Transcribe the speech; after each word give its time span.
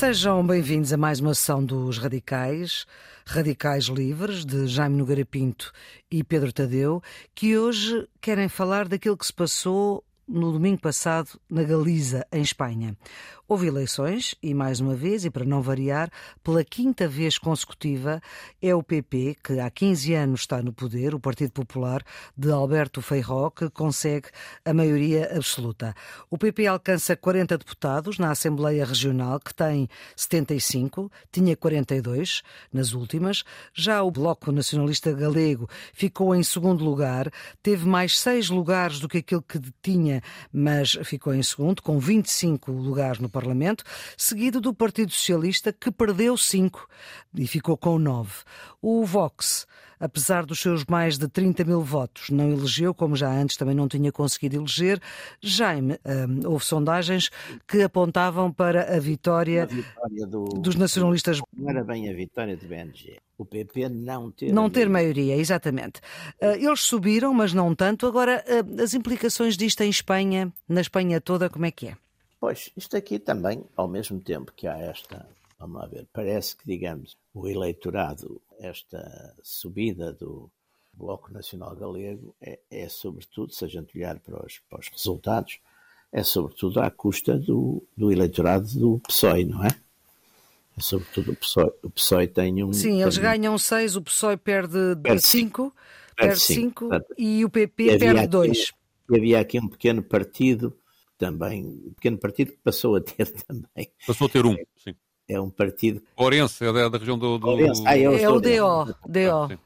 Sejam 0.00 0.42
bem-vindos 0.46 0.94
a 0.94 0.96
mais 0.96 1.20
uma 1.20 1.34
sessão 1.34 1.62
dos 1.62 1.98
Radicais, 1.98 2.86
Radicais 3.26 3.84
Livres, 3.84 4.46
de 4.46 4.66
Jaime 4.66 4.96
Nogueira 4.96 5.26
Pinto 5.26 5.70
e 6.10 6.24
Pedro 6.24 6.50
Tadeu, 6.54 7.02
que 7.34 7.58
hoje 7.58 8.08
querem 8.18 8.48
falar 8.48 8.88
daquilo 8.88 9.14
que 9.14 9.26
se 9.26 9.32
passou 9.34 10.02
no 10.26 10.52
domingo 10.52 10.80
passado 10.80 11.38
na 11.50 11.64
Galiza, 11.64 12.26
em 12.32 12.40
Espanha. 12.40 12.96
Houve 13.50 13.66
eleições 13.66 14.36
e, 14.40 14.54
mais 14.54 14.78
uma 14.78 14.94
vez, 14.94 15.24
e 15.24 15.30
para 15.30 15.44
não 15.44 15.60
variar, 15.60 16.08
pela 16.40 16.62
quinta 16.62 17.08
vez 17.08 17.36
consecutiva, 17.36 18.22
é 18.62 18.72
o 18.72 18.80
PP, 18.80 19.38
que 19.42 19.58
há 19.58 19.68
15 19.68 20.14
anos 20.14 20.40
está 20.42 20.62
no 20.62 20.72
poder, 20.72 21.16
o 21.16 21.18
Partido 21.18 21.50
Popular 21.50 22.00
de 22.38 22.48
Alberto 22.52 23.02
Feijó, 23.02 23.50
que 23.50 23.68
consegue 23.68 24.28
a 24.64 24.72
maioria 24.72 25.36
absoluta. 25.36 25.96
O 26.30 26.38
PP 26.38 26.68
alcança 26.68 27.16
40 27.16 27.58
deputados 27.58 28.20
na 28.20 28.30
Assembleia 28.30 28.84
Regional, 28.84 29.40
que 29.40 29.52
tem 29.52 29.88
75, 30.14 31.10
tinha 31.32 31.56
42 31.56 32.42
nas 32.72 32.92
últimas. 32.92 33.42
Já 33.74 34.00
o 34.00 34.12
Bloco 34.12 34.52
Nacionalista 34.52 35.12
Galego 35.12 35.68
ficou 35.92 36.36
em 36.36 36.44
segundo 36.44 36.84
lugar, 36.84 37.28
teve 37.60 37.84
mais 37.84 38.16
seis 38.16 38.48
lugares 38.48 39.00
do 39.00 39.08
que 39.08 39.18
aquilo 39.18 39.42
que 39.42 39.60
tinha, 39.82 40.22
mas 40.52 40.92
ficou 41.02 41.34
em 41.34 41.42
segundo, 41.42 41.82
com 41.82 41.98
25 41.98 42.70
lugares 42.70 43.18
no 43.18 43.28
Parlamento 43.28 43.39
Parlamento, 43.40 43.82
seguido 44.16 44.60
do 44.60 44.74
Partido 44.74 45.12
Socialista, 45.12 45.72
que 45.72 45.90
perdeu 45.90 46.36
cinco 46.36 46.86
e 47.34 47.46
ficou 47.46 47.76
com 47.76 47.98
nove. 47.98 48.32
O 48.82 49.04
Vox, 49.06 49.66
apesar 49.98 50.44
dos 50.44 50.60
seus 50.60 50.84
mais 50.84 51.16
de 51.16 51.26
30 51.26 51.64
mil 51.64 51.80
votos, 51.80 52.28
não 52.28 52.50
elegeu, 52.50 52.92
como 52.92 53.16
já 53.16 53.30
antes 53.30 53.56
também 53.56 53.74
não 53.74 53.88
tinha 53.88 54.12
conseguido 54.12 54.56
eleger. 54.56 55.00
Jaime, 55.40 55.98
hum, 56.04 56.40
houve 56.44 56.64
sondagens 56.64 57.30
que 57.66 57.82
apontavam 57.82 58.52
para 58.52 58.94
a 58.94 59.00
vitória, 59.00 59.64
vitória 59.64 60.26
do, 60.26 60.44
dos 60.44 60.74
nacionalistas. 60.74 61.40
Não 61.56 61.70
era 61.70 61.82
bem 61.82 62.10
a 62.10 62.12
vitória 62.12 62.56
do 62.56 62.66
BNG. 62.66 63.18
O 63.38 63.44
PP 63.46 63.88
não 63.88 64.30
ter 64.30 64.52
Não 64.52 64.68
ter 64.68 64.86
maioria, 64.86 65.34
exatamente. 65.34 66.00
Uh, 66.42 66.56
eles 66.58 66.80
subiram, 66.80 67.32
mas 67.32 67.54
não 67.54 67.74
tanto. 67.74 68.06
Agora, 68.06 68.44
uh, 68.46 68.82
as 68.82 68.92
implicações 68.92 69.56
disto 69.56 69.80
em 69.80 69.88
Espanha, 69.88 70.52
na 70.68 70.82
Espanha 70.82 71.22
toda, 71.22 71.48
como 71.48 71.64
é 71.64 71.70
que 71.70 71.88
é? 71.88 71.96
Pois, 72.40 72.70
isto 72.74 72.96
aqui 72.96 73.18
também, 73.18 73.62
ao 73.76 73.86
mesmo 73.86 74.18
tempo 74.18 74.50
que 74.56 74.66
há 74.66 74.78
esta, 74.78 75.28
vamos 75.58 75.78
lá 75.78 75.86
ver, 75.86 76.08
parece 76.10 76.56
que, 76.56 76.66
digamos, 76.66 77.14
o 77.34 77.46
eleitorado, 77.46 78.40
esta 78.58 79.36
subida 79.42 80.10
do 80.10 80.50
Bloco 80.94 81.30
Nacional 81.30 81.76
Galego 81.76 82.34
é, 82.40 82.58
é 82.70 82.88
sobretudo, 82.88 83.52
se 83.52 83.62
a 83.64 83.68
gente 83.68 83.96
olhar 83.96 84.18
para 84.18 84.44
os, 84.44 84.58
para 84.70 84.80
os 84.80 84.88
resultados, 84.88 85.60
é 86.10 86.22
sobretudo 86.22 86.80
à 86.80 86.90
custa 86.90 87.38
do, 87.38 87.86
do 87.94 88.10
eleitorado 88.10 88.66
do 88.72 89.00
PSOE, 89.06 89.44
não 89.44 89.62
é? 89.62 89.68
É 90.76 90.80
sobretudo 90.80 91.32
o 91.32 91.36
PSOE. 91.36 91.72
O 91.82 91.90
PSOE 91.90 92.26
tem 92.26 92.64
um. 92.64 92.72
Sim, 92.72 93.02
eles 93.02 93.18
ganham 93.18 93.56
6, 93.56 93.96
o 93.96 94.02
PSOE 94.02 94.36
perde 94.38 94.78
5, 95.18 95.74
perde 96.16 96.40
5 96.40 96.88
e 97.18 97.44
o 97.44 97.50
PP 97.50 97.98
perde 97.98 98.26
2. 98.26 98.72
Havia 99.10 99.40
aqui 99.40 99.58
um 99.58 99.68
pequeno 99.68 100.02
partido 100.02 100.76
também, 101.20 101.66
um 101.66 101.92
pequeno 101.92 102.18
partido 102.18 102.52
que 102.52 102.58
passou 102.58 102.96
a 102.96 103.00
ter 103.00 103.30
também. 103.46 103.92
Passou 104.06 104.26
a 104.26 104.30
ter 104.30 104.44
um, 104.46 104.56
sim. 104.74 104.96
É 105.28 105.38
um 105.38 105.50
partido. 105.50 106.02
Orense, 106.16 106.64
é 106.64 106.72
da, 106.72 106.88
da 106.88 106.98
região 106.98 107.16
do. 107.16 107.38
do... 107.38 107.46
Orense. 107.46 107.84
Ah, 107.86 107.96
é, 107.96 108.02
é 108.02 108.28
o 108.28 108.40
DO. 108.40 108.86
DO. 109.06 109.60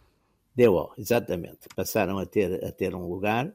DO, 0.54 0.92
exatamente. 0.98 1.68
Passaram 1.74 2.18
a 2.18 2.26
ter, 2.26 2.62
a 2.62 2.72
ter 2.72 2.94
um 2.94 3.08
lugar. 3.08 3.46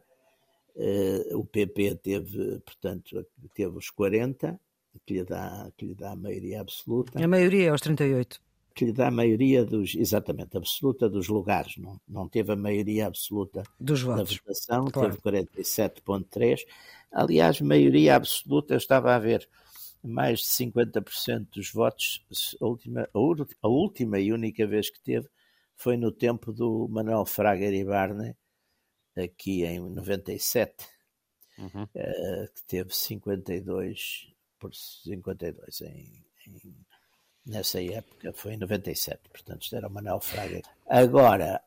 Uh, 0.75 1.37
o 1.37 1.45
PP 1.45 1.95
teve, 1.95 2.59
portanto, 2.61 3.25
teve 3.53 3.77
os 3.77 3.89
40, 3.89 4.57
que 5.05 5.13
lhe 5.13 5.23
dá, 5.25 5.69
que 5.77 5.85
lhe 5.85 5.93
dá 5.93 6.11
a 6.11 6.15
maioria 6.15 6.61
absoluta. 6.61 7.21
A 7.21 7.27
maioria 7.27 7.67
é 7.67 7.69
aos 7.69 7.81
38 7.81 8.39
que 8.73 8.85
lhe 8.85 8.93
dá 8.93 9.07
a 9.07 9.11
maioria 9.11 9.65
dos, 9.65 9.95
exatamente, 9.95 10.55
absoluta 10.55 11.09
dos 11.09 11.27
lugares, 11.27 11.77
não, 11.77 11.99
não 12.07 12.27
teve 12.27 12.51
a 12.53 12.55
maioria 12.55 13.07
absoluta 13.07 13.63
dos 13.79 14.03
da 14.03 14.23
votação, 14.23 14.85
claro. 14.85 15.17
teve 15.21 15.47
47,3%. 15.61 16.59
Aliás, 17.11 17.59
maioria 17.59 18.15
absoluta, 18.15 18.73
eu 18.73 18.77
estava 18.77 19.15
a 19.15 19.19
ver, 19.19 19.49
mais 20.03 20.39
de 20.39 20.45
50% 20.45 21.47
dos 21.51 21.71
votos, 21.71 22.23
a 22.61 22.65
última, 22.65 23.09
a 23.61 23.67
última 23.67 24.19
e 24.19 24.31
única 24.31 24.65
vez 24.65 24.89
que 24.89 25.01
teve 25.01 25.27
foi 25.75 25.97
no 25.97 26.11
tempo 26.11 26.53
do 26.53 26.87
Manuel 26.89 27.25
Fraga 27.25 27.65
Iribarne, 27.65 28.35
aqui 29.17 29.65
em 29.65 29.79
97, 29.79 30.85
uhum. 31.57 31.83
uh, 31.83 32.53
que 32.53 32.63
teve 32.67 32.93
52 32.93 34.33
por 34.59 34.73
52 34.73 35.81
em, 35.81 36.25
em 36.47 36.75
nessa 37.49 37.81
época, 37.81 38.31
foi 38.33 38.53
em 38.53 38.57
97, 38.57 39.29
portanto 39.29 39.63
isto 39.63 39.75
era 39.75 39.87
o 39.87 39.91
Manuel 39.91 40.19
Fraga. 40.19 40.61
Agora, 40.87 41.61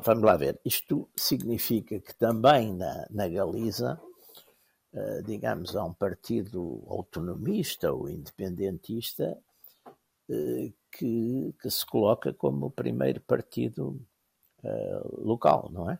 vamos 0.00 0.24
lá 0.24 0.36
ver, 0.36 0.60
isto 0.64 1.08
significa 1.16 1.98
que 2.00 2.14
também 2.14 2.74
na, 2.74 3.06
na 3.10 3.28
Galiza, 3.28 4.00
uh, 4.92 5.22
digamos, 5.22 5.76
há 5.76 5.84
um 5.84 5.94
partido 5.94 6.84
autonomista 6.88 7.92
ou 7.92 8.10
independentista 8.10 9.38
uh, 10.28 10.74
que, 10.90 11.54
que, 11.60 11.70
se 11.70 11.86
coloca 11.86 12.32
como 12.32 12.66
o 12.66 12.70
primeiro 12.70 13.20
partido 13.20 14.00
uh, 14.64 15.20
local, 15.24 15.70
não 15.72 15.90
é? 15.90 15.98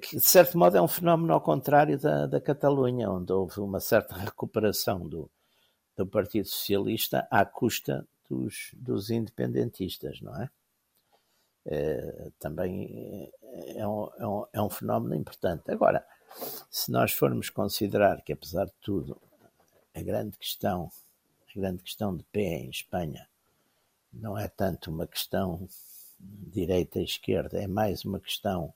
Que, 0.00 0.18
de 0.18 0.24
certo 0.24 0.56
modo, 0.56 0.76
é 0.76 0.80
um 0.80 0.86
fenómeno 0.86 1.32
ao 1.32 1.40
contrário 1.40 1.98
da, 1.98 2.26
da 2.26 2.40
Catalunha, 2.40 3.10
onde 3.10 3.32
houve 3.32 3.58
uma 3.58 3.80
certa 3.80 4.14
recuperação 4.16 5.08
do, 5.08 5.28
do 5.96 6.06
Partido 6.06 6.48
Socialista 6.48 7.26
à 7.30 7.44
custa 7.44 8.06
dos, 8.28 8.70
dos 8.74 9.10
independentistas, 9.10 10.20
não 10.20 10.34
é? 10.40 10.50
é 11.66 12.30
também 12.38 13.30
é 13.76 13.86
um, 13.86 14.08
é, 14.18 14.26
um, 14.26 14.46
é 14.52 14.62
um 14.62 14.70
fenómeno 14.70 15.14
importante. 15.14 15.70
Agora, 15.70 16.04
se 16.70 16.90
nós 16.90 17.12
formos 17.12 17.50
considerar 17.50 18.22
que, 18.22 18.32
apesar 18.32 18.66
de 18.66 18.74
tudo, 18.80 19.20
a 19.94 20.02
grande 20.02 20.36
questão, 20.36 20.90
a 21.48 21.58
grande 21.58 21.82
questão 21.82 22.16
de 22.16 22.24
pé 22.24 22.58
em 22.58 22.70
Espanha 22.70 23.28
não 24.12 24.36
é 24.36 24.48
tanto 24.48 24.90
uma 24.90 25.06
questão 25.06 25.68
direita 26.18 27.00
e 27.00 27.04
esquerda, 27.04 27.60
é 27.60 27.66
mais 27.66 28.04
uma 28.04 28.18
questão 28.18 28.72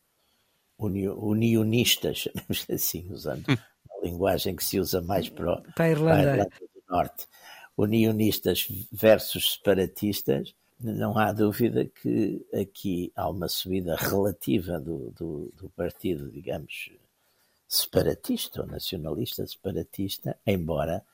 unionista, 0.79 2.12
chamemos 2.15 2.67
assim, 2.71 3.11
usando 3.11 3.45
a 3.50 4.06
linguagem 4.06 4.55
que 4.55 4.65
se 4.65 4.79
usa 4.79 5.00
mais 5.00 5.29
para, 5.29 5.55
o, 5.55 5.62
para 5.73 5.85
a 5.87 5.91
Irlanda. 5.91 6.12
Para 6.12 6.31
a 6.31 6.33
Irlanda 6.35 6.50
Norte, 6.88 7.26
unionistas 7.76 8.66
versus 8.91 9.54
separatistas, 9.54 10.54
não 10.81 11.19
há 11.19 11.32
dúvida 11.32 11.84
que 11.84 12.47
aqui 12.53 13.12
há 13.16 13.28
uma 13.28 13.49
subida 13.49 13.97
relativa 13.97 14.78
do, 14.78 15.10
do, 15.10 15.53
do 15.56 15.69
partido, 15.71 16.31
digamos, 16.31 16.91
separatista 17.66 18.62
ou 18.62 18.66
nacionalista 18.66 19.47
separatista, 19.47 20.38
embora 20.47 21.04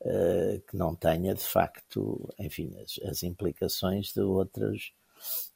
uh, 0.00 0.60
que 0.68 0.76
não 0.76 0.94
tenha 0.94 1.34
de 1.34 1.44
facto, 1.44 2.28
enfim, 2.38 2.74
as, 2.82 2.98
as, 3.08 3.22
implicações 3.22 4.12
de 4.12 4.20
outras, 4.20 4.92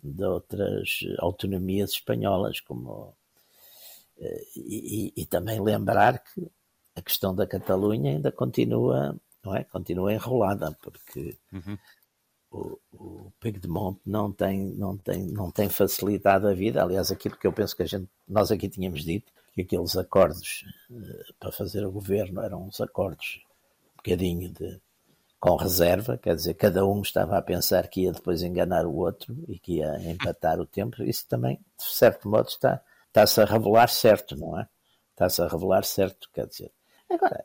de 0.03 0.25
outras 0.25 1.01
autonomias 1.19 1.91
espanholas, 1.91 2.61
como 2.61 3.15
uh, 4.17 4.47
e, 4.55 5.13
e, 5.17 5.27
também 5.27 5.61
lembrar 5.61 6.21
que 6.21 6.51
a 6.95 7.03
questão 7.03 7.35
da 7.35 7.47
Catalunha 7.47 8.13
ainda 8.13 8.33
continua 8.33 9.15
não 9.47 9.55
é? 9.55 9.65
Continua 9.65 10.13
enrolada, 10.13 10.77
porque 10.83 11.39
uhum. 11.53 11.79
o, 12.51 12.79
o 12.93 13.33
Piedmont 13.39 14.01
não 14.05 14.33
tem, 14.33 14.75
não, 14.75 14.97
tem, 14.97 15.27
não 15.29 15.51
tem 15.51 15.69
facilitado 15.69 16.49
a 16.49 16.53
vida. 16.53 16.83
Aliás, 16.83 17.13
aquilo 17.13 17.37
que 17.37 17.47
eu 17.47 17.53
penso 17.53 17.77
que 17.77 17.85
a 17.85 17.87
gente, 17.87 18.09
nós 18.29 18.51
aqui 18.51 18.69
tínhamos 18.69 19.05
dito, 19.05 19.33
que 19.55 19.63
aqueles 19.63 19.97
acordos 19.97 20.65
uh, 20.91 21.35
para 21.39 21.53
fazer 21.53 21.87
o 21.87 21.93
governo 21.93 22.43
eram 22.43 22.67
uns 22.67 22.81
acordos 22.81 23.41
um 23.95 23.97
bocadinho 23.99 24.51
de, 24.51 24.81
com 25.39 25.55
reserva, 25.55 26.19
quer 26.19 26.35
dizer, 26.35 26.55
cada 26.55 26.85
um 26.85 27.01
estava 27.01 27.39
a 27.39 27.43
pensar 27.43 27.87
que 27.89 28.03
ia 28.03 28.13
depois 28.13 28.43
enganar 28.43 28.85
o 28.85 28.97
outro 28.97 29.37
e 29.49 29.59
que 29.59 29.77
ia 29.77 29.97
empatar 30.11 30.59
o 30.61 30.67
tempo. 30.67 31.03
Isso 31.05 31.27
também, 31.29 31.57
de 31.79 31.85
certo 31.85 32.29
modo, 32.29 32.49
está, 32.49 32.83
está-se 33.07 33.41
a 33.41 33.45
revelar 33.45 33.89
certo, 33.89 34.37
não 34.37 34.59
é? 34.59 34.69
Está-se 35.13 35.41
a 35.41 35.49
revelar 35.49 35.85
certo, 35.85 36.29
quer 36.35 36.47
dizer. 36.47 36.73
Agora, 37.09 37.45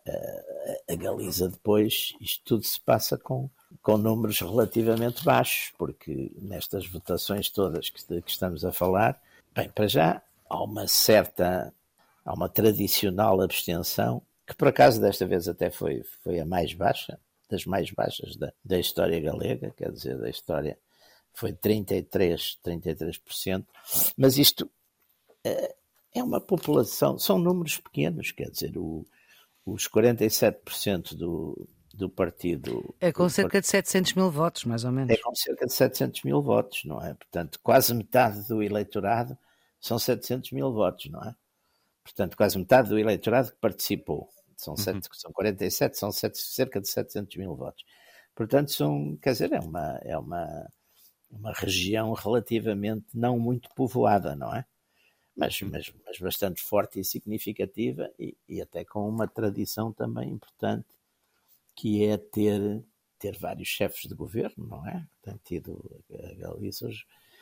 a 0.89 0.95
Galiza 0.95 1.49
depois, 1.49 2.13
isto 2.19 2.43
tudo 2.43 2.63
se 2.63 2.79
passa 2.81 3.17
com, 3.17 3.49
com 3.81 3.97
números 3.97 4.39
relativamente 4.39 5.23
baixos, 5.23 5.71
porque 5.77 6.31
nestas 6.41 6.87
votações 6.87 7.49
todas 7.49 7.89
que, 7.89 8.21
que 8.21 8.31
estamos 8.31 8.65
a 8.65 8.71
falar, 8.71 9.21
bem, 9.55 9.69
para 9.69 9.87
já 9.87 10.21
há 10.49 10.63
uma 10.63 10.87
certa, 10.87 11.73
há 12.25 12.33
uma 12.33 12.49
tradicional 12.49 13.41
abstenção, 13.41 14.21
que 14.45 14.55
por 14.55 14.67
acaso 14.67 14.99
desta 14.99 15.25
vez 15.25 15.47
até 15.47 15.69
foi, 15.69 16.03
foi 16.23 16.39
a 16.39 16.45
mais 16.45 16.73
baixa, 16.73 17.19
das 17.49 17.65
mais 17.65 17.91
baixas 17.91 18.35
da, 18.35 18.51
da 18.63 18.79
história 18.79 19.19
galega, 19.19 19.73
quer 19.77 19.91
dizer, 19.91 20.17
da 20.17 20.29
história, 20.29 20.77
foi 21.33 21.53
33, 21.53 22.59
33%, 22.65 23.65
mas 24.17 24.37
isto 24.37 24.69
é, 25.43 25.75
é 26.15 26.23
uma 26.23 26.41
população, 26.41 27.17
são 27.17 27.37
números 27.37 27.77
pequenos, 27.77 28.31
quer 28.31 28.49
dizer, 28.49 28.77
o, 28.77 29.05
os 29.65 29.87
47% 29.87 31.15
do, 31.15 31.67
do 31.93 32.09
partido. 32.09 32.95
É 32.99 33.11
com 33.11 33.23
do 33.23 33.29
cerca 33.29 33.61
de 33.61 33.67
700 33.67 34.13
mil 34.13 34.31
votos, 34.31 34.65
mais 34.65 34.83
ou 34.83 34.91
menos. 34.91 35.13
É 35.13 35.17
com 35.17 35.33
cerca 35.35 35.65
de 35.65 35.73
700 35.73 36.23
mil 36.23 36.41
votos, 36.41 36.83
não 36.85 37.01
é? 37.01 37.13
Portanto, 37.13 37.59
quase 37.61 37.93
metade 37.93 38.47
do 38.47 38.61
eleitorado 38.61 39.37
são 39.79 39.97
700 39.97 40.51
mil 40.51 40.71
votos, 40.71 41.09
não 41.11 41.21
é? 41.21 41.35
Portanto, 42.03 42.35
quase 42.35 42.57
metade 42.57 42.89
do 42.89 42.99
eleitorado 42.99 43.51
que 43.51 43.57
participou. 43.57 44.29
São, 44.57 44.73
uhum. 44.73 44.77
sete, 44.77 45.09
são 45.13 45.31
47, 45.31 45.97
são 45.97 46.11
sete, 46.11 46.37
cerca 46.37 46.79
de 46.79 46.87
700 46.87 47.35
mil 47.37 47.55
votos. 47.55 47.83
Portanto, 48.35 48.71
são, 48.71 49.17
quer 49.17 49.31
dizer, 49.31 49.51
é 49.51 49.59
uma, 49.59 49.99
é 50.03 50.17
uma, 50.17 50.71
uma 51.31 51.51
região 51.51 52.13
relativamente 52.13 53.05
não 53.13 53.39
muito 53.39 53.69
povoada, 53.75 54.35
não 54.35 54.53
é? 54.55 54.65
Mas, 55.35 55.61
mas, 55.61 55.93
mas 56.05 56.19
bastante 56.19 56.61
forte 56.61 56.99
e 56.99 57.03
significativa 57.03 58.09
e, 58.19 58.37
e 58.47 58.61
até 58.61 58.83
com 58.83 59.07
uma 59.07 59.27
tradição 59.27 59.91
também 59.93 60.29
importante 60.29 60.87
que 61.75 62.05
é 62.05 62.17
ter, 62.17 62.83
ter 63.17 63.37
vários 63.37 63.67
chefes 63.67 64.07
de 64.07 64.13
governo, 64.13 64.67
não 64.67 64.87
é? 64.87 65.05
Tem 65.21 65.39
tido 65.43 66.03
a 66.11 66.33
Galiza. 66.35 66.89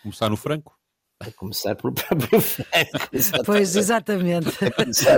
Começar 0.03 0.29
no 0.29 0.37
Franco? 0.37 0.77
A 1.19 1.31
começar 1.31 1.75
pelo 1.75 1.93
próprio 1.93 2.39
Franco. 2.39 3.09
Exatamente. 3.11 3.45
Pois, 3.45 3.75
exatamente. 3.75 4.47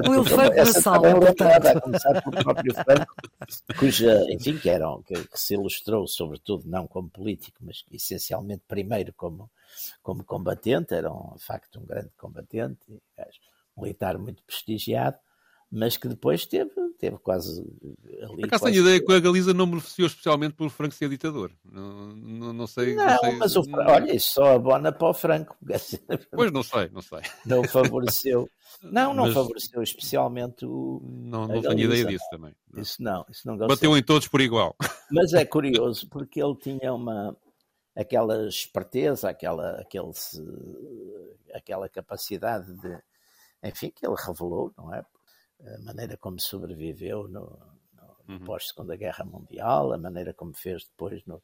o 0.10 0.14
elefante 0.16 0.56
na 0.56 0.66
sala, 0.66 1.20
portanto. 1.20 1.68
A 1.68 1.82
começar 1.82 2.22
pelo 2.24 2.44
próprio 2.44 2.74
Franco, 2.74 3.16
cuja, 3.78 4.26
enfim, 4.32 4.58
que, 4.58 4.70
era, 4.70 4.88
que, 5.06 5.14
que, 5.28 5.40
se 5.40 5.54
ilustrou, 5.54 6.08
sobretudo, 6.08 6.68
não 6.68 6.88
como 6.88 7.10
político, 7.10 7.60
mas 7.62 7.84
essencialmente 7.92 8.64
primeiro 8.68 9.14
como, 9.14 9.50
como 10.02 10.24
combatente, 10.24 10.94
era, 10.94 11.12
um, 11.12 11.36
de 11.36 11.44
facto, 11.44 11.80
um 11.80 11.86
grande 11.86 12.12
combatente, 12.18 12.80
um 13.76 13.82
militar 13.82 14.18
muito 14.18 14.44
prestigiado, 14.44 15.18
mas 15.72 15.96
que 15.96 16.08
depois 16.08 16.46
teve, 16.46 16.74
teve 17.00 17.18
quase 17.20 17.64
ali. 18.24 18.44
Acaso 18.44 18.66
tenho 18.66 18.82
ideia 18.82 19.04
que 19.04 19.14
a 19.14 19.20
Galiza 19.20 19.54
não 19.54 19.66
beneficiou 19.66 20.06
especialmente 20.06 20.54
por 20.54 20.70
Franco 20.70 20.94
ser 20.94 21.08
ditador. 21.08 21.52
Não, 21.64 22.08
não, 22.14 22.54
não 22.54 22.68
sei. 22.68 22.94
Não, 22.94 23.06
não 23.06 23.18
sei, 23.20 23.36
mas 23.38 23.56
o, 23.56 23.64
olha, 23.74 24.14
isso 24.14 24.34
só 24.34 24.56
abona 24.56 24.92
para 24.92 25.08
o 25.08 25.14
Franco. 25.14 25.56
Pois 26.32 26.52
não 26.52 26.62
sei, 26.62 26.90
não 26.92 27.02
sei. 27.02 27.20
Não 27.46 27.64
favoreceu. 27.64 28.50
Não, 28.84 29.14
não 29.14 29.26
mas... 29.26 29.34
favoreceu 29.34 29.82
especialmente 29.82 30.66
o. 30.66 31.02
Não, 31.04 31.48
não 31.48 31.62
tenho 31.62 31.80
ideia 31.80 32.06
disso 32.06 32.26
também. 32.30 32.54
Isso 32.76 33.02
não, 33.02 33.26
isso 33.30 33.48
não 33.48 33.56
Bateu 33.56 33.96
em 33.98 34.04
todos 34.04 34.28
por 34.28 34.42
igual. 34.42 34.76
Mas 35.10 35.34
é 35.34 35.46
curioso 35.46 36.08
porque 36.10 36.42
ele 36.42 36.56
tinha 36.56 36.94
uma 36.94 37.36
aquela 37.96 38.48
esperteza, 38.48 39.30
aquela, 39.30 39.80
aquele, 39.82 40.12
aquela 41.54 41.90
capacidade 41.90 42.74
de, 42.74 42.98
enfim, 43.64 43.92
que 43.92 44.06
ele 44.06 44.16
revelou, 44.18 44.74
não 44.78 44.94
é? 44.94 45.04
A 45.66 45.82
maneira 45.82 46.18
como 46.18 46.40
sobreviveu 46.40 47.28
no, 47.28 47.60
no 48.28 48.34
uhum. 48.34 48.46
pós-Segunda 48.46 48.96
Guerra 48.96 49.26
Mundial, 49.26 49.94
a 49.94 49.98
maneira 49.98 50.34
como 50.34 50.54
fez 50.54 50.86
depois 50.86 51.24
no, 51.26 51.42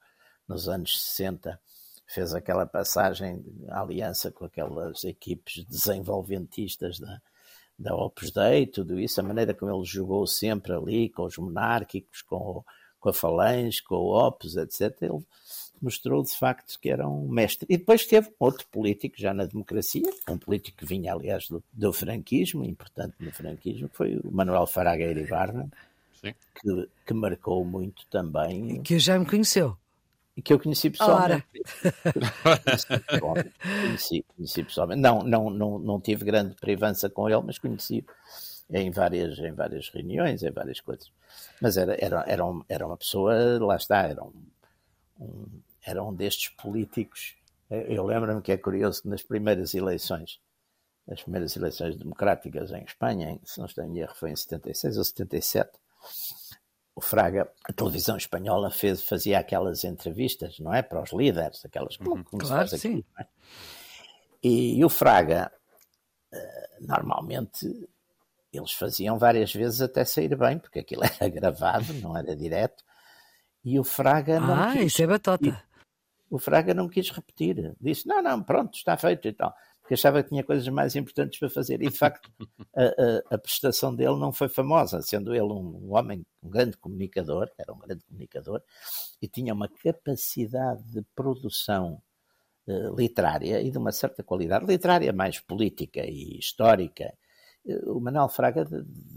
nos 0.48 0.68
anos 0.68 1.00
60, 1.00 1.60
fez 2.08 2.34
aquela 2.34 2.66
passagem, 2.66 3.44
aliança 3.70 4.32
com 4.32 4.46
aquelas 4.46 5.04
equipes 5.04 5.66
desenvolventistas 5.66 7.00
da, 7.00 7.22
da 7.78 7.96
Opus 7.96 8.32
Dei, 8.32 8.66
tudo 8.66 9.00
isso, 9.00 9.20
a 9.20 9.24
maneira 9.24 9.54
como 9.54 9.72
ele 9.72 9.86
jogou 9.86 10.26
sempre 10.26 10.74
ali, 10.74 11.10
com 11.10 11.24
os 11.24 11.38
monárquicos, 11.38 12.22
com, 12.22 12.38
o, 12.38 12.66
com 13.00 13.10
a 13.10 13.14
Falange, 13.14 13.84
com 13.84 13.96
o 13.96 14.28
Opus, 14.28 14.56
etc. 14.56 14.96
Ele 15.02 15.26
mostrou 15.84 16.24
de 16.24 16.36
facto 16.36 16.80
que 16.80 16.90
era 16.90 17.08
um 17.08 17.28
mestre. 17.28 17.66
E 17.70 17.78
depois 17.78 18.06
teve 18.06 18.30
outro 18.40 18.66
político, 18.68 19.16
já 19.18 19.34
na 19.34 19.46
democracia, 19.46 20.10
um 20.30 20.38
político 20.38 20.78
que 20.78 20.86
vinha, 20.86 21.14
aliás, 21.14 21.48
do, 21.48 21.64
do 21.72 21.94
franquismo, 21.94 22.64
importante 22.64 23.16
no 23.20 23.32
franquismo, 23.32 23.90
que 23.90 23.96
foi 23.96 24.16
o 24.24 24.32
Manuel 24.32 24.68
Faragueira 24.68 25.20
Ibarra, 25.20 25.68
que, 26.22 26.90
que 27.06 27.14
marcou 27.14 27.64
muito 27.64 28.06
também. 28.08 28.82
Que 28.82 29.00
já 29.00 29.18
me 29.18 29.26
conheceu. 29.26 29.78
E 30.36 30.42
que 30.42 30.54
eu 30.54 30.60
conheci 30.60 30.92
pessoalmente. 30.92 31.46
conheci, 33.82 34.24
conheci 34.36 34.64
pessoalmente. 34.64 35.02
Não, 35.02 35.24
não, 35.24 35.50
não, 35.50 35.80
não 35.80 36.00
tive 36.00 36.24
grande 36.24 36.54
privança 36.56 37.10
com 37.10 37.28
ele, 37.28 37.42
mas 37.44 37.58
conheci 37.58 38.06
em 38.70 38.92
várias, 38.92 39.40
em 39.40 39.52
várias 39.52 39.90
reuniões, 39.90 40.44
em 40.44 40.52
várias 40.52 40.80
coisas. 40.80 41.12
Mas 41.60 41.76
era, 41.76 41.98
era, 42.00 42.24
era, 42.28 42.46
um, 42.46 42.64
era 42.70 42.86
uma 42.86 42.98
pessoa, 42.98 43.34
lá 43.60 43.76
está, 43.78 44.04
era 44.04 44.24
um, 44.24 44.34
um 45.20 45.46
era 45.88 46.04
um 46.04 46.14
destes 46.14 46.50
políticos. 46.50 47.36
Eu 47.70 48.06
lembro-me 48.06 48.42
que 48.42 48.52
é 48.52 48.58
curioso 48.58 49.02
que 49.02 49.10
nas 49.10 49.22
primeiras 49.22 49.74
eleições, 49.74 50.40
nas 51.08 51.22
primeiras 51.22 51.56
eleições 51.56 51.96
democráticas 51.96 52.72
em 52.72 52.84
Espanha, 52.84 53.40
se 53.44 53.60
não 53.60 53.66
estou 53.66 53.84
em 53.84 53.98
erro, 54.00 54.16
foi 54.16 54.32
em 54.32 54.36
76 54.36 54.98
ou 54.98 55.04
77, 55.04 55.72
o 56.98 57.02
Fraga, 57.02 57.48
a 57.64 57.72
televisão 57.72 58.18
espanhola 58.18 58.72
fez, 58.72 59.04
fazia 59.04 59.38
aquelas 59.38 59.84
entrevistas, 59.84 60.58
não 60.60 60.74
é? 60.74 60.82
Para 60.82 61.04
os 61.04 61.14
líderes, 61.14 61.64
aquelas 61.64 61.96
como, 61.96 62.24
como 62.24 62.42
claro, 62.42 62.68
se 62.68 62.80
sim. 62.80 63.04
é? 63.20 63.26
e, 64.42 64.80
e, 64.80 64.84
o 64.84 64.90
Fraga, 64.90 65.52
eh, 66.34 66.70
normalmente, 66.82 67.88
eles 68.52 68.72
faziam 68.72 69.20
várias 69.20 69.54
vezes 69.54 69.80
até 69.80 70.04
sair 70.04 70.36
bem, 70.36 70.58
porque 70.58 70.80
aquilo 70.80 71.04
era 71.20 71.30
gravado, 71.30 71.94
não 72.02 72.18
era 72.18 72.36
direto, 72.36 72.84
e 73.64 73.80
o 73.80 73.84
Fraga 73.84 74.40
não 74.40 74.56
ah, 74.56 74.72
quis. 74.72 74.94
isso 74.94 75.04
é 75.04 75.08
batota. 75.08 75.64
O 76.30 76.38
Fraga 76.38 76.74
não 76.74 76.88
quis 76.90 77.10
repetir. 77.10 77.76
Disse: 77.80 78.08
não, 78.08 78.22
não, 78.22 78.44
pronto, 78.44 78.76
está 78.76 78.98
feito 78.98 79.28
e 79.28 79.34
tal. 79.34 79.54
Porque 79.82 79.94
achava 79.94 80.22
que 80.22 80.30
tinha 80.30 80.44
coisas 80.44 80.68
mais 80.68 80.96
importantes 80.96 81.40
para 81.40 81.50
fazer. 81.50 81.82
E 81.82 81.90
de 81.90 81.98
facto, 81.98 82.30
a, 82.76 82.84
a, 82.84 83.36
a 83.36 83.38
prestação 83.38 83.96
dele 83.96 84.18
não 84.18 84.34
foi 84.34 84.50
famosa, 84.50 85.02
sendo 85.02 85.34
ele 85.34 85.54
um, 85.54 85.88
um 85.88 85.96
homem, 85.96 86.26
um 86.44 86.50
grande 86.50 86.76
comunicador, 86.78 87.50
era 87.58 87.72
um 87.72 87.80
grande 87.80 88.04
comunicador, 88.04 88.62
e 89.22 89.28
tinha 89.30 89.54
uma 89.54 89.70
capacidade 89.70 90.84
de 90.92 91.02
produção 91.16 92.02
uh, 92.68 92.96
literária 92.96 93.62
e 93.62 93.72
de 93.72 93.78
uma 93.78 93.94
certa 93.94 94.24
qualidade 94.24 94.66
literária 94.66 95.14
mais 95.14 95.40
política 95.40 96.02
e 96.06 96.38
histórica 96.38 97.14
o 97.86 98.00
Manuel 98.00 98.30
Fraga 98.30 98.66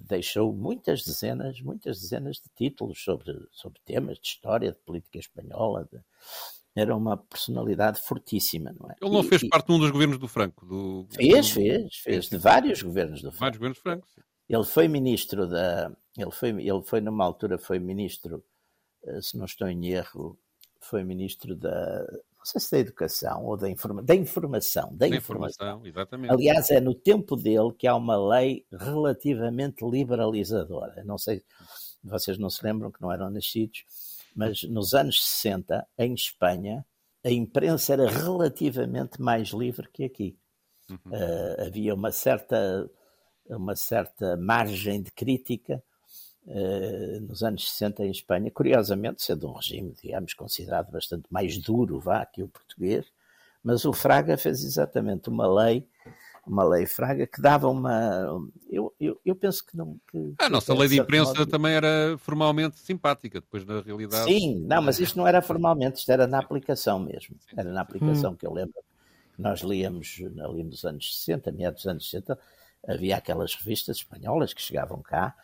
deixou 0.08 0.52
muitas 0.52 1.04
dezenas, 1.04 1.60
muitas 1.60 2.00
dezenas 2.00 2.36
de 2.36 2.48
títulos 2.56 3.02
sobre, 3.02 3.32
sobre 3.52 3.80
temas 3.84 4.18
de 4.18 4.26
história, 4.26 4.72
de 4.72 4.78
política 4.78 5.18
espanhola. 5.18 5.88
De, 5.90 6.00
era 6.74 6.96
uma 6.96 7.16
personalidade 7.16 8.00
fortíssima, 8.00 8.74
não 8.78 8.90
é? 8.90 8.96
Ele 9.00 9.10
não 9.10 9.20
e, 9.20 9.28
fez 9.28 9.42
e, 9.42 9.48
parte 9.48 9.66
de 9.66 9.72
um 9.72 9.78
dos 9.78 9.90
governos 9.90 10.18
do 10.18 10.28
Franco? 10.28 10.64
Do... 10.66 11.06
Fez, 11.10 11.50
fez, 11.50 11.96
fez, 11.96 12.28
de 12.28 12.36
vários 12.36 12.82
governos 12.82 13.20
do 13.20 13.30
Franco. 13.30 13.40
Vários 13.40 13.58
governos 13.58 13.78
Franco. 13.78 14.08
Sim. 14.14 14.20
Ele 14.48 14.64
foi 14.64 14.88
ministro 14.88 15.46
da. 15.46 15.92
Ele 16.16 16.30
foi, 16.30 16.48
ele 16.50 16.82
foi, 16.82 17.00
numa 17.00 17.24
altura, 17.24 17.56
foi 17.56 17.78
ministro, 17.78 18.44
eh, 19.04 19.20
se 19.22 19.36
não 19.36 19.44
estou 19.44 19.68
em 19.68 19.86
erro, 19.86 20.36
foi 20.80 21.04
ministro 21.04 21.54
da 21.54 22.04
não 22.40 22.44
sei 22.46 22.60
se 22.60 22.70
da 22.70 22.78
educação 22.78 23.44
ou 23.44 23.56
da, 23.56 23.68
informa 23.68 24.02
da 24.02 24.14
informação. 24.14 24.88
Da, 24.92 25.06
da 25.06 25.08
informação. 25.08 25.66
informação, 25.66 25.86
exatamente. 25.86 26.32
Aliás, 26.32 26.70
é 26.70 26.80
no 26.80 26.94
tempo 26.94 27.36
dele 27.36 27.72
que 27.78 27.86
há 27.86 27.94
uma 27.94 28.16
lei 28.16 28.64
relativamente 28.72 29.84
liberalizadora. 29.84 31.04
Não 31.04 31.18
sei, 31.18 31.42
vocês 32.02 32.38
não 32.38 32.48
se 32.48 32.64
lembram 32.64 32.90
que 32.90 33.00
não 33.00 33.12
eram 33.12 33.30
nascidos, 33.30 33.84
mas 34.34 34.62
nos 34.64 34.94
anos 34.94 35.22
60, 35.22 35.86
em 35.98 36.14
Espanha, 36.14 36.84
a 37.24 37.30
imprensa 37.30 37.92
era 37.92 38.08
relativamente 38.08 39.20
mais 39.20 39.48
livre 39.48 39.88
que 39.92 40.04
aqui. 40.04 40.38
Uhum. 40.88 40.96
Uh, 41.12 41.66
havia 41.66 41.94
uma 41.94 42.10
certa, 42.10 42.90
uma 43.46 43.76
certa 43.76 44.36
margem 44.36 45.02
de 45.02 45.12
crítica 45.12 45.82
eh, 46.46 47.20
nos 47.20 47.42
anos 47.42 47.70
60 47.70 48.04
em 48.04 48.10
Espanha, 48.10 48.50
curiosamente, 48.50 49.22
sendo 49.22 49.46
um 49.48 49.52
regime, 49.52 49.94
digamos, 50.02 50.34
considerado 50.34 50.90
bastante 50.90 51.26
mais 51.30 51.58
duro, 51.58 52.00
vá, 52.00 52.24
que 52.24 52.42
o 52.42 52.48
português, 52.48 53.06
mas 53.62 53.84
o 53.84 53.92
Fraga 53.92 54.36
fez 54.38 54.64
exatamente 54.64 55.28
uma 55.28 55.46
lei, 55.46 55.86
uma 56.50 56.64
lei 56.64 56.86
Fraga, 56.86 57.26
que 57.26 57.40
dava 57.40 57.68
uma. 57.68 58.26
Eu, 58.68 58.92
eu, 59.00 59.20
eu 59.24 59.36
penso 59.36 59.64
que 59.64 59.76
não. 59.76 59.96
Que, 60.10 60.34
a 60.38 60.48
nossa 60.48 60.74
lei 60.74 60.88
de 60.88 60.98
imprensa 60.98 61.32
modo... 61.32 61.46
também 61.46 61.72
era 61.72 62.16
formalmente 62.18 62.78
simpática, 62.80 63.40
depois 63.40 63.64
na 63.64 63.80
realidade. 63.80 64.24
Sim, 64.24 64.60
não, 64.66 64.82
mas 64.82 64.98
isto 64.98 65.16
não 65.16 65.26
era 65.26 65.40
formalmente, 65.40 65.98
isto 65.98 66.10
era 66.10 66.26
na 66.26 66.38
aplicação 66.38 66.98
mesmo. 66.98 67.36
Era 67.56 67.70
na 67.70 67.80
aplicação 67.80 68.32
hum. 68.32 68.36
que 68.36 68.46
eu 68.46 68.52
lembro. 68.52 68.74
Nós 69.38 69.60
líamos 69.60 70.20
ali 70.44 70.62
nos 70.62 70.84
anos 70.84 71.18
60, 71.20 71.52
meados 71.52 71.82
dos 71.82 71.90
anos 71.90 72.10
60, 72.10 72.38
havia 72.86 73.16
aquelas 73.16 73.54
revistas 73.54 73.98
espanholas 73.98 74.52
que 74.52 74.60
chegavam 74.60 75.00
cá 75.00 75.34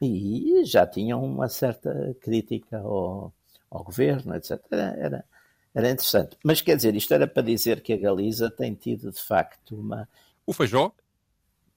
e 0.00 0.62
já 0.64 0.86
tinham 0.86 1.22
uma 1.22 1.48
certa 1.48 2.16
crítica 2.20 2.78
ao, 2.78 3.32
ao 3.70 3.84
governo, 3.84 4.34
etc. 4.34 4.60
Era, 4.70 4.96
era, 4.98 5.24
era, 5.74 5.90
interessante. 5.90 6.36
Mas 6.42 6.60
quer 6.60 6.76
dizer, 6.76 6.94
isto 6.94 7.12
era 7.12 7.26
para 7.26 7.42
dizer 7.42 7.80
que 7.82 7.92
a 7.92 7.96
Galiza 7.96 8.50
tem 8.50 8.74
tido 8.74 9.10
de 9.10 9.22
facto 9.22 9.76
uma. 9.76 10.08
O 10.46 10.52
Feijó? 10.52 10.92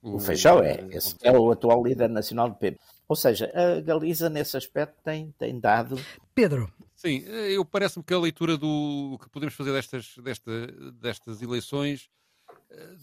O, 0.01 0.15
o 0.15 0.19
Feijó 0.19 0.59
é, 0.61 0.87
esse 0.91 1.15
é 1.21 1.31
o 1.31 1.51
atual 1.51 1.83
líder 1.83 2.09
nacional 2.09 2.49
do 2.49 2.55
PP. 2.55 2.79
Ou 3.07 3.15
seja, 3.15 3.51
a 3.53 3.81
Galiza 3.81 4.29
nesse 4.29 4.57
aspecto 4.57 4.95
tem, 5.03 5.31
tem 5.37 5.59
dado. 5.59 5.97
Pedro. 6.33 6.71
Sim, 6.95 7.19
eu 7.19 7.65
parece-me 7.65 8.03
que 8.03 8.13
a 8.13 8.19
leitura 8.19 8.57
do 8.57 9.17
que 9.21 9.29
podemos 9.29 9.53
fazer 9.53 9.73
destas, 9.73 10.15
desta, 10.17 10.67
destas 10.93 11.41
eleições 11.41 12.09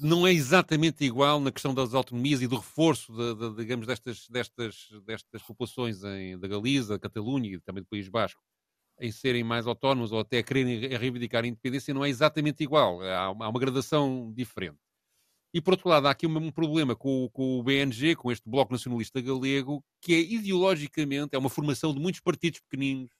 não 0.00 0.26
é 0.26 0.32
exatamente 0.32 1.04
igual 1.04 1.40
na 1.40 1.52
questão 1.52 1.74
das 1.74 1.94
autonomias 1.94 2.42
e 2.42 2.46
do 2.46 2.56
reforço, 2.56 3.12
de, 3.12 3.34
de, 3.34 3.56
digamos, 3.56 3.86
destas, 3.86 4.28
destas, 4.28 4.88
destas 5.04 5.42
populações 5.42 6.02
em, 6.02 6.38
da 6.38 6.48
Galiza, 6.48 6.98
Catalunha 6.98 7.54
e 7.54 7.60
também 7.60 7.82
do 7.82 7.88
País 7.88 8.08
Basco, 8.08 8.42
em 8.98 9.12
serem 9.12 9.44
mais 9.44 9.66
autónomos 9.66 10.12
ou 10.12 10.20
até 10.20 10.38
a 10.38 10.42
quererem 10.42 10.80
reivindicar 10.96 11.44
a 11.44 11.46
independência, 11.46 11.94
não 11.94 12.04
é 12.04 12.08
exatamente 12.08 12.62
igual. 12.62 13.02
Há 13.02 13.30
uma, 13.30 13.46
há 13.46 13.48
uma 13.48 13.60
gradação 13.60 14.32
diferente. 14.34 14.78
E, 15.52 15.60
por 15.60 15.72
outro 15.74 15.88
lado, 15.88 16.06
há 16.06 16.10
aqui 16.10 16.26
um, 16.26 16.50
problema 16.50 16.94
com, 16.94 17.28
com, 17.32 17.58
o 17.58 17.62
BNG, 17.62 18.14
com 18.14 18.30
este 18.30 18.48
Bloco 18.48 18.72
Nacionalista 18.72 19.20
Galego, 19.20 19.84
que 20.00 20.14
é 20.14 20.20
ideologicamente, 20.20 21.34
é 21.34 21.38
uma 21.38 21.50
formação 21.50 21.92
de 21.92 21.98
muitos 21.98 22.20
partidos 22.20 22.60
pequeninos, 22.60 23.10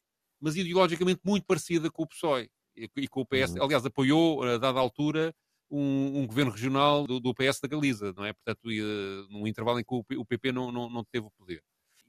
mas 0.41 0.55
ideologicamente 0.55 1.21
muito 1.25 1.45
parecida 1.45 1.91
com 1.91 2.05
o 2.05 2.07
PSOE 2.07 2.49
e, 2.77 2.89
e 2.97 3.09
com 3.09 3.23
o 3.23 3.27
PS. 3.27 3.55
Uhum. 3.55 3.65
Aliás, 3.65 3.85
apoiou, 3.85 4.45
a 4.45 4.59
dada 4.59 4.79
altura, 4.79 5.35
um, 5.69 6.21
um, 6.21 6.27
governo 6.27 6.53
regional 6.53 7.05
do, 7.07 7.19
do, 7.19 7.35
PS 7.35 7.61
da 7.61 7.69
Galiza, 7.69 8.13
não 8.17 8.25
é? 8.25 8.33
Portanto, 8.33 8.71
ia, 8.71 8.85
num 9.29 9.47
intervalo 9.47 9.81
em 9.81 9.85
que 9.85 10.17
o, 10.17 10.25
PP 10.25 10.53
não, 10.53 10.71
não, 10.71 10.89
não 10.89 11.05
teve 11.05 11.27
o 11.27 11.31
poder. 11.33 11.63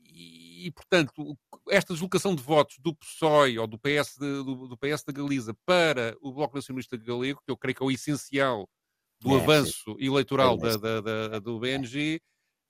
E, 0.05 0.67
e, 0.67 0.71
portanto, 0.71 1.37
esta 1.69 1.93
deslocação 1.93 2.35
de 2.35 2.43
votos 2.43 2.77
do 2.79 2.95
PSOE 2.95 3.57
ou 3.57 3.65
do 3.65 3.79
PS, 3.79 4.17
de, 4.19 4.43
do, 4.43 4.67
do, 4.67 4.77
PS 4.77 5.03
da 5.03 5.13
Galiza 5.13 5.55
para 5.65 6.15
o 6.21 6.31
Bloco 6.31 6.55
Nacionalista 6.55 6.95
Galego, 6.97 7.41
que 7.43 7.51
eu 7.51 7.57
creio 7.57 7.75
que 7.75 7.83
é 7.83 7.85
o 7.85 7.91
essencial 7.91 8.69
do 9.21 9.37
é, 9.37 9.41
avanço 9.41 9.83
sim. 9.85 9.95
eleitoral 9.99 10.57
é 10.63 10.77
da, 10.77 10.77
da, 10.77 11.01
da, 11.01 11.39
do 11.39 11.59
BNG, 11.59 12.19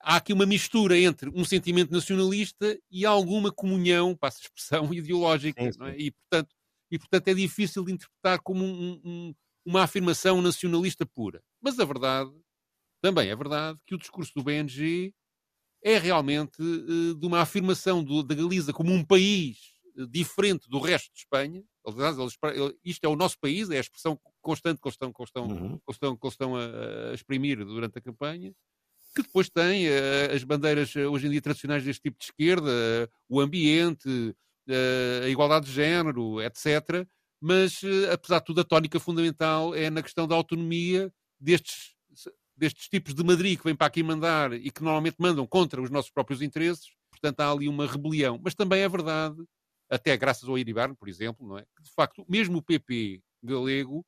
há 0.02 0.18
aqui 0.18 0.34
uma 0.34 0.46
mistura 0.46 0.98
entre 1.00 1.30
um 1.30 1.46
sentimento 1.46 1.92
nacionalista 1.92 2.78
e 2.90 3.06
alguma 3.06 3.52
comunhão, 3.52 4.16
passa 4.16 4.40
a 4.40 4.46
expressão, 4.46 4.94
ideológica. 4.94 5.62
É, 5.62 5.96
e, 5.98 6.12
portanto, 6.12 6.56
e, 6.92 7.00
portanto, 7.00 7.28
é 7.30 7.34
difícil 7.34 7.86
de 7.86 7.94
interpretar 7.94 8.40
como 8.42 8.64
um, 8.64 9.02
um, 9.04 9.34
uma 9.66 9.84
afirmação 9.84 10.42
nacionalista 10.42 11.06
pura. 11.06 11.42
Mas 11.62 11.80
a 11.80 11.86
verdade, 11.86 12.32
também 13.02 13.30
é 13.30 13.36
verdade, 13.36 13.80
que 13.86 13.96
o 13.96 13.98
discurso 13.98 14.34
do 14.36 14.44
BNG 14.44 15.14
é 15.84 15.98
realmente 15.98 16.62
uh, 16.62 17.16
de 17.16 17.26
uma 17.26 17.40
afirmação 17.40 18.04
do, 18.04 18.22
da 18.22 18.36
Galiza 18.36 18.74
como 18.74 18.92
um 18.92 19.04
país 19.04 19.58
uh, 19.96 20.06
diferente 20.06 20.70
do 20.70 20.80
resto 20.80 21.12
de 21.14 21.20
Espanha. 21.20 21.64
Aliás, 21.86 22.18
isto 22.84 23.04
é 23.04 23.08
o 23.08 23.16
nosso 23.16 23.40
país, 23.40 23.70
é 23.70 23.78
a 23.78 23.82
expressão 23.82 24.20
constante 24.42 24.82
que 24.82 24.88
eles 24.88 24.96
estão, 24.96 25.12
que 25.14 25.22
eles 25.22 25.30
estão, 25.30 25.44
uhum. 25.44 25.78
que 25.78 25.84
eles 25.88 25.96
estão, 25.96 26.18
que 26.18 26.26
eles 26.26 26.34
estão 26.34 26.56
a, 26.56 27.12
a, 27.12 27.14
exprimir 27.14 27.64
durante 27.64 27.98
a 27.98 28.02
campanha, 28.02 28.54
que 29.16 29.24
depois 29.24 29.50
tem 29.50 29.88
uh, 29.88 30.36
as 30.36 30.44
bandeiras 30.44 30.96
hoje 30.96 31.28
em 31.28 31.32
dia 31.32 31.42
tradicionais 31.42 31.84
deste 31.84 32.02
tipo 32.02 32.18
de 32.18 32.26
esquerda, 32.26 33.10
o 33.30 33.40
ambiente, 33.40 34.36
a 35.24 35.28
igualdade 35.28 35.66
de 35.66 35.74
género, 35.74 36.42
etc 36.42 37.06
mas 37.42 37.82
eh, 37.84 38.14
apesar 38.14 38.40
de 38.40 38.46
tudo 38.46 38.62
a 38.62 38.64
tónica 38.64 39.00
fundamental 39.00 39.74
é 39.74 39.90
na 39.90 40.04
questão 40.04 40.28
da 40.28 40.36
autonomia 40.36 41.12
destes, 41.40 41.96
destes 42.56 42.88
tipos 42.88 43.16
de 43.16 43.24
Madrid 43.24 43.58
que 43.58 43.64
vêm 43.66 43.76
para 43.76 43.88
aqui 43.88 44.04
mandar 44.04 44.54
e 44.54 44.70
que 44.70 44.84
normalmente 44.84 45.16
mandam 45.18 45.48
contra 45.48 45.82
os 45.82 45.90
nossos 45.90 46.12
próprios 46.12 46.44
interesses, 46.44 46.92
portanto 47.10 47.40
há 47.40 47.52
ali 47.52 47.68
uma 47.68 47.88
rebelião. 47.88 48.40
Mas 48.42 48.54
também 48.54 48.82
é 48.82 48.88
verdade, 48.88 49.36
até 49.90 50.16
graças 50.16 50.48
ao 50.48 50.58
Iribarne, 50.58 50.96
por 50.96 51.10
exemplo, 51.10 51.48
não 51.48 51.58
é? 51.58 51.64
que 51.76 51.82
de 51.84 51.92
facto 51.92 52.24
mesmo 52.30 52.60
o 52.60 52.62
PP 52.62 53.24
galego 53.44 54.06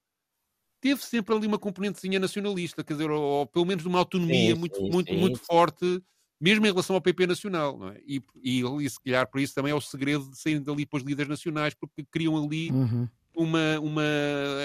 teve 0.83 1.01
sempre 1.01 1.33
ali 1.33 1.47
uma 1.47 1.57
componentezinha 1.57 2.19
nacionalista, 2.19 2.83
quer 2.83 2.93
dizer, 2.93 3.09
ou, 3.09 3.21
ou 3.21 3.47
pelo 3.47 3.63
menos 3.63 3.85
uma 3.85 3.99
autonomia 3.99 4.53
sim, 4.53 4.59
muito, 4.59 4.75
sim, 4.75 4.89
muito, 4.91 5.13
sim. 5.13 5.17
muito 5.17 5.39
forte, 5.39 6.03
mesmo 6.41 6.65
em 6.65 6.69
relação 6.69 6.93
ao 6.93 7.01
PP 7.01 7.25
nacional, 7.25 7.77
não 7.77 7.87
é? 7.87 8.01
E, 8.05 8.21
e, 8.43 8.61
e 8.81 8.89
se 8.89 8.99
calhar 9.01 9.25
por 9.31 9.39
isso 9.39 9.55
também 9.55 9.71
é 9.71 9.75
o 9.75 9.79
segredo 9.79 10.29
de 10.29 10.37
saírem 10.37 10.61
dali 10.61 10.85
para 10.85 10.97
os 10.97 11.03
líderes 11.03 11.29
nacionais, 11.29 11.73
porque 11.73 12.03
criam 12.11 12.35
ali 12.35 12.69
uhum 12.69 13.07
uma, 13.35 13.79
uma, 13.79 14.03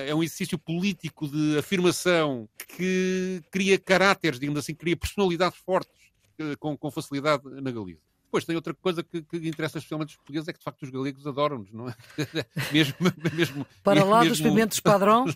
é 0.06 0.14
um 0.14 0.22
exercício 0.22 0.58
político 0.58 1.26
de 1.26 1.56
afirmação 1.58 2.46
que 2.68 3.40
cria 3.50 3.78
caráteres, 3.78 4.38
digamos 4.38 4.60
assim, 4.60 4.74
cria 4.74 4.94
personalidades 4.94 5.58
fortes 5.58 6.12
eh, 6.38 6.54
com, 6.58 6.76
com 6.76 6.90
facilidade 6.90 7.42
na 7.62 7.70
Galiza. 7.70 8.02
Depois 8.28 8.44
tem 8.44 8.54
outra 8.54 8.74
coisa 8.74 9.02
que, 9.02 9.22
que, 9.22 9.36
interessa 9.48 9.78
especialmente 9.78 10.10
os 10.10 10.16
portugueses, 10.16 10.46
é 10.48 10.52
que 10.52 10.58
de 10.58 10.64
facto 10.64 10.82
os 10.82 10.90
galegos 10.90 11.26
adoram-nos, 11.26 11.72
não 11.72 11.88
é? 11.88 11.94
mesmo, 12.70 12.94
mesmo, 13.32 13.66
Para 13.82 14.04
lá 14.04 14.18
mesmo... 14.18 14.34
dos 14.34 14.42
pimentos 14.42 14.80
padrão. 14.80 15.24
uh, 15.24 15.32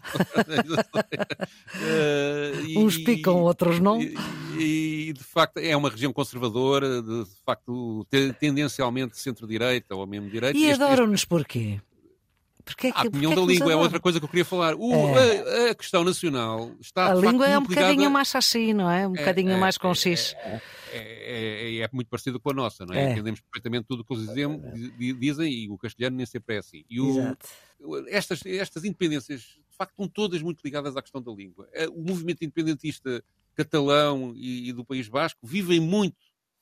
e, 2.67 2.77
Uns 2.77 2.99
picam, 2.99 3.41
outros 3.41 3.81
não. 3.81 3.99
E, 3.99 4.15
e, 4.59 5.13
de 5.15 5.25
facto 5.25 5.57
é 5.57 5.75
uma 5.75 5.89
região 5.89 6.13
conservadora, 6.13 7.01
de, 7.01 7.25
de 7.25 7.37
facto 7.47 8.07
tendencialmente 8.39 9.19
centro-direita 9.19 9.95
ou 9.95 10.07
mesmo 10.07 10.29
direita. 10.29 10.59
E 10.59 10.71
adoram-nos 10.71 11.25
porquê? 11.25 11.81
Porque 12.63 12.89
é 12.89 12.93
que, 12.93 12.99
a 13.07 13.11
comunhão 13.11 13.35
da 13.35 13.41
língua 13.41 13.73
é 13.73 13.77
outra 13.77 13.99
coisa 13.99 14.19
que 14.19 14.27
eu 14.27 14.29
queria 14.29 14.45
falar. 14.45 14.75
O, 14.75 14.93
é. 15.17 15.69
a, 15.69 15.71
a, 15.71 15.75
questão 15.75 16.05
nacional 16.05 16.71
está. 16.79 17.11
A 17.11 17.15
língua 17.15 17.47
é 17.47 17.59
um 17.59 17.63
ligada... 17.63 17.87
bocadinho 17.87 18.11
mais 18.11 18.35
assim, 18.37 18.75
não 18.75 18.91
é? 18.91 19.09
Um 19.09 19.15
é, 19.15 19.19
bocadinho 19.19 19.53
é, 19.53 19.57
mais 19.57 19.79
com 19.79 19.91
é, 19.91 19.95
X. 19.95 20.37
É, 20.93 21.77
é, 21.77 21.79
é, 21.79 21.89
muito 21.93 22.09
parecido 22.09 22.39
com 22.39 22.51
a 22.51 22.55
nossa, 22.55 22.85
não 22.85 22.95
é? 22.95 23.13
Entendemos 23.13 23.41
perfeitamente 23.41 23.87
tudo 23.87 24.01
o 24.01 24.05
que 24.05 24.13
eles 24.15 24.27
dizem, 24.29 25.19
dizem 25.19 25.53
e 25.53 25.71
o 25.71 25.79
castelhano 25.79 26.17
nem 26.17 26.27
sempre 26.27 26.57
é 26.57 26.59
assim. 26.59 26.85
E 26.89 27.01
o, 27.01 27.37
estas, 28.09 28.45
estas 28.45 28.85
independências, 28.85 29.41
de 29.41 29.77
facto, 29.77 29.93
estão 29.93 30.09
todas 30.09 30.43
muito 30.43 30.61
ligadas 30.65 30.97
à 30.97 31.03
questão 31.03 31.23
da 31.23 31.33
língua. 31.33 31.69
O 31.93 32.03
movimento 32.03 32.45
independentista 32.45 33.25
catalão 33.55 34.33
e, 34.35 34.69
e 34.69 34.73
do 34.73 34.85
País 34.85 35.09
Basco 35.09 35.47
vivem 35.47 35.81
muito 35.81 36.17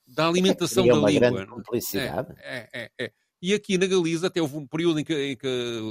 da 0.07 0.27
alimentação 0.27 0.85
da 0.85 0.95
uma 0.95 1.09
língua. 1.09 1.31
Grande 1.31 1.51
complicidade. 1.51 2.33
É, 2.39 2.69
é, 2.73 2.91
é. 2.99 3.11
E 3.41 3.55
aqui 3.55 3.75
na 3.75 3.87
Galiza 3.87 4.27
até 4.27 4.39
houve 4.39 4.55
um 4.55 4.67
período 4.67 4.99
em 4.99 5.03
que, 5.03 5.13
em 5.13 5.35
que, 5.35 5.47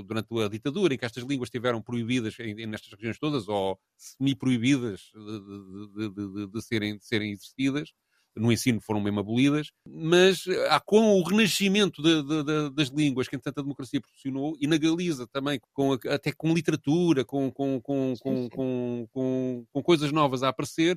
durante 0.06 0.28
a 0.38 0.49
ditadura, 0.49 0.94
em 0.94 0.99
que 0.99 1.04
estas 1.04 1.25
línguas 1.25 1.49
estiveram 1.49 1.82
proibidas 1.82 2.38
em, 2.38 2.54
nestas 2.66 2.92
regiões 2.92 3.18
todas, 3.18 3.49
ou 3.49 3.76
semi-proibidas 3.97 5.11
de, 5.12 6.09
de, 6.09 6.14
de, 6.14 6.47
de, 6.47 6.62
serem, 6.62 6.97
de 6.97 7.04
serem 7.04 7.32
exercidas. 7.32 7.92
No 8.37 8.52
ensino 8.52 8.80
foram 8.80 9.00
mesmo 9.00 9.20
abolidas, 9.20 9.72
mas 9.84 10.44
há 10.68 10.78
com 10.78 11.18
o 11.18 11.22
renascimento 11.22 12.00
das 12.72 12.88
línguas 12.88 13.26
que, 13.26 13.34
entretanto, 13.34 13.58
a 13.58 13.62
democracia 13.62 14.00
proporcionou, 14.00 14.56
e 14.60 14.66
na 14.68 14.78
Galiza 14.78 15.26
também, 15.26 15.60
com, 15.72 15.92
até 16.08 16.32
com 16.32 16.54
literatura, 16.54 17.25
com, 17.25 17.50
com, 17.50 17.80
com, 17.80 19.08
com, 19.10 19.82
coisas 19.82 20.12
novas 20.12 20.44
a 20.44 20.49
aparecer, 20.49 20.96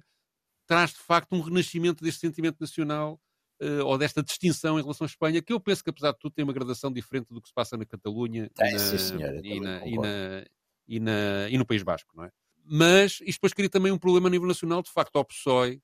traz 0.68 0.92
de 0.92 1.00
facto 1.00 1.34
um 1.34 1.42
renascimento 1.42 2.04
deste 2.04 2.22
sentimento 2.22 2.58
nacional 2.60 3.20
uh, 3.62 3.86
ou 3.86 3.98
desta 3.98 4.22
distinção 4.22 4.80
em 4.80 4.82
relação 4.82 5.06
à 5.06 5.08
Espanha, 5.08 5.42
que 5.42 5.54
eu 5.54 5.60
penso 5.60 5.84
que, 5.84 5.90
apesar 5.90 6.12
de 6.12 6.20
tudo, 6.20 6.34
tem 6.34 6.44
uma 6.44 6.54
gradação 6.54 6.92
diferente 6.92 7.34
do 7.34 7.42
que 7.42 7.48
se 7.48 7.54
passa 7.54 7.78
na 7.78 7.86
Catalunha 7.86 8.50
é, 8.60 8.78
sim, 8.78 9.16
e, 9.44 9.60
na, 9.60 9.88
e, 9.88 9.98
na, 9.98 10.46
e, 10.88 11.00
na, 11.00 11.50
e, 11.50 11.58
no 11.58 11.66
País 11.66 11.84
Basco, 11.84 12.16
não 12.16 12.26
é? 12.26 12.32
Mas 12.66 13.20
isto 13.22 13.40
depois 13.40 13.54
cria 13.54 13.70
também 13.70 13.92
um 13.92 13.98
problema 13.98 14.28
a 14.28 14.32
nível 14.32 14.48
nacional, 14.48 14.82
de 14.82 14.92
facto, 14.92 15.18
ao 15.18 15.26
PSOE, 15.26 15.82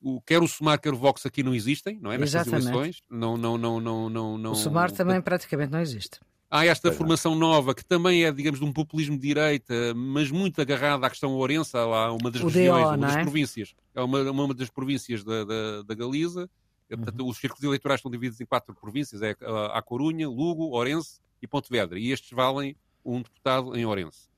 o, 0.00 0.20
quer 0.20 0.42
o 0.42 0.48
SUMAR, 0.48 0.80
quer 0.80 0.92
o 0.92 0.96
Vox 0.96 1.24
aqui 1.26 1.42
não 1.42 1.54
existem, 1.54 1.98
não 2.00 2.12
é? 2.12 2.18
Nestas 2.18 2.46
Exatamente. 2.46 2.68
eleições. 2.68 3.02
Não, 3.10 3.36
não, 3.36 3.58
não, 3.58 3.80
não, 3.80 4.10
não, 4.10 4.38
não, 4.38 4.52
o 4.52 4.54
SUMAR 4.54 4.90
também 4.90 5.20
praticamente 5.20 5.72
não 5.72 5.80
existe. 5.80 6.20
Há 6.48 6.64
esta 6.64 6.92
formação 6.92 7.34
nova 7.34 7.74
que 7.74 7.84
também 7.84 8.24
é, 8.24 8.30
digamos, 8.30 8.60
de 8.60 8.64
um 8.64 8.72
populismo 8.72 9.16
de 9.16 9.26
direita, 9.26 9.74
mas 9.96 10.30
muito 10.30 10.60
agarrada 10.60 11.06
à 11.06 11.10
questão 11.10 11.32
Ourense, 11.32 11.76
lá 11.76 12.12
uma 12.12 12.30
das 12.30 12.40
o 12.40 12.46
regiões, 12.46 12.84
DO, 12.84 12.88
uma 12.88 12.98
das 12.98 13.16
é? 13.16 13.22
províncias, 13.22 13.74
é 13.94 14.00
uma, 14.00 14.30
uma 14.30 14.54
das 14.54 14.70
províncias 14.70 15.24
da, 15.24 15.44
da, 15.44 15.82
da 15.82 15.94
Galiza, 15.94 16.48
Portanto, 16.88 17.20
uhum. 17.20 17.28
os 17.28 17.38
círculos 17.38 17.64
eleitorais 17.64 17.98
estão 17.98 18.10
divididos 18.10 18.40
em 18.40 18.46
quatro 18.46 18.74
províncias: 18.74 19.20
é 19.22 19.34
a 19.72 19.82
Corunha, 19.82 20.28
Lugo, 20.28 20.76
Orense 20.76 21.20
e 21.42 21.46
Pontevedra. 21.46 21.98
E 21.98 22.12
estes 22.12 22.30
valem 22.30 22.76
um 23.04 23.20
deputado 23.22 23.76
em 23.76 23.84
Orense. 23.84 24.28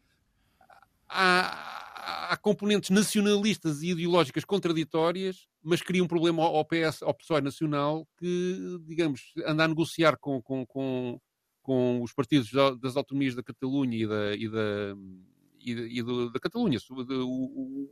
Há, 1.08 1.87
há 2.30 2.36
componentes 2.36 2.90
nacionalistas 2.90 3.82
e 3.82 3.90
ideológicas 3.90 4.44
contraditórias, 4.44 5.46
mas 5.62 5.82
cria 5.82 6.02
um 6.02 6.08
problema 6.08 6.42
ao 6.42 6.64
PS, 6.64 7.02
ao 7.02 7.14
PSOE 7.14 7.40
nacional, 7.40 8.06
que, 8.18 8.78
digamos, 8.86 9.32
anda 9.46 9.64
a 9.64 9.68
negociar 9.68 10.16
com, 10.18 10.40
com, 10.42 10.66
com, 10.66 11.20
com 11.62 12.02
os 12.02 12.12
partidos 12.12 12.50
das 12.80 12.96
autonomias 12.96 13.34
da 13.34 13.42
Catalunha 13.42 13.96
e 13.96 14.06
da, 14.06 14.34
e 14.34 14.48
da, 14.48 14.96
e, 15.60 16.02
do, 16.02 16.30
da 16.30 16.40
Catalunha, 16.40 16.78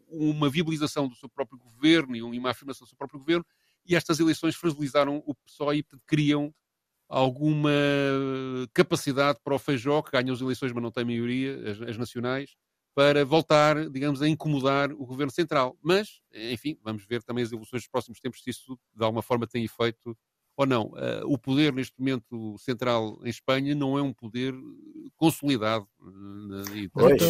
uma 0.08 0.48
viabilização 0.48 1.08
do 1.08 1.14
seu 1.14 1.28
próprio 1.28 1.58
governo 1.58 2.16
e 2.16 2.22
uma 2.22 2.50
afirmação 2.50 2.84
do 2.84 2.88
seu 2.88 2.96
próprio 2.96 3.20
governo, 3.20 3.44
e 3.84 3.94
estas 3.94 4.18
eleições 4.18 4.56
fragilizaram 4.56 5.22
o 5.26 5.34
PSOE 5.34 5.78
e 5.78 5.84
criam 6.06 6.52
alguma 7.08 7.70
capacidade 8.74 9.38
para 9.42 9.54
o 9.54 9.58
Feijó, 9.58 10.02
que 10.02 10.10
ganha 10.10 10.32
as 10.32 10.40
eleições, 10.40 10.72
mas 10.72 10.82
não 10.82 10.90
tem 10.90 11.04
maioria, 11.04 11.70
as, 11.70 11.80
as, 11.82 11.96
nacionais, 11.96 12.56
para 12.96 13.26
voltar, 13.26 13.90
digamos, 13.90 14.22
a 14.22 14.28
incomodar 14.28 14.90
o 14.90 15.04
governo 15.04 15.30
central. 15.30 15.76
Mas, 15.82 16.22
enfim, 16.32 16.78
vamos 16.82 17.04
ver 17.04 17.22
também 17.22 17.44
as 17.44 17.52
evoluções 17.52 17.82
dos 17.82 17.90
próximos 17.90 18.18
tempos, 18.20 18.42
se 18.42 18.48
isso 18.48 18.78
de 18.94 19.04
alguma 19.04 19.20
forma 19.20 19.46
tem 19.46 19.62
efeito 19.62 20.16
ou 20.56 20.64
não. 20.64 20.86
Uh, 20.86 21.26
o 21.26 21.36
poder, 21.36 21.74
neste 21.74 21.92
momento, 21.98 22.56
central 22.58 23.20
em 23.22 23.28
Espanha 23.28 23.74
não 23.74 23.98
é 23.98 24.02
um 24.02 24.14
poder 24.14 24.54
consolidado. 25.14 25.86
Uh, 26.00 26.88
pois, 26.90 27.20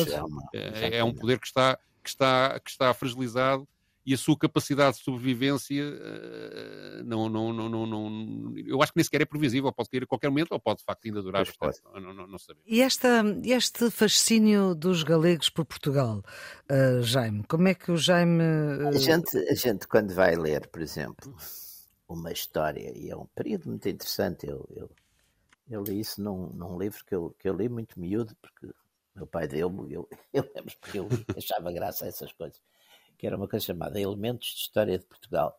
é, 0.54 0.98
é, 0.98 1.04
um 1.04 1.12
poder 1.12 1.40
que 1.40 1.48
está, 1.48 1.76
que, 2.00 2.10
está, 2.10 2.60
que 2.60 2.70
está 2.70 2.94
fragilizado 2.94 3.66
e 4.06 4.14
a 4.14 4.16
sua 4.16 4.38
capacidade 4.38 4.98
de 4.98 5.02
sobrevivência 5.02 5.84
uh, 5.84 7.04
não, 7.04 7.28
não, 7.28 7.52
não, 7.52 7.68
não, 7.68 7.86
não, 7.86 8.56
eu 8.56 8.80
acho 8.80 8.92
que 8.92 8.98
nem 8.98 9.04
sequer 9.04 9.22
é 9.22 9.24
previsível, 9.24 9.72
pode 9.72 9.90
cair 9.90 10.04
a 10.04 10.06
qualquer 10.06 10.28
momento 10.28 10.52
ou 10.52 10.60
pode 10.60 10.78
de 10.78 10.84
facto 10.84 11.06
ainda 11.06 11.20
durar 11.20 11.44
bastante, 11.44 11.82
não, 12.00 12.14
não, 12.14 12.26
não 12.28 12.38
sabemos. 12.38 12.64
E 12.64 12.80
esta, 12.80 13.24
este 13.44 13.90
fascínio 13.90 14.76
dos 14.76 15.02
galegos 15.02 15.50
por 15.50 15.64
Portugal, 15.64 16.22
uh, 16.70 17.02
Jaime, 17.02 17.42
como 17.48 17.66
é 17.66 17.74
que 17.74 17.90
o 17.90 17.96
Jaime... 17.96 18.44
Uh... 18.44 18.88
A, 18.88 18.92
gente, 18.92 19.36
a 19.36 19.54
gente 19.54 19.88
quando 19.88 20.14
vai 20.14 20.36
ler, 20.36 20.68
por 20.68 20.80
exemplo, 20.80 21.34
uma 22.08 22.30
história, 22.30 22.96
e 22.96 23.10
é 23.10 23.16
um 23.16 23.26
período 23.34 23.68
muito 23.68 23.88
interessante, 23.88 24.46
eu, 24.46 24.64
eu, 24.70 24.88
eu 25.68 25.82
li 25.82 25.98
isso 25.98 26.22
num, 26.22 26.46
num 26.50 26.78
livro 26.78 27.04
que 27.04 27.14
eu, 27.14 27.34
que 27.40 27.48
eu 27.48 27.56
li 27.56 27.68
muito 27.68 27.98
miúdo, 27.98 28.36
porque 28.40 28.72
meu 29.16 29.26
pai 29.26 29.48
deu-me, 29.48 29.92
eu, 29.92 30.08
eu 30.32 30.48
lembro 30.54 30.74
porque 30.80 31.00
eu 31.00 31.08
achava 31.36 31.72
graça 31.72 32.04
a 32.04 32.08
essas 32.08 32.32
coisas 32.32 32.60
que 33.16 33.26
era 33.26 33.36
uma 33.36 33.48
coisa 33.48 33.66
chamada 33.66 34.00
Elementos 34.00 34.48
de 34.48 34.60
História 34.60 34.98
de 34.98 35.04
Portugal, 35.04 35.56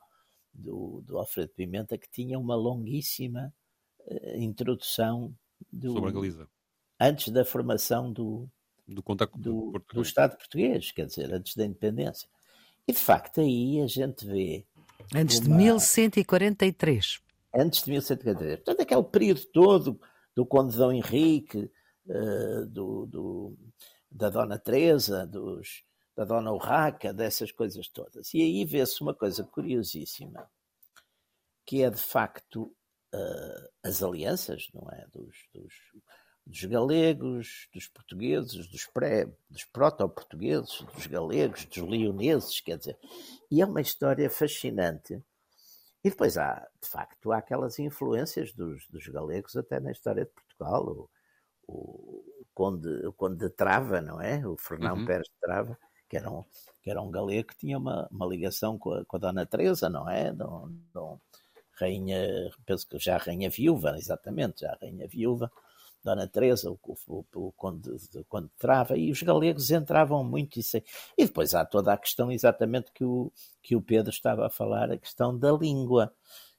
do, 0.54 1.02
do 1.06 1.18
Alfredo 1.18 1.50
Pimenta, 1.50 1.98
que 1.98 2.10
tinha 2.10 2.40
uma 2.40 2.56
longuíssima 2.56 3.54
uh, 4.06 4.38
introdução 4.38 5.34
do, 5.72 5.94
sobre 5.94 6.10
a 6.10 6.14
Galiza. 6.14 6.48
Antes 7.00 7.32
da 7.32 7.46
formação 7.46 8.12
do, 8.12 8.50
do, 8.88 9.04
contacto 9.04 9.38
do, 9.38 9.74
do 9.94 10.02
Estado 10.02 10.36
português, 10.36 10.92
quer 10.92 11.06
dizer, 11.06 11.32
antes 11.34 11.56
da 11.56 11.66
independência. 11.66 12.28
E 12.88 12.94
de 12.94 13.00
facto 13.00 13.42
aí 13.42 13.82
a 13.82 13.88
gente 13.88 14.26
vê. 14.26 14.66
Antes 15.14 15.40
uma... 15.40 15.46
de 15.46 15.64
1143. 15.64 17.20
Antes 17.54 17.84
de 17.84 17.92
1143. 17.92 18.56
Portanto, 18.58 18.82
aquele 18.82 19.04
período 19.04 19.46
todo 19.46 20.00
do 20.36 20.46
Conde 20.46 20.78
Dom 20.78 20.92
Henrique, 20.92 21.70
uh, 22.08 22.66
do, 22.68 23.06
do, 23.06 23.58
da 24.10 24.30
Dona 24.30 24.58
Teresa, 24.58 25.26
dos, 25.26 25.84
da 26.18 26.26
Dona 26.26 26.52
Urraca, 26.52 27.14
dessas 27.14 27.52
coisas 27.52 27.88
todas. 27.90 28.34
E 28.34 28.42
aí 28.42 28.66
vê-se 28.66 29.00
uma 29.02 29.14
coisa 29.14 29.44
curiosíssima, 29.44 30.50
que 31.64 31.84
é 31.84 31.92
de 31.92 32.02
facto 32.02 32.76
uh, 33.14 33.70
as 33.84 34.02
alianças, 34.02 34.68
não 34.74 34.90
é? 34.90 35.06
Dos, 35.14 35.38
dos, 35.54 35.74
dos 36.44 36.64
galegos, 36.66 37.70
dos 37.72 37.88
portugueses, 37.88 38.68
dos, 38.68 38.88
pré, 38.88 39.32
dos 39.48 39.64
proto-portugueses, 39.66 40.82
dos 40.96 41.06
galegos, 41.06 41.66
dos 41.66 41.78
leoneses, 41.78 42.60
quer 42.62 42.80
dizer. 42.80 42.98
E 43.52 43.62
é 43.62 43.66
uma 43.66 43.82
história 43.82 44.28
fascinante. 44.28 45.24
E 46.04 46.10
depois 46.10 46.36
há, 46.36 46.68
de 46.82 46.90
facto, 46.90 47.32
há 47.32 47.38
aquelas 47.38 47.78
influências 47.78 48.52
dos, 48.54 48.88
dos 48.88 49.08
galegos 49.08 49.56
até 49.56 49.80
na 49.80 49.92
história 49.92 50.26
de 50.26 50.32
Portugal. 50.32 50.84
O, 50.88 51.10
o, 51.68 52.46
Conde, 52.56 53.06
o 53.06 53.14
Conde 53.14 53.38
de 53.38 53.50
Trava, 53.52 54.02
não 54.02 54.20
é? 54.20 54.48
O 54.48 54.58
Fernão 54.58 54.96
uhum. 54.96 55.06
Pérez 55.06 55.28
de 55.28 55.40
Trava, 55.40 55.78
que 56.10 56.18
era 56.18 56.32
um, 56.32 56.44
que 56.82 56.90
era 56.90 57.02
um 57.02 57.12
galego 57.12 57.50
que 57.50 57.58
tinha 57.58 57.78
uma, 57.78 58.08
uma 58.12 58.26
ligação 58.26 58.78
com 58.78 58.94
a, 58.94 59.06
com 59.06 59.18
a 59.18 59.20
Dona 59.20 59.46
Teresa, 59.46 59.90
não 59.90 60.10
é? 60.10 60.32
Dom, 60.32 60.70
Dom, 60.94 61.20
rainha, 61.80 62.52
penso 62.66 62.88
que 62.88 62.98
já 62.98 63.18
rainha 63.18 63.50
viúva, 63.50 63.98
exatamente, 63.98 64.62
já 64.62 64.78
rainha 64.82 65.08
viúva, 65.08 65.52
Dona 66.04 66.28
Teresa, 66.28 66.72
o, 66.72 66.80
o, 67.08 67.26
o 67.36 67.52
conde, 67.52 67.90
o 67.90 68.24
conde 68.26 68.50
Trava, 68.58 68.98
e 68.98 69.12
os 69.12 69.22
galegos 69.22 69.72
entravam 69.72 70.24
muito 70.24 70.60
isso. 70.60 70.78
E 71.18 71.26
depois 71.26 71.54
há 71.54 71.66
toda 71.66 71.92
a 71.92 71.98
questão 71.98 72.32
exatamente 72.32 72.92
que 72.94 73.04
o, 73.04 73.32
que 73.62 73.76
o 73.76 73.82
Pedro 73.82 74.10
estava 74.10 74.48
a 74.48 74.50
falar, 74.50 74.92
a 74.92 74.98
questão 74.98 75.38
da 75.38 75.52
língua. 75.52 76.14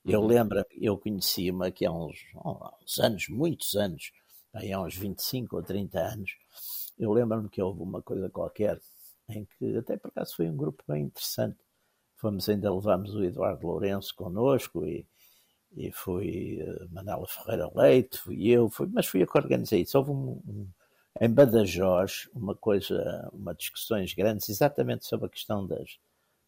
Eu 0.05 0.21
uhum. 0.21 0.27
lembro, 0.27 0.65
eu 0.73 0.99
conheci-me 0.99 1.67
aqui 1.67 1.87
há 1.87 1.93
uns, 1.93 2.19
uns 2.35 2.99
anos, 2.99 3.29
muitos 3.29 3.75
anos, 3.75 4.13
aí 4.53 4.73
há 4.73 4.81
uns 4.81 4.97
25 4.97 5.57
ou 5.57 5.63
30 5.63 5.99
anos, 5.99 6.31
eu 6.99 7.13
lembro-me 7.13 7.49
que 7.49 7.63
houve 7.63 7.83
uma 7.83 8.03
coisa 8.03 8.29
qualquer 8.29 8.81
em 9.29 9.45
que 9.45 9.77
até 9.77 9.97
por 9.97 10.09
acaso 10.09 10.37
foi 10.37 10.49
um 10.49 10.57
grupo 10.57 10.83
bem 10.89 11.05
interessante. 11.05 11.59
Fomos, 12.17 12.49
ainda 12.49 12.75
levámos 12.75 13.15
o 13.15 13.25
Eduardo 13.25 13.67
Lourenço 13.67 14.15
connosco 14.15 14.85
e, 14.85 15.07
e 15.77 15.93
foi 15.93 16.59
uh, 16.63 16.93
Manela 16.93 17.27
Ferreira 17.29 17.71
Leite, 17.75 18.19
fui 18.19 18.49
eu, 18.49 18.69
fui, 18.71 18.89
mas 18.93 19.07
fui 19.07 19.23
eu 19.23 19.27
que 19.27 19.39
organizei 19.39 19.83
isso. 19.83 19.99
Houve 19.99 20.11
um, 20.11 20.43
um, 20.47 20.69
em 21.21 21.31
Badajoz 21.31 22.29
uma 22.35 22.55
coisa, 22.55 23.29
uma 23.33 23.55
discussões 23.55 24.15
grandes 24.15 24.49
exatamente 24.49 25.07
sobre 25.07 25.27
a 25.27 25.31
questão 25.31 25.67
das, 25.67 25.99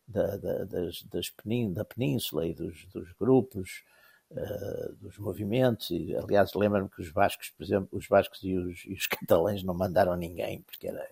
da, 0.09 0.37
da, 0.37 0.65
das, 0.65 1.03
das 1.05 1.33
da 1.73 1.85
península 1.85 2.47
e 2.47 2.55
dos, 2.55 2.87
dos 2.87 3.13
grupos, 3.13 3.85
uh, 4.31 4.93
dos 4.97 5.19
movimentos. 5.19 5.91
E, 5.91 6.15
aliás, 6.17 6.53
lembro-me 6.55 6.89
que 6.89 7.03
os 7.03 7.11
bascos, 7.11 7.51
por 7.51 7.63
exemplo, 7.63 7.89
os 7.93 8.07
bascos 8.09 8.43
e 8.43 8.57
os, 8.57 8.85
e 8.87 8.93
os 8.95 9.07
catalães 9.09 9.63
não 9.63 9.75
mandaram 9.75 10.17
ninguém, 10.17 10.63
porque 10.63 10.89
era 10.89 11.07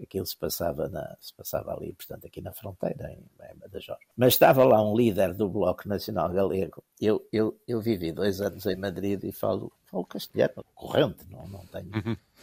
aquilo 0.00 0.26
se 0.26 0.36
passava, 0.36 0.88
na, 0.88 1.16
se 1.20 1.34
passava 1.34 1.74
ali, 1.74 1.92
portanto, 1.92 2.26
aqui 2.26 2.40
na 2.40 2.52
fronteira, 2.52 3.10
em, 3.10 3.18
em 3.18 3.58
Badajoz. 3.58 3.98
Mas 4.16 4.34
estava 4.34 4.64
lá 4.64 4.82
um 4.82 4.96
líder 4.96 5.34
do 5.34 5.48
Bloco 5.48 5.88
Nacional 5.88 6.30
Galego. 6.30 6.82
Eu, 7.00 7.26
eu, 7.32 7.58
eu 7.66 7.80
vivi 7.80 8.12
dois 8.12 8.40
anos 8.40 8.64
em 8.66 8.76
Madrid 8.76 9.22
e 9.24 9.32
falo, 9.32 9.72
falo 9.86 10.04
castelhano, 10.04 10.64
corrente, 10.74 11.24
não, 11.30 11.46
não 11.48 11.66
tenho 11.66 11.90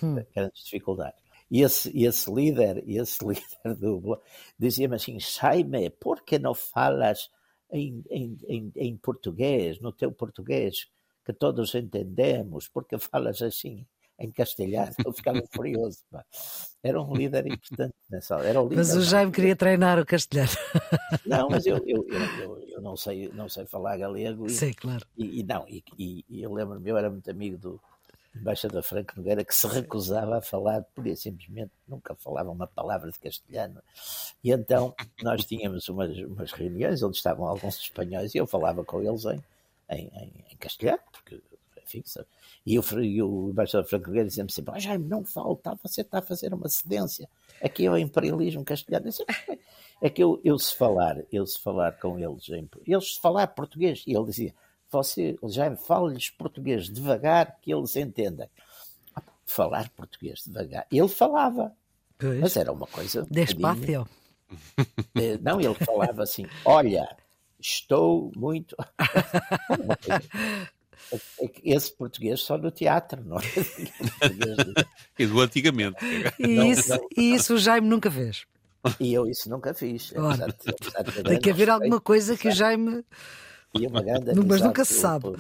uhum. 0.01 0.25
grandes 0.33 0.63
dificuldades. 0.63 1.19
E 1.49 1.61
esse, 1.61 1.97
esse 1.97 2.31
líder, 2.31 2.83
esse 2.87 3.23
líder 3.25 3.75
do 3.77 3.99
Bloco, 3.99 4.23
dizia-me 4.57 4.95
assim, 4.95 5.19
Jaime, 5.19 5.89
por 5.89 6.23
que 6.23 6.37
não 6.37 6.53
falas 6.53 7.29
em, 7.71 8.03
em, 8.09 8.37
em, 8.47 8.71
em 8.75 8.97
português, 8.97 9.79
no 9.79 9.91
teu 9.91 10.11
português, 10.11 10.87
que 11.23 11.33
todos 11.33 11.73
entendemos, 11.73 12.67
porque 12.67 12.97
falas 12.99 13.41
assim? 13.41 13.85
Em 14.19 14.32
castelhano, 14.32 14.93
eu 15.06 15.12
ficava 15.12 15.41
furioso. 15.51 15.99
Pá. 16.10 16.23
Era 16.82 17.01
um 17.01 17.13
líder 17.15 17.47
importante 17.47 17.95
nessa. 18.10 18.36
Era 18.36 18.62
o 18.62 18.63
líder, 18.63 18.78
mas 18.78 18.95
o 18.95 19.01
Jaime 19.01 19.32
queria 19.32 19.56
treinar 19.56 19.99
o 19.99 20.06
castelhano. 20.06 20.51
Não, 21.25 21.49
mas 21.49 21.65
eu, 21.65 21.78
eu, 21.86 22.06
eu, 22.08 22.60
eu, 22.69 22.82
não, 22.82 22.95
sei, 22.95 23.30
não 23.34 23.49
sei 23.49 23.65
falar 23.65 23.97
galego. 23.97 24.49
Sim, 24.49 24.73
claro. 24.73 25.06
E, 25.17 25.39
e 25.39 25.43
não, 25.43 25.65
e, 25.67 25.84
e, 25.97 26.43
eu 26.43 26.54
lembro-me, 26.54 26.89
eu 26.89 26.97
era 26.97 27.10
muito 27.10 27.30
amigo 27.30 27.58
do 27.58 27.82
embaixador 28.36 28.84
Franco 28.84 29.13
Nogueira 29.15 29.43
que 29.43 29.56
se 29.56 29.65
recusava 29.65 30.38
a 30.38 30.41
falar, 30.41 30.84
por 30.93 31.08
e 31.08 31.15
simplesmente 31.15 31.71
nunca 31.88 32.13
falava 32.15 32.51
uma 32.51 32.67
palavra 32.67 33.12
de 33.12 33.17
castelhano. 33.17 33.82
E 34.43 34.51
então 34.51 34.93
nós 35.23 35.45
tínhamos 35.45 35.88
umas, 35.89 36.17
umas 36.17 36.51
reuniões 36.51 37.01
onde 37.01 37.17
estavam 37.17 37.47
alguns 37.47 37.80
espanhóis 37.80 38.36
e 38.36 38.38
eu 38.38 38.45
falava 38.45 38.84
com 38.84 39.01
eles 39.01 39.25
em, 39.25 39.43
em, 39.89 40.08
em, 40.08 40.45
em 40.51 40.58
castelhano, 40.58 41.01
porque 41.12 41.41
enfim, 41.86 42.04
e 42.65 42.80
o, 42.80 42.84
e 43.04 43.21
o 43.21 43.50
embaixador 43.50 43.88
Franco 43.88 44.08
Nogueira 44.08 44.28
dizia-me 44.28 44.52
sempre: 44.52 44.74
oh, 44.76 44.80
Jaime, 44.80 45.08
não 45.08 45.24
falta, 45.24 45.78
você 45.84 46.02
está 46.02 46.19
a 46.19 46.21
fazer 46.21 46.54
uma 46.54 46.67
cedência. 46.67 47.30
Aqui 47.62 47.86
é 47.86 47.91
o 47.91 47.98
imperialismo 47.98 48.63
castelhano. 48.63 49.10
É 50.02 50.10
que 50.10 50.21
eu, 50.21 50.41
eu 50.43 50.60
se 50.60 50.76
falar, 50.76 51.24
eu 51.32 51.45
se 51.45 51.60
falar 51.60 51.93
com 51.93 52.19
eles, 52.19 52.50
eles 52.86 53.15
se 53.15 53.21
falar 53.21 53.48
português, 53.48 54.04
e 54.06 54.13
ele 54.13 54.26
dizia: 54.26 54.54
Você, 54.91 55.38
Jaime, 55.43 55.78
fale-lhes 55.78 56.30
português 56.30 56.89
devagar 56.89 57.58
que 57.62 57.74
eles 57.74 57.95
entendem. 57.95 58.50
Falar 59.45 59.89
português 59.91 60.43
devagar. 60.45 60.88
Ele 60.91 61.08
falava, 61.08 61.71
pois. 62.17 62.39
mas 62.39 62.58
era 62.58 62.71
uma 62.71 62.88
coisa. 62.88 63.26
Despacio. 63.30 64.08
Eh, 65.15 65.38
não, 65.41 65.62
ele 65.62 65.74
falava 65.76 66.24
assim: 66.24 66.45
Olha, 66.65 67.08
estou 67.60 68.32
muito. 68.36 68.76
esse 71.63 71.93
português 71.93 72.41
só 72.41 72.57
no 72.57 72.71
teatro, 72.71 73.23
não 73.23 73.37
é? 73.37 73.41
e 75.19 75.25
do 75.25 75.39
antigamente. 75.39 75.97
E 76.39 76.69
isso, 76.69 76.93
e 77.15 77.33
isso 77.33 77.55
o 77.55 77.57
Jaime 77.57 77.87
nunca 77.87 78.09
fez. 78.11 78.45
E 78.99 79.13
eu 79.13 79.27
isso 79.27 79.49
nunca 79.49 79.73
fiz. 79.73 80.13
Apesar 80.15 80.47
de, 80.47 80.69
apesar 80.69 81.03
de 81.03 81.23
Tem 81.23 81.39
que 81.39 81.49
haver 81.49 81.69
alguma 81.69 81.99
coisa 81.99 82.37
que 82.37 82.47
o 82.47 82.51
Jaime. 82.51 83.03
E 83.73 83.87
uma 83.87 84.01
grande 84.01 84.33
Mas 84.35 84.61
nunca 84.61 84.85
se 84.85 84.93
sabe. 84.93 85.33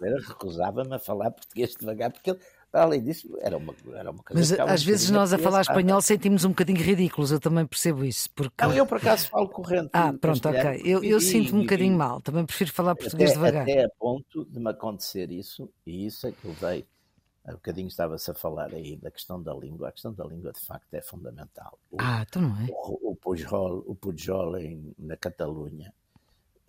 recusava-me 0.00 0.94
a 0.94 0.98
falar 0.98 1.30
português 1.30 1.74
devagar, 1.78 2.10
porque 2.10 2.30
ele 2.30 2.40
além 2.72 3.02
disso, 3.02 3.28
era 3.40 3.56
uma, 3.56 3.74
era 3.94 4.10
uma 4.10 4.22
coisa. 4.22 4.56
Mas 4.58 4.70
às 4.70 4.82
vezes 4.82 5.10
nós 5.10 5.32
a 5.32 5.38
falar 5.38 5.62
espanhol 5.62 6.00
sentimos 6.02 6.44
um 6.44 6.50
bocadinho 6.50 6.80
ridículos, 6.80 7.30
eu 7.30 7.40
também 7.40 7.66
percebo 7.66 8.04
isso. 8.04 8.30
Porque... 8.34 8.64
Não, 8.64 8.72
eu 8.72 8.86
por 8.86 8.98
acaso 8.98 9.28
falo 9.28 9.48
corrente. 9.48 9.90
Ah, 9.92 10.12
pronto, 10.12 10.48
ok. 10.48 10.82
Eu, 10.84 11.02
eu 11.02 11.20
sinto 11.20 11.56
um 11.56 11.60
bocadinho 11.60 11.96
mal, 11.96 12.20
também 12.20 12.44
prefiro 12.44 12.72
falar 12.72 12.94
português 12.94 13.30
até, 13.30 13.38
devagar. 13.38 13.62
Até 13.62 13.84
a 13.84 13.88
ponto 13.98 14.44
de 14.44 14.60
me 14.60 14.70
acontecer 14.70 15.30
isso, 15.30 15.70
e 15.86 16.06
isso 16.06 16.26
é 16.26 16.32
que 16.32 16.44
eu 16.44 16.54
dei. 16.60 16.86
Há 17.44 17.52
um 17.52 17.54
bocadinho 17.54 17.88
estava-se 17.88 18.30
a 18.30 18.34
falar 18.34 18.74
aí 18.74 18.94
da 18.96 19.10
questão 19.10 19.42
da 19.42 19.54
língua. 19.54 19.88
A 19.88 19.92
questão 19.92 20.12
da 20.12 20.24
língua, 20.24 20.52
de 20.52 20.60
facto, 20.60 20.92
é 20.92 21.00
fundamental. 21.00 21.78
O, 21.90 21.96
ah, 21.98 22.22
então 22.28 22.42
não 22.42 22.56
é? 22.60 22.66
O, 22.68 23.12
o 23.12 23.16
Pujol, 23.16 23.82
o 23.86 23.94
Pujol 23.94 24.58
em, 24.58 24.94
na 24.98 25.16
Catalunha 25.16 25.90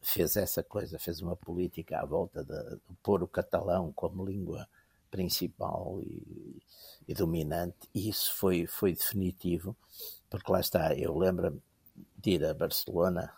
fez 0.01 0.37
essa 0.37 0.63
coisa, 0.63 0.97
fez 0.97 1.19
uma 1.21 1.35
política 1.35 1.99
à 1.99 2.05
volta 2.05 2.45
de, 2.45 2.75
de 2.75 2.95
pôr 3.03 3.21
o 3.21 3.27
catalão 3.27 3.91
como 3.91 4.25
língua 4.25 4.65
principal 5.09 5.99
e, 6.03 6.61
e, 7.07 7.13
dominante, 7.13 7.89
e 7.93 8.09
isso 8.09 8.33
foi, 8.35 8.65
foi 8.65 8.93
definitivo, 8.93 9.75
porque 10.29 10.51
lá 10.51 10.59
está, 10.59 10.93
eu 10.95 11.17
lembro-me 11.17 11.61
de 12.17 12.31
ir 12.31 12.45
a 12.45 12.53
Barcelona 12.53 13.33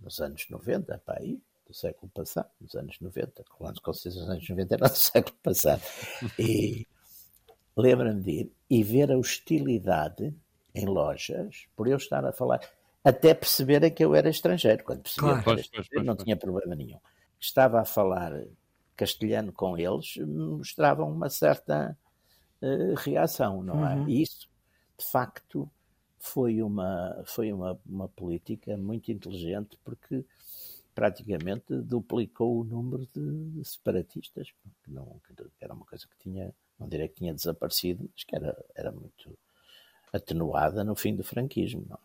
nos 0.00 0.20
anos 0.20 0.46
90, 0.48 0.98
para 0.98 1.20
aí, 1.20 1.40
do 1.66 1.74
século 1.74 2.10
passado, 2.14 2.48
nos 2.60 2.74
anos 2.74 2.96
90, 3.00 3.44
falando 3.58 3.80
com 3.80 3.92
vocês 3.92 4.14
nos 4.14 4.28
anos 4.28 4.48
90 4.48 4.74
era 4.76 4.88
do 4.88 4.96
século 4.96 5.36
passado, 5.42 5.82
e 6.38 6.86
lembro-me 7.76 8.22
de 8.22 8.30
ir 8.30 8.52
e 8.70 8.82
ver 8.82 9.10
a 9.10 9.18
hostilidade 9.18 10.34
em 10.74 10.86
lojas, 10.86 11.66
por 11.74 11.88
eu 11.88 11.96
estar 11.96 12.24
a 12.24 12.32
falar, 12.32 12.60
até 13.02 13.32
perceberem 13.32 13.90
que 13.90 14.04
eu 14.04 14.14
era 14.14 14.28
estrangeiro. 14.28 14.82
Quando 14.84 15.02
percebiam 15.02 15.30
claro. 15.30 15.44
que 15.44 15.50
era 15.50 15.60
estrangeiro, 15.60 16.04
não 16.04 16.16
tinha 16.16 16.36
problema 16.36 16.74
nenhum. 16.74 16.98
Estava 17.40 17.80
a 17.80 17.84
falar 17.84 18.32
castelhano 18.96 19.52
com 19.52 19.76
eles, 19.76 20.16
mostravam 20.16 21.10
uma 21.10 21.28
certa 21.28 21.96
uh, 22.62 22.94
reação, 22.96 23.62
não 23.62 23.86
é? 23.86 23.94
Uhum. 23.94 24.08
E 24.08 24.22
isso, 24.22 24.48
de 24.98 25.04
facto, 25.04 25.70
foi 26.18 26.62
uma, 26.62 27.22
foi 27.24 27.52
uma, 27.52 27.78
uma 27.86 28.08
política 28.08 28.76
muito 28.76 29.12
inteligente, 29.12 29.78
porque 29.84 30.24
praticamente 30.94 31.74
duplicou 31.82 32.60
o 32.60 32.64
número 32.64 33.06
de 33.14 33.62
separatistas, 33.64 34.48
que, 34.82 34.90
não, 34.90 35.20
que 35.26 35.34
era 35.60 35.74
uma 35.74 35.84
coisa 35.84 36.06
que 36.06 36.16
tinha, 36.18 36.54
não 36.78 36.88
direi 36.88 37.08
que 37.08 37.16
tinha 37.16 37.34
desaparecido, 37.34 38.08
mas 38.12 38.24
que 38.24 38.34
era, 38.34 38.56
era 38.74 38.90
muito 38.90 39.38
atenuada 40.12 40.82
no 40.82 40.96
fim 40.96 41.14
do 41.14 41.22
franquismo. 41.22 41.84
Não? 41.88 41.98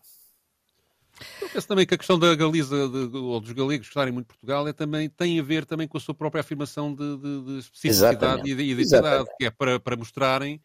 Eu 1.40 1.48
penso 1.48 1.68
também 1.68 1.86
que 1.86 1.94
a 1.94 1.98
questão 1.98 2.18
da 2.18 2.34
Galiza 2.34 2.88
de, 2.88 3.16
ou 3.16 3.40
dos 3.40 3.52
galegos 3.52 3.86
estarem 3.86 4.12
muito 4.12 4.26
Portugal 4.26 4.66
é 4.66 4.72
também, 4.72 5.08
tem 5.08 5.38
a 5.38 5.42
ver 5.42 5.64
também 5.64 5.86
com 5.86 5.98
a 5.98 6.00
sua 6.00 6.14
própria 6.14 6.40
afirmação 6.40 6.94
de, 6.94 7.16
de, 7.16 7.42
de 7.44 7.58
especificidade 7.58 8.50
e 8.50 8.54
de 8.54 8.62
identidade, 8.62 9.28
que 9.38 9.44
é 9.44 9.50
para, 9.50 9.78
para 9.78 9.96
mostrarem 9.96 10.56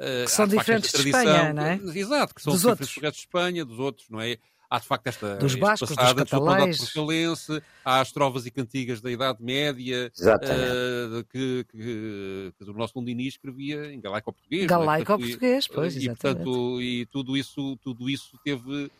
uh, 0.00 0.24
que 0.24 0.30
são 0.30 0.46
diferentes 0.46 0.92
de 0.92 1.08
Espanha, 1.08 1.52
não 1.52 1.62
é? 1.64 1.80
Exato, 1.94 2.34
que 2.34 2.42
são 2.42 2.52
dos 2.52 2.62
diferentes 2.62 2.96
outros. 2.96 3.12
de 3.12 3.18
Espanha, 3.20 3.64
dos 3.64 3.78
outros, 3.78 4.08
não 4.10 4.20
é? 4.20 4.38
há 4.74 4.78
de 4.78 4.86
facto 4.86 5.06
esta 5.06 5.36
dos 5.36 5.54
bascos, 5.54 5.94
passado, 5.94 6.16
dos 6.16 6.30
catalães. 6.30 6.78
portugalense, 6.78 7.62
há 7.84 8.00
as 8.00 8.12
trovas 8.12 8.46
e 8.46 8.50
cantigas 8.50 9.00
da 9.00 9.10
Idade 9.10 9.42
Média, 9.42 10.10
uh, 10.20 11.24
que, 11.30 11.64
que, 11.70 12.52
que, 12.58 12.70
o 12.70 12.72
nosso 12.72 12.98
Londini 12.98 13.28
escrevia 13.28 13.92
em 13.92 14.00
galaico-português. 14.00 14.66
Galaico-português, 14.66 15.68
é? 15.70 15.74
pois, 15.74 15.94
e, 15.94 15.98
exatamente. 15.98 16.44
Portanto, 16.44 16.82
e 16.82 17.06
tudo 17.06 17.36
isso, 17.36 17.76
tudo 17.82 18.10
isso 18.10 18.38
teve, 18.44 18.90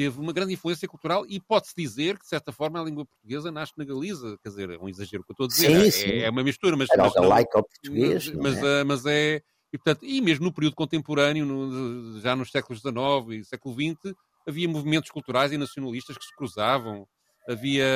teve 0.00 0.18
uma 0.18 0.32
grande 0.32 0.54
influência 0.54 0.88
cultural 0.88 1.26
e 1.28 1.38
pode-se 1.38 1.74
dizer 1.76 2.16
que, 2.16 2.22
de 2.22 2.30
certa 2.30 2.50
forma, 2.50 2.80
a 2.80 2.82
língua 2.84 3.04
portuguesa 3.04 3.52
nasce 3.52 3.74
na 3.76 3.84
Galiza. 3.84 4.38
Quer 4.42 4.48
dizer, 4.48 4.70
é 4.70 4.78
um 4.78 4.88
exagero 4.88 5.22
que 5.22 5.30
eu 5.30 5.34
estou 5.34 5.44
a 5.44 5.48
dizer. 5.48 5.66
Sim, 5.66 5.86
é, 5.86 5.90
sim. 5.90 6.18
é, 6.20 6.30
uma 6.30 6.42
mistura, 6.42 6.74
mas... 6.74 6.88
Era 6.88 7.06
o 7.06 7.12
galaico-português, 7.12 8.28
mas, 8.28 8.54
mas, 8.54 8.64
é? 8.64 8.84
mas 8.84 9.04
é... 9.04 9.42
E, 9.70 9.76
portanto, 9.76 10.06
e 10.06 10.22
mesmo 10.22 10.46
no 10.46 10.54
período 10.54 10.74
contemporâneo, 10.74 11.44
no, 11.44 12.18
já 12.18 12.34
nos 12.34 12.50
séculos 12.50 12.80
XIX 12.80 13.40
e 13.40 13.44
século 13.44 13.74
XX, 13.74 14.14
havia 14.48 14.66
movimentos 14.66 15.10
culturais 15.10 15.52
e 15.52 15.58
nacionalistas 15.58 16.16
que 16.16 16.24
se 16.24 16.34
cruzavam, 16.34 17.06
havia 17.46 17.86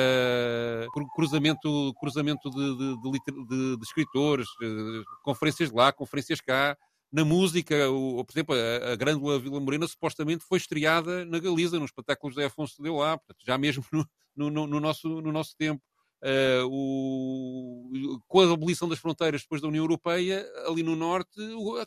cruzamento, 1.15 1.91
cruzamento 1.99 2.51
de, 2.51 2.77
de, 2.77 3.45
de, 3.47 3.77
de 3.77 3.83
escritores, 3.83 4.47
eh, 4.61 5.03
conferências 5.23 5.71
lá, 5.71 5.91
conferências 5.91 6.39
cá. 6.39 6.77
Na 7.15 7.23
música, 7.23 7.89
o, 7.89 8.25
por 8.25 8.33
exemplo, 8.33 8.53
a, 8.53 8.91
a 8.91 8.95
Grândola 8.97 9.39
Vila 9.39 9.57
Morena 9.61 9.87
supostamente 9.87 10.43
foi 10.43 10.57
estreada 10.57 11.23
na 11.23 11.39
Galiza, 11.39 11.79
nos 11.79 11.89
espetáculos 11.89 12.35
de 12.35 12.43
Afonso 12.43 12.83
de 12.83 12.89
lá, 12.89 13.17
portanto, 13.17 13.37
já 13.41 13.57
mesmo 13.57 13.85
no, 14.35 14.51
no, 14.51 14.67
no, 14.67 14.79
nosso, 14.81 15.21
no 15.21 15.31
nosso 15.31 15.55
tempo. 15.55 15.81
Uh, 16.21 16.67
o, 16.67 18.19
com 18.27 18.41
a 18.41 18.51
abolição 18.51 18.89
das 18.89 18.99
fronteiras 18.99 19.43
depois 19.43 19.61
da 19.61 19.67
União 19.69 19.85
Europeia, 19.85 20.45
ali 20.67 20.83
no 20.83 20.93
norte, 20.93 21.39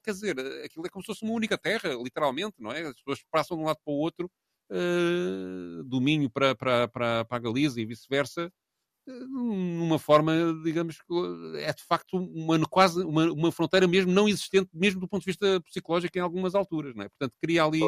quer 0.02 0.12
dizer, 0.12 0.38
aquilo 0.64 0.86
é 0.86 0.88
como 0.88 1.02
se 1.02 1.08
fosse 1.08 1.24
uma 1.24 1.34
única 1.34 1.58
terra, 1.58 1.90
literalmente, 2.02 2.54
não 2.58 2.72
é? 2.72 2.80
As 2.86 2.94
pessoas 2.94 3.22
passam 3.30 3.58
de 3.58 3.64
um 3.64 3.66
lado 3.66 3.80
para 3.84 3.92
o 3.92 3.98
outro 3.98 4.30
uh, 4.70 6.30
para, 6.32 6.54
para, 6.54 6.88
para, 6.88 7.24
para 7.26 7.36
a 7.36 7.40
Galiza 7.40 7.78
e 7.78 7.84
vice-versa, 7.84 8.50
numa 9.28 9.98
forma, 9.98 10.32
digamos, 10.62 10.98
é 11.56 11.72
de 11.72 11.82
facto 11.84 12.16
uma, 12.16 12.58
quase 12.68 13.02
uma, 13.02 13.30
uma 13.32 13.52
fronteira 13.52 13.86
mesmo 13.86 14.12
não 14.12 14.28
existente, 14.28 14.68
mesmo 14.72 15.00
do 15.00 15.08
ponto 15.08 15.22
de 15.22 15.26
vista 15.26 15.60
psicológico 15.62 16.16
em 16.18 16.20
algumas 16.20 16.54
alturas, 16.54 16.94
não 16.94 17.04
é? 17.04 17.08
Portanto, 17.08 17.34
cria 17.40 17.64
ali 17.64 17.80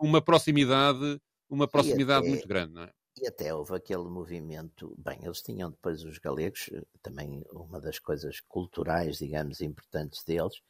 uma 0.00 0.22
proximidade, 0.22 1.20
uma 1.48 1.68
proximidade 1.68 2.20
até, 2.20 2.28
muito 2.28 2.48
grande, 2.48 2.72
não 2.72 2.82
é? 2.82 2.90
E 3.20 3.26
até 3.26 3.54
houve 3.54 3.74
aquele 3.74 4.04
movimento, 4.04 4.94
bem, 4.98 5.18
eles 5.22 5.42
tinham 5.42 5.70
depois 5.70 6.02
os 6.02 6.18
galegos, 6.18 6.70
também 7.02 7.44
uma 7.52 7.80
das 7.80 7.98
coisas 7.98 8.40
culturais, 8.40 9.18
digamos, 9.18 9.60
importantes 9.60 10.24
deles, 10.24 10.62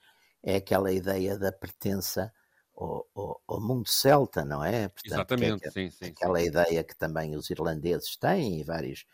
é 0.42 0.56
aquela 0.56 0.92
ideia 0.92 1.38
da 1.38 1.52
pertença 1.52 2.32
ao, 2.76 3.40
ao, 3.46 3.60
mundo 3.60 3.88
celta, 3.88 4.44
não 4.44 4.64
é? 4.64 4.88
Portanto, 4.88 5.12
Exatamente, 5.12 5.68
é, 5.68 5.70
sim, 5.70 5.90
sim. 5.90 6.06
Aquela 6.06 6.40
sim. 6.40 6.46
ideia 6.46 6.84
que 6.84 6.96
também 6.96 7.36
os 7.36 7.48
irlandeses 7.50 8.16
têm 8.16 8.60
e 8.60 8.64
vários, 8.64 9.04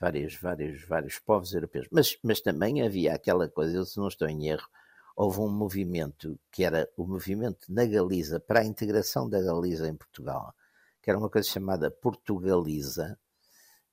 vários, 0.00 0.34
vários, 0.36 0.84
vários 0.84 1.18
povos 1.18 1.54
europeus. 1.54 1.86
Mas, 1.90 2.18
mas 2.22 2.40
também 2.40 2.82
havia 2.82 3.14
aquela 3.14 3.48
coisa, 3.48 3.76
eu 3.76 3.84
se 3.84 3.98
não 3.98 4.08
estou 4.08 4.28
em 4.28 4.48
erro, 4.48 4.68
houve 5.16 5.40
um 5.40 5.48
movimento 5.48 6.38
que 6.50 6.64
era 6.64 6.88
o 6.96 7.06
movimento 7.06 7.72
na 7.72 7.86
Galiza 7.86 8.38
para 8.38 8.60
a 8.60 8.64
integração 8.64 9.28
da 9.28 9.40
Galiza 9.40 9.88
em 9.88 9.96
Portugal, 9.96 10.54
que 11.02 11.10
era 11.10 11.18
uma 11.18 11.30
coisa 11.30 11.48
chamada 11.48 11.90
Portugaliza, 11.90 13.18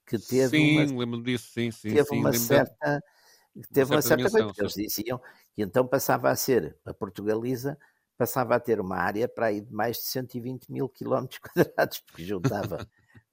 que 0.05 0.19
teve 0.19 0.57
sim, 0.57 0.71
uma, 0.73 0.99
lembro 0.99 1.23
disso, 1.23 1.49
sim, 1.53 1.71
sim, 1.71 1.89
teve 1.89 2.09
sim, 2.09 2.19
uma 2.19 2.33
certa 2.33 3.01
teve 3.71 3.93
uma 3.93 4.01
certa, 4.01 4.23
uma 4.23 4.29
certa 4.29 4.29
coisa, 4.31 4.53
eles 4.57 4.73
diziam 4.73 5.21
que 5.53 5.61
então 5.61 5.87
passava 5.87 6.29
a 6.29 6.35
ser 6.35 6.77
a 6.85 6.93
Portugaliza 6.93 7.77
passava 8.17 8.55
a 8.55 8.59
ter 8.59 8.79
uma 8.79 8.97
área 8.97 9.27
para 9.27 9.47
aí 9.47 9.61
de 9.61 9.73
mais 9.73 9.97
de 9.97 10.03
120 10.03 10.71
mil 10.71 10.87
quilómetros 10.89 11.39
quadrados, 11.53 11.99
porque 11.99 12.23
juntava, 12.23 12.83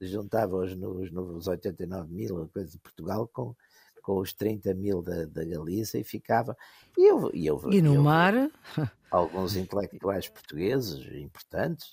juntava 0.07 0.55
os, 0.55 0.73
os, 0.73 1.11
os 1.11 1.47
89 1.47 2.13
mil 2.13 2.49
coisa 2.49 2.71
de 2.71 2.79
Portugal 2.79 3.27
com, 3.27 3.55
com 4.01 4.17
os 4.17 4.33
30 4.33 4.73
mil 4.73 5.01
da, 5.01 5.25
da 5.25 5.45
Galiza 5.45 5.97
e 5.97 6.03
ficava. 6.03 6.57
E, 6.97 7.09
eu, 7.09 7.31
e, 7.33 7.45
eu, 7.45 7.61
e 7.71 7.81
no 7.81 7.95
eu, 7.95 8.03
mar? 8.03 8.33
Alguns 9.11 9.55
intelectuais 9.55 10.27
portugueses 10.27 11.05
importantes, 11.15 11.91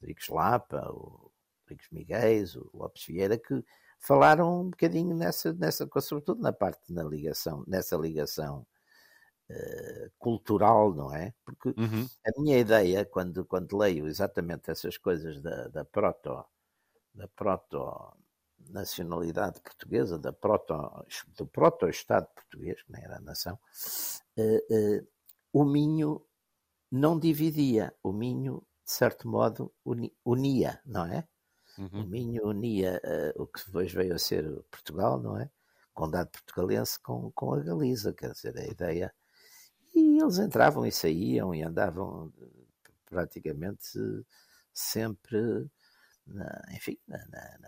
Rodrigues 0.00 0.28
Lapa, 0.28 0.90
o 0.90 1.30
Rodrigues 1.62 1.88
Miguel, 1.90 2.44
o 2.72 2.78
Lopes 2.78 3.06
Vieira, 3.06 3.38
que 3.38 3.64
falaram 3.98 4.60
um 4.60 4.70
bocadinho 4.70 5.16
nessa, 5.16 5.52
nessa 5.54 5.88
sobretudo 6.00 6.42
na 6.42 6.52
parte 6.52 6.92
na 6.92 7.02
ligação, 7.02 7.64
nessa 7.66 7.96
ligação 7.96 8.66
uh, 9.50 10.10
cultural, 10.18 10.94
não 10.94 11.14
é? 11.14 11.32
Porque 11.44 11.68
uhum. 11.80 12.06
a 12.26 12.40
minha 12.40 12.58
ideia, 12.58 13.04
quando, 13.06 13.44
quando 13.46 13.78
leio 13.78 14.06
exatamente 14.06 14.70
essas 14.70 14.98
coisas 14.98 15.40
da, 15.40 15.68
da 15.68 15.84
proto, 15.84 16.44
da 17.14 17.28
proto 17.28 18.16
nacionalidade 18.70 19.60
portuguesa, 19.60 20.18
da 20.18 20.32
proto, 20.32 21.06
do 21.36 21.46
proto-estado 21.46 22.26
português, 22.34 22.82
que 22.82 22.92
nem 22.92 23.04
era 23.04 23.16
a 23.16 23.20
nação, 23.20 23.58
uh, 24.38 24.74
uh, 24.74 25.06
o 25.52 25.64
Minho 25.64 26.24
não 26.90 27.18
dividia, 27.18 27.94
o 28.02 28.12
Minho, 28.12 28.66
de 28.84 28.92
certo 28.92 29.28
modo, 29.28 29.72
uni, 29.84 30.12
unia, 30.24 30.80
não 30.84 31.04
é? 31.04 31.26
Uhum. 31.78 32.04
O 32.04 32.06
Minho 32.06 32.46
unia 32.46 33.00
uh, 33.04 33.42
o 33.42 33.46
que 33.46 33.64
depois 33.66 33.92
veio 33.92 34.14
a 34.14 34.18
ser 34.18 34.44
Portugal, 34.70 35.20
não 35.20 35.38
é? 35.38 35.50
Condado 35.92 36.30
portugalense 36.30 36.98
com, 37.00 37.30
com 37.32 37.54
a 37.54 37.60
Galiza, 37.60 38.12
quer 38.12 38.32
dizer, 38.32 38.56
a 38.58 38.66
ideia 38.66 39.14
e 39.94 40.20
eles 40.20 40.38
entravam 40.38 40.84
e 40.84 40.90
saíam 40.90 41.54
e 41.54 41.62
andavam 41.62 42.32
praticamente 43.06 43.86
sempre, 44.72 45.70
enfim, 46.72 46.98
na, 47.06 47.18
na, 47.26 47.58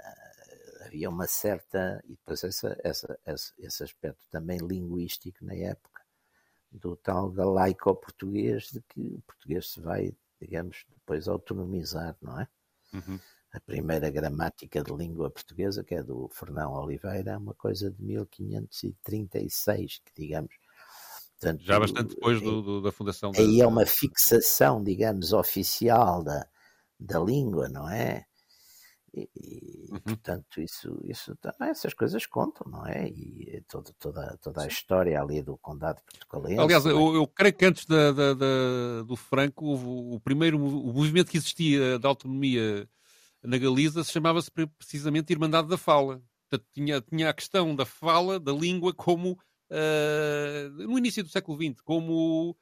havia 0.86 1.10
uma 1.10 1.26
certa, 1.26 2.02
e 2.04 2.10
depois 2.10 2.42
essa, 2.44 2.78
essa, 2.82 3.18
esse, 3.26 3.52
esse 3.58 3.82
aspecto 3.82 4.24
também 4.30 4.58
linguístico 4.58 5.44
na 5.44 5.54
época, 5.54 6.02
do 6.70 6.96
tal 6.96 7.30
galaico-português, 7.30 8.68
de 8.72 8.80
que 8.82 9.00
o 9.00 9.20
português 9.22 9.72
se 9.72 9.80
vai, 9.80 10.14
digamos, 10.40 10.84
depois 10.90 11.28
autonomizar, 11.28 12.16
não 12.20 12.40
é? 12.40 12.48
Uhum. 12.92 13.18
A 13.52 13.60
primeira 13.60 14.10
gramática 14.10 14.82
de 14.82 14.92
língua 14.92 15.30
portuguesa, 15.30 15.82
que 15.84 15.94
é 15.94 16.02
do 16.02 16.28
Fernão 16.28 16.72
Oliveira, 16.74 17.32
é 17.32 17.36
uma 17.36 17.54
coisa 17.54 17.90
de 17.90 18.02
1536, 18.02 20.00
que 20.04 20.12
digamos, 20.14 20.54
Portanto, 21.38 21.62
Já 21.64 21.78
bastante 21.78 22.14
depois 22.14 22.40
do, 22.40 22.62
do, 22.62 22.80
da 22.80 22.90
fundação. 22.90 23.30
Aí 23.36 23.58
da... 23.58 23.64
é 23.64 23.66
uma 23.66 23.84
fixação, 23.84 24.82
digamos, 24.82 25.34
oficial 25.34 26.24
da, 26.24 26.46
da 26.98 27.20
língua, 27.20 27.68
não 27.68 27.88
é? 27.88 28.24
E, 29.16 29.30
e 29.34 29.88
uhum. 29.90 30.00
portanto, 30.00 30.60
isso, 30.60 31.00
isso 31.04 31.34
também, 31.36 31.70
essas 31.70 31.94
coisas 31.94 32.26
contam, 32.26 32.70
não 32.70 32.86
é? 32.86 33.08
E 33.08 33.64
toda, 33.66 33.90
toda, 33.98 34.38
toda 34.42 34.62
a 34.62 34.66
história 34.66 35.18
ali 35.18 35.40
do 35.42 35.56
Condado 35.56 36.02
Portugalense. 36.02 36.60
Aliás, 36.60 36.84
é? 36.84 36.90
eu, 36.90 37.14
eu, 37.14 37.26
creio 37.26 37.54
que 37.54 37.64
antes 37.64 37.86
da, 37.86 38.12
da, 38.12 38.34
da, 38.34 39.02
do 39.06 39.16
Franco, 39.16 39.64
o, 39.64 40.14
o 40.14 40.20
primeiro 40.20 40.58
o 40.58 40.92
movimento 40.92 41.30
que 41.30 41.38
existia 41.38 41.98
da 41.98 42.08
autonomia 42.08 42.88
na 43.42 43.56
Galiza 43.56 44.04
se 44.04 44.12
chamava-se 44.12 44.50
precisamente 44.50 45.32
Irmandade 45.32 45.68
da 45.68 45.78
Fala. 45.78 46.20
Portanto, 46.48 46.68
tinha, 46.72 47.00
tinha 47.00 47.30
a 47.30 47.34
questão 47.34 47.74
da 47.74 47.84
fala, 47.84 48.38
da 48.38 48.52
língua, 48.52 48.92
como 48.94 49.32
uh, 49.32 50.70
no 50.70 50.98
início 50.98 51.22
do 51.22 51.28
século 51.28 51.56
XX, 51.56 51.80
como, 51.82 52.56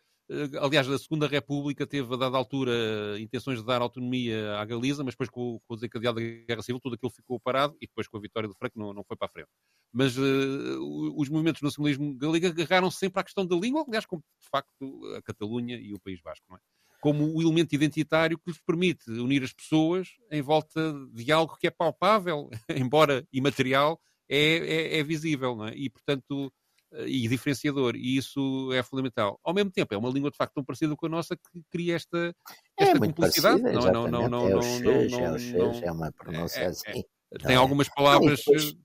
aliás, 0.60 0.88
a 0.88 0.98
Segunda 0.98 1.26
República 1.26 1.86
teve, 1.86 2.12
a 2.14 2.16
dada 2.16 2.36
altura, 2.36 2.72
intenções 3.18 3.58
de 3.60 3.66
dar 3.66 3.82
autonomia 3.82 4.56
à 4.56 4.64
Galiza, 4.64 5.04
mas 5.04 5.14
depois 5.14 5.28
com, 5.28 5.60
o 5.68 5.74
desencadeado 5.74 6.20
da 6.20 6.26
Guerra 6.46 6.62
Civil, 6.62 6.80
tudo 6.80 6.94
aquilo 6.94 7.10
ficou 7.10 7.38
parado 7.38 7.76
e 7.80 7.86
depois 7.86 8.08
com 8.08 8.16
a 8.16 8.20
vitória 8.20 8.48
do 8.48 8.54
Franco 8.54 8.78
não, 8.78 8.92
não 8.92 9.04
foi 9.04 9.16
para 9.16 9.26
a 9.26 9.30
frente. 9.30 9.48
Mas 9.92 10.16
uh, 10.16 11.14
os 11.16 11.28
movimentos 11.28 11.60
do 11.60 11.66
nacionalismo 11.66 12.14
galego 12.14 12.46
agarraram 12.46 12.90
sempre 12.90 13.20
à 13.20 13.24
questão 13.24 13.46
da 13.46 13.56
língua, 13.56 13.84
aliás, 13.86 14.06
como 14.06 14.22
de 14.40 14.48
facto 14.48 15.14
a 15.16 15.22
Catalunha 15.22 15.76
e 15.76 15.92
o 15.92 16.00
País 16.00 16.20
Basco, 16.20 16.44
não 16.48 16.56
é? 16.56 16.60
como 17.04 17.36
o 17.36 17.42
elemento 17.42 17.74
identitário 17.74 18.38
que 18.38 18.48
lhes 18.50 18.58
permite 18.66 19.10
unir 19.10 19.42
as 19.42 19.52
pessoas 19.52 20.08
em 20.30 20.40
volta 20.40 20.94
de 21.12 21.30
algo 21.30 21.54
que 21.58 21.66
é 21.66 21.70
palpável, 21.70 22.48
embora 22.74 23.28
imaterial, 23.30 24.00
é, 24.26 24.38
é, 24.38 24.98
é 25.00 25.02
visível, 25.02 25.54
não 25.54 25.66
é? 25.66 25.74
E, 25.76 25.90
portanto, 25.90 26.50
eh, 26.50 26.63
e 27.06 27.28
diferenciador, 27.28 27.96
e 27.96 28.16
isso 28.16 28.70
é 28.72 28.82
fundamental. 28.82 29.38
Ao 29.42 29.52
mesmo 29.54 29.70
tempo, 29.70 29.92
é 29.94 29.96
uma 29.98 30.08
língua 30.10 30.30
de 30.30 30.36
facto 30.36 30.54
tão 30.54 30.64
parecida 30.64 30.94
com 30.96 31.06
a 31.06 31.08
nossa 31.08 31.36
que 31.36 31.62
cria 31.70 31.96
esta, 31.96 32.34
É 32.78 32.84
esta 32.84 32.98
complicidade. 32.98 33.62
parecida, 33.62 33.92
Não, 33.92 34.08
não, 34.08 34.28
não, 34.28 34.28
não, 34.28 34.48
É 34.48 34.56
o 34.56 34.60
não, 34.60 34.62
xês, 34.62 35.12
não, 35.12 35.18
é 35.20 35.32
o 35.32 35.38
não, 35.58 35.80
é 35.82 35.92
uma 35.92 36.12
pronúncia 36.12 36.60
é, 36.60 36.64
é, 36.64 36.66
assim. 36.68 36.92
Tem 36.92 37.04
não 37.44 37.50
é? 37.50 37.54
algumas 37.56 37.88
palavras 37.88 38.40
e 38.40 38.44
depois- 38.44 38.64
eh, 38.72 38.76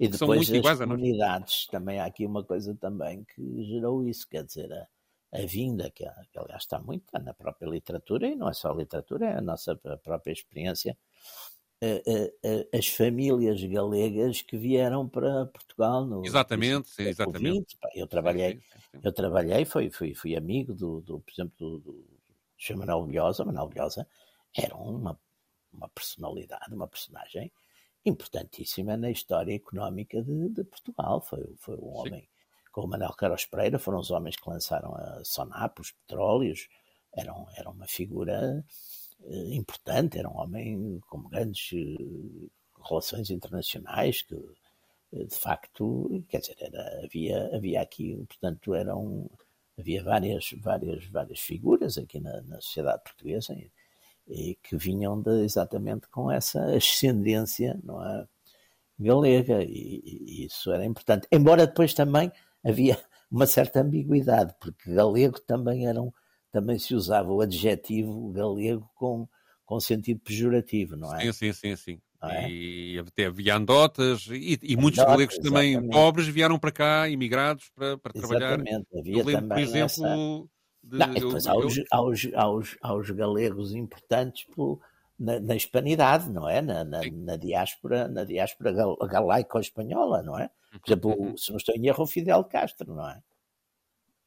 E 0.00 0.08
que 0.08 0.16
são 0.18 0.26
depois 0.26 0.48
muito 0.48 0.56
iguais 0.58 0.80
à 0.80 0.86
nossa. 0.86 0.96
comunidades, 0.98 1.66
também 1.68 2.00
há 2.00 2.04
aqui 2.06 2.26
uma 2.26 2.42
coisa 2.44 2.74
também 2.74 3.24
que 3.24 3.64
gerou 3.64 4.04
isso, 4.04 4.26
quer 4.28 4.44
dizer, 4.44 4.72
a, 4.72 4.88
a 5.40 5.46
vinda, 5.46 5.90
que, 5.90 6.04
que 6.04 6.38
aliás 6.38 6.62
está 6.62 6.80
muito 6.80 7.04
na 7.22 7.32
própria 7.32 7.68
literatura, 7.68 8.26
e 8.26 8.34
não 8.34 8.48
é 8.48 8.52
só 8.52 8.72
literatura, 8.72 9.26
é 9.26 9.38
a 9.38 9.40
nossa 9.40 9.76
própria 9.76 10.32
experiência, 10.32 10.98
as 12.72 12.86
famílias 12.88 13.62
galegas 13.64 14.40
que 14.40 14.56
vieram 14.56 15.08
para 15.08 15.46
Portugal 15.46 16.06
no 16.06 16.24
Exatamente, 16.24 16.88
sim, 16.88 17.04
no 17.04 17.08
exatamente. 17.08 17.76
Eu 17.94 18.06
trabalhei, 18.06 18.54
Sim, 18.54 18.60
sim, 18.60 18.78
sim. 18.92 19.00
eu 19.02 19.12
trabalhei, 19.12 19.64
fui, 19.64 19.90
fui, 19.90 20.14
fui 20.14 20.36
amigo 20.36 20.72
do, 20.74 21.00
do, 21.00 21.20
por 21.20 21.32
exemplo, 21.32 21.54
do, 21.58 21.78
do 21.80 22.06
Sr. 22.56 22.76
Manuel 22.76 23.06
Bilhosa. 23.06 23.44
Manuel 23.44 23.68
Bilhosa 23.68 24.06
era 24.56 24.76
uma, 24.76 25.18
uma 25.72 25.88
personalidade, 25.88 26.72
uma 26.72 26.86
personagem 26.86 27.50
importantíssima 28.04 28.96
na 28.96 29.10
história 29.10 29.54
económica 29.54 30.22
de, 30.22 30.50
de 30.50 30.62
Portugal. 30.64 31.20
Foi, 31.20 31.52
foi 31.56 31.74
um 31.76 31.78
Sim. 31.78 31.98
homem, 31.98 32.28
com 32.70 32.82
o 32.82 32.88
Manuel 32.88 33.12
Carlos 33.14 33.44
Pereira, 33.44 33.78
foram 33.78 33.98
os 33.98 34.10
homens 34.12 34.36
que 34.36 34.48
lançaram 34.48 34.94
a 34.94 35.24
Sonap, 35.24 35.80
os 35.80 35.90
petróleos. 35.90 36.68
Eram, 37.14 37.46
era 37.56 37.68
uma 37.68 37.86
figura 37.86 38.64
importante, 39.28 40.18
era 40.18 40.28
um 40.28 40.36
homem 40.36 41.00
com 41.08 41.22
grandes 41.22 41.70
eh, 41.72 42.48
relações 42.88 43.30
internacionais 43.30 44.22
que 44.22 44.34
eh, 45.12 45.24
de 45.24 45.34
facto, 45.36 46.24
quer 46.28 46.40
dizer, 46.40 46.56
era, 46.60 47.04
havia, 47.04 47.56
havia 47.56 47.80
aqui, 47.82 48.16
portanto, 48.28 48.74
eram, 48.74 49.30
havia 49.78 50.02
várias, 50.02 50.50
várias, 50.58 51.04
várias 51.06 51.40
figuras 51.40 51.98
aqui 51.98 52.20
na, 52.20 52.40
na 52.42 52.60
sociedade 52.60 53.02
portuguesa 53.04 53.56
e 54.28 54.56
que 54.62 54.76
vinham 54.76 55.20
de, 55.20 55.44
exatamente 55.44 56.08
com 56.08 56.30
essa 56.30 56.64
ascendência 56.74 57.78
não 57.82 58.04
é, 58.04 58.26
galega 58.98 59.62
e, 59.62 60.02
e 60.04 60.46
isso 60.46 60.72
era 60.72 60.84
importante. 60.84 61.26
Embora 61.30 61.66
depois 61.66 61.94
também 61.94 62.30
havia 62.64 62.98
uma 63.30 63.46
certa 63.46 63.80
ambiguidade, 63.80 64.54
porque 64.60 64.92
galego 64.92 65.40
também 65.40 65.86
eram, 65.86 66.12
também 66.52 66.78
se 66.78 66.94
usava 66.94 67.32
o 67.32 67.40
adjetivo 67.40 68.30
galego 68.30 68.88
com, 68.94 69.26
com 69.64 69.80
sentido 69.80 70.20
pejorativo, 70.20 70.96
não 70.96 71.14
é? 71.16 71.20
Sim, 71.20 71.32
sim, 71.32 71.52
sim, 71.52 71.76
sim. 71.76 72.00
É? 72.24 72.48
E 72.48 72.98
até 73.00 73.26
havia 73.26 73.56
andotas 73.56 74.28
e, 74.30 74.56
e 74.62 74.76
muitos 74.76 75.02
galegos 75.02 75.36
também 75.38 75.70
exatamente. 75.72 75.92
pobres 75.92 76.28
vieram 76.28 76.56
para 76.56 76.70
cá, 76.70 77.08
imigrados, 77.08 77.68
para, 77.74 77.98
para 77.98 78.12
trabalhar. 78.12 78.60
Exatamente, 78.60 78.86
Eu 78.92 79.00
havia 79.00 79.24
lembro, 79.24 79.48
por 79.48 79.54
também 79.56 79.58
exemplo, 79.64 79.84
essa... 80.06 80.16
de, 80.84 80.98
Não, 80.98 81.06
e 81.06 81.18
eu- 81.18 81.26
depois 81.26 81.46
eu- 81.46 81.52
há 81.52 81.56
os, 81.58 81.74
há 81.90 82.02
os, 82.02 82.28
há 82.34 82.48
os, 82.50 82.76
há 82.80 82.94
os 82.94 83.10
galegos 83.10 83.74
importantes 83.74 84.44
pelo- 84.54 84.80
na, 85.18 85.40
na 85.40 85.56
hispanidade, 85.56 86.30
não 86.30 86.48
é? 86.48 86.62
Na, 86.62 86.84
na, 86.84 87.00
na 87.10 87.36
diáspora, 87.36 88.06
na 88.06 88.22
diáspora 88.22 88.70
gal- 88.72 88.96
galaico-espanhola, 88.98 90.22
não 90.22 90.38
é? 90.38 90.48
Por 90.70 90.90
exemplo, 90.92 91.10
Uhum. 91.20 91.36
se 91.36 91.50
não 91.50 91.56
estou 91.56 91.74
em 91.74 91.86
erro, 91.88 92.04
o 92.04 92.06
Fidel 92.06 92.44
Castro, 92.44 92.94
não 92.94 93.08
é? 93.08 93.20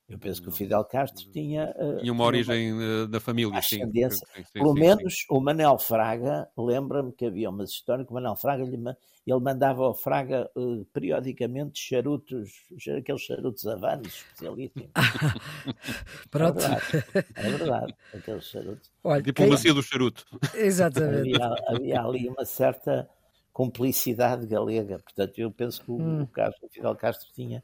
Eu 0.08 0.20
penso 0.20 0.42
que 0.42 0.50
o. 0.50 0.52
Fidel 0.52 0.84
Castro 0.86 1.26
tinha, 1.32 1.74
eh, 1.78 2.00
tinha 2.02 2.12
uma 2.14 2.24
origem 2.26 2.72
eh, 2.80 3.08
da 3.08 3.20
família, 3.20 3.60
sim. 3.62 3.78
ascendência. 3.78 4.28
Sim, 4.36 4.44
sim, 4.44 4.52
pelo 4.54 4.74
sim, 4.74 4.80
menos 4.80 5.26
o 5.30 5.40
Manel 5.42 5.80
Fraga, 5.80 6.48
lembra-me 6.58 7.12
que 7.12 7.26
havia 7.26 7.50
umas 7.50 7.72
histórias 7.72 8.06
que 8.06 8.12
o 8.12 8.16
Manel 8.16 8.36
Fraga 8.36 8.64
lhe 8.64 8.78
ele 9.26 9.40
mandava 9.40 9.84
ao 9.84 9.96
Fraga 9.96 10.48
eh, 10.56 10.86
periodicamente 10.94 11.80
charutos, 11.80 12.52
aqueles 12.96 13.22
charutos 13.22 13.66
Havanos 13.66 14.14
especialíssimos. 14.14 14.92
Pronto. 16.30 16.60
É 16.60 16.64
verdade, 16.70 16.86
é 17.36 17.50
verdade, 17.50 17.94
aqueles 18.14 18.46
charutos. 18.46 18.92
Olha. 19.04 19.22
Diplomacia 19.24 19.74
do 19.74 19.82
charuto. 19.82 20.26
quem- 20.54 20.66
Exatamente. 20.66 21.42
Havia, 21.42 21.56
havia 21.68 22.02
ali 22.02 22.30
uma 22.30 22.46
certa 22.46 23.10
cumplicidade 23.52 24.46
galega. 24.46 25.00
Portanto, 25.00 25.40
eu 25.40 25.52
penso 25.52 25.82
que 25.84 25.92
o, 25.92 25.96
Hum. 26.00 26.24
o 26.24 26.28
Castro, 26.28 26.68
o 26.68 26.70
Fidel 26.70 26.96
Castro 26.96 27.28
tinha. 27.34 27.64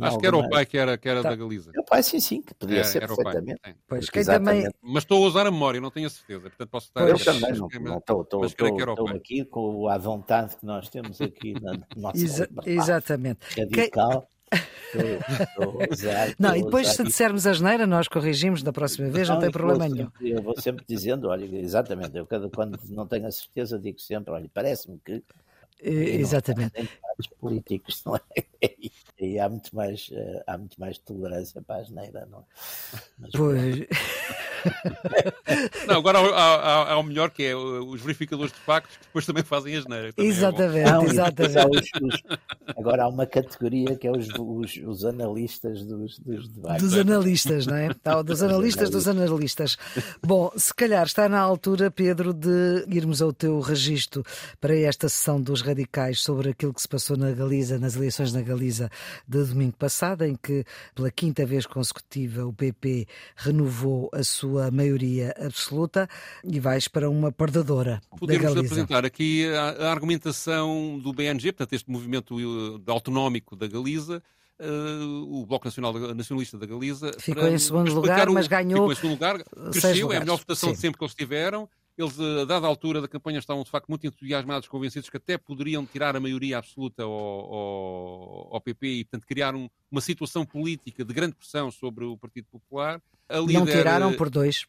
Acho 0.00 0.18
que 0.18 0.26
era 0.26 0.34
o 0.36 0.38
alguma- 0.38 0.56
pai 0.56 0.66
que 0.66 0.78
era, 0.78 0.96
que 0.96 1.08
era 1.08 1.22
Tá. 1.22 1.30
da 1.30 1.36
Galiza. 1.36 1.70
Meu 1.74 1.84
pai, 1.84 2.02
sim, 2.02 2.18
sim, 2.20 2.40
que 2.40 2.54
podia 2.54 2.76
Era, 2.78 2.84
ser 2.84 3.02
era 3.02 3.12
o 3.12 3.16
pai. 3.16 3.24
perfeitamente. 3.24 3.60
sim. 3.66 3.74
Pois 3.86 4.08
quem 4.10 4.24
também. 4.24 4.68
Mas 4.82 5.02
estou 5.02 5.24
a 5.24 5.28
usar 5.28 5.46
a 5.46 5.50
memória, 5.50 5.80
não 5.80 5.90
tenho 5.90 6.06
a 6.06 6.10
certeza. 6.10 6.42
Portanto, 6.48 6.68
posso 6.70 6.86
estar 6.88 7.08
Eu 7.08 7.14
a- 7.14 7.18
também 7.18 7.40
não, 7.52 7.68
mas- 7.70 7.82
não 7.82 7.98
estou, 7.98 8.22
estou, 8.22 8.40
mas 8.40 8.50
estou, 8.52 8.76
que 8.76 8.82
o 8.84 8.90
estou 8.90 9.04
pai. 9.06 9.16
aqui 9.16 9.44
com 9.44 9.88
a 9.88 9.98
vontade 9.98 10.56
que 10.56 10.64
nós 10.64 10.88
temos 10.88 11.20
aqui 11.20 11.54
na 11.60 11.72
nossa 11.96 12.18
Exa- 12.18 12.48
exatamente. 12.64 13.40
radical. 13.58 14.26
Estou, 14.94 15.36
estou 15.40 15.82
a 15.82 15.92
usar, 15.94 16.34
Não, 16.38 16.54
e 16.54 16.62
depois, 16.62 16.88
se 16.88 17.02
dissermos 17.02 17.46
a 17.46 17.52
geneira, 17.54 17.86
nós 17.86 18.06
corrigimos 18.08 18.62
da 18.62 18.72
próxima 18.72 19.08
vez, 19.08 19.26
não, 19.28 19.38
tem 19.38 19.46
eu 19.48 19.52
vou 19.52 19.60
problema 19.60 19.88
nenhum. 19.88 20.06
sempre- 20.10 20.30
Eu 20.30 20.42
vou 20.42 20.60
sempre 20.60 20.84
dizendo, 20.86 21.28
olha, 21.28 21.44
exatamente, 21.58 22.16
eu 22.16 22.26
cada, 22.26 22.48
quando 22.50 22.78
não 22.90 23.06
tenho 23.06 23.26
a 23.26 23.30
certeza 23.30 23.78
digo 23.78 23.98
sempre, 23.98 24.30
olha, 24.32 24.50
parece-me 24.52 24.98
que 25.02 25.22
não 25.82 25.90
Exatamente. 25.92 26.72
tem 26.72 26.84
debates 26.84 27.26
políticos, 27.40 28.02
não 28.06 28.14
é? 28.16 28.20
E 29.22 29.38
há 29.38 29.48
muito 29.48 29.74
mais, 29.74 30.10
eh, 30.12 30.42
há 30.46 30.58
muito 30.58 30.80
mais 30.80 30.98
tolerância 30.98 31.62
para 31.62 31.76
a 31.76 31.78
asneira, 31.80 32.26
não 32.26 32.40
é? 32.40 32.42
Mas, 33.18 33.30
Pois, 33.30 33.76
Não, 35.86 35.96
agora 35.96 36.18
há, 36.18 36.54
há- 36.54 36.92
há 36.92 36.98
o 36.98 37.02
melhor 37.02 37.30
que 37.30 37.42
é 37.44 37.56
os 37.56 38.00
verificadores 38.00 38.52
de 38.52 38.58
factos 38.60 38.96
que 38.96 39.04
depois 39.06 39.26
também 39.26 39.42
fazem 39.42 39.76
a 39.76 39.80
geneira. 39.80 40.12
Também 40.12 40.30
é 40.30 40.34
exatamente, 40.34 40.90
Não, 40.90 40.98
depois 41.00 41.12
exatamente. 41.12 41.58
há 41.58 41.66
os- 41.66 42.14
os- 42.14 42.22
agora 42.76 43.02
há 43.04 43.08
uma 43.08 43.26
categoria 43.26 43.96
que 43.96 44.06
é 44.06 44.10
os, 44.10 44.28
os, 44.38 44.76
os 44.86 45.04
analistas 45.04 45.84
dos, 45.84 46.18
dos 46.18 46.48
debates. 46.48 46.82
Dos 46.82 46.98
analistas, 46.98 47.66
não 47.66 47.76
é? 47.76 47.92
Tá, 47.94 48.22
dos 48.22 48.42
analistas 48.42 48.90
dos 48.90 49.08
analistas. 49.08 49.76
Bom, 50.24 50.50
se 50.56 50.74
calhar 50.74 51.04
está 51.06 51.28
na 51.28 51.40
altura, 51.40 51.90
Pedro, 51.90 52.32
de 52.32 52.84
irmos 52.88 53.20
ao 53.22 53.32
teu 53.32 53.60
registro 53.60 54.24
para 54.60 54.76
esta 54.76 55.08
sessão 55.08 55.40
dos 55.40 55.62
radicais 55.62 56.20
sobre 56.20 56.50
aquilo 56.50 56.72
que 56.74 56.82
se 56.82 56.88
passou 56.88 57.16
na 57.16 57.30
Galiza, 57.32 57.78
nas 57.78 57.96
eleições 57.96 58.32
na 58.32 58.42
Galiza 58.42 58.90
de 59.28 59.42
domingo 59.44 59.76
passado, 59.76 60.24
em 60.24 60.34
que 60.36 60.64
pela 60.94 61.10
quinta 61.10 61.44
vez 61.46 61.66
consecutiva 61.66 62.44
o 62.44 62.52
PP 62.52 63.06
renovou 63.36 64.10
a 64.12 64.22
sua 64.22 64.51
maioria 64.70 65.34
absoluta 65.38 66.08
e 66.44 66.58
vais 66.60 66.88
para 66.88 67.08
uma 67.10 67.30
perdedora 67.32 68.00
Podemos 68.18 68.56
apresentar 68.56 69.04
aqui 69.04 69.46
a, 69.46 69.86
a 69.86 69.90
argumentação 69.90 70.98
do 71.02 71.12
BNG, 71.12 71.52
portanto, 71.52 71.72
este 71.72 71.90
movimento 71.90 72.36
uh, 72.36 72.82
autonómico 72.86 73.56
da 73.56 73.66
Galiza, 73.66 74.22
uh, 74.60 75.40
o 75.40 75.46
Bloco 75.46 75.66
Nacional 75.66 75.92
Nacionalista 76.14 76.58
da 76.58 76.66
Galiza. 76.66 77.10
Ficou 77.18 77.46
em 77.48 77.58
segundo 77.58 77.92
lugar, 77.94 78.28
o- 78.28 78.34
mas 78.34 78.46
ganhou 78.46 78.80
Ficou 78.88 78.92
em 78.92 78.96
segundo 78.96 79.12
lugar, 79.12 79.42
cresceu, 79.72 80.12
é 80.12 80.16
a 80.16 80.20
melhor 80.20 80.38
votação 80.38 80.68
Sim. 80.70 80.74
de 80.74 80.80
sempre 80.80 80.98
que 80.98 81.04
eles 81.04 81.14
tiveram. 81.14 81.68
Eles, 81.96 82.18
uh, 82.18 82.40
a 82.40 82.44
dada 82.44 82.66
altura 82.66 83.00
da 83.02 83.08
campanha, 83.08 83.38
estavam 83.38 83.62
de 83.62 83.70
facto 83.70 83.88
muito 83.88 84.06
entusiasmados, 84.06 84.66
convencidos 84.68 85.10
que 85.10 85.16
até 85.16 85.36
poderiam 85.36 85.84
tirar 85.84 86.16
a 86.16 86.20
maioria 86.20 86.58
absoluta 86.58 87.02
ao, 87.02 87.10
ao, 87.12 88.54
ao 88.54 88.60
PP 88.60 88.86
e, 88.86 89.04
portanto, 89.04 89.26
criar 89.26 89.54
um- 89.54 89.68
uma 89.90 90.00
situação 90.00 90.44
política 90.46 91.04
de 91.04 91.12
grande 91.12 91.34
pressão 91.34 91.70
sobre 91.70 92.04
o 92.04 92.16
Partido 92.16 92.46
Popular. 92.50 93.00
A 93.28 93.36
Não 93.36 93.46
líder, 93.46 93.72
tiraram 93.76 94.10
uh, 94.10 94.16
por 94.16 94.30
dois. 94.30 94.66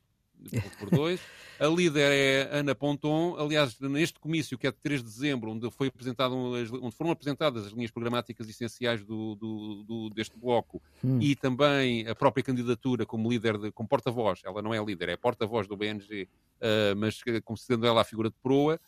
Por 0.80 0.90
dois. 0.90 1.20
A 1.60 1.68
líder 1.68 2.12
é 2.12 2.50
Ana 2.58 2.74
Ponton. 2.76 3.36
Aliás, 3.38 3.80
neste 3.80 4.20
comício, 4.20 4.58
que 4.58 4.68
é 4.68 4.72
de 4.72 4.78
3 4.82 5.00
de 5.02 5.06
dezembro, 5.06 5.52
onde, 5.52 5.70
foi 5.72 5.88
apresentado, 5.88 6.36
onde 6.36 6.96
foram 6.96 7.12
apresentadas 7.12 7.68
as 7.68 7.72
linhas 7.72 7.92
programáticas 7.92 8.50
essenciais 8.50 9.04
do, 9.06 9.36
do- 9.36 9.84
do- 9.84 10.10
deste 10.10 10.38
bloco 10.38 10.82
Hum. 11.04 11.20
e 11.22 11.36
também 11.36 12.08
a 12.08 12.16
própria 12.16 12.44
candidatura 12.44 13.06
como 13.06 13.30
líder, 13.30 13.58
de, 13.58 13.72
como 13.72 13.88
porta-voz, 13.88 14.42
ela 14.44 14.62
não 14.62 14.74
é 14.74 14.84
líder, 14.84 15.10
é 15.10 15.16
porta-voz 15.18 15.68
do 15.68 15.78
BNG, 15.78 16.28
ah, 16.62 16.96
mas 16.98 17.22
eh, 17.28 17.40
como 17.42 17.58
sendo 17.58 17.86
ela 17.86 18.02
a 18.02 18.06
figura 18.06 18.30
de 18.30 18.36
proa, 18.42 18.80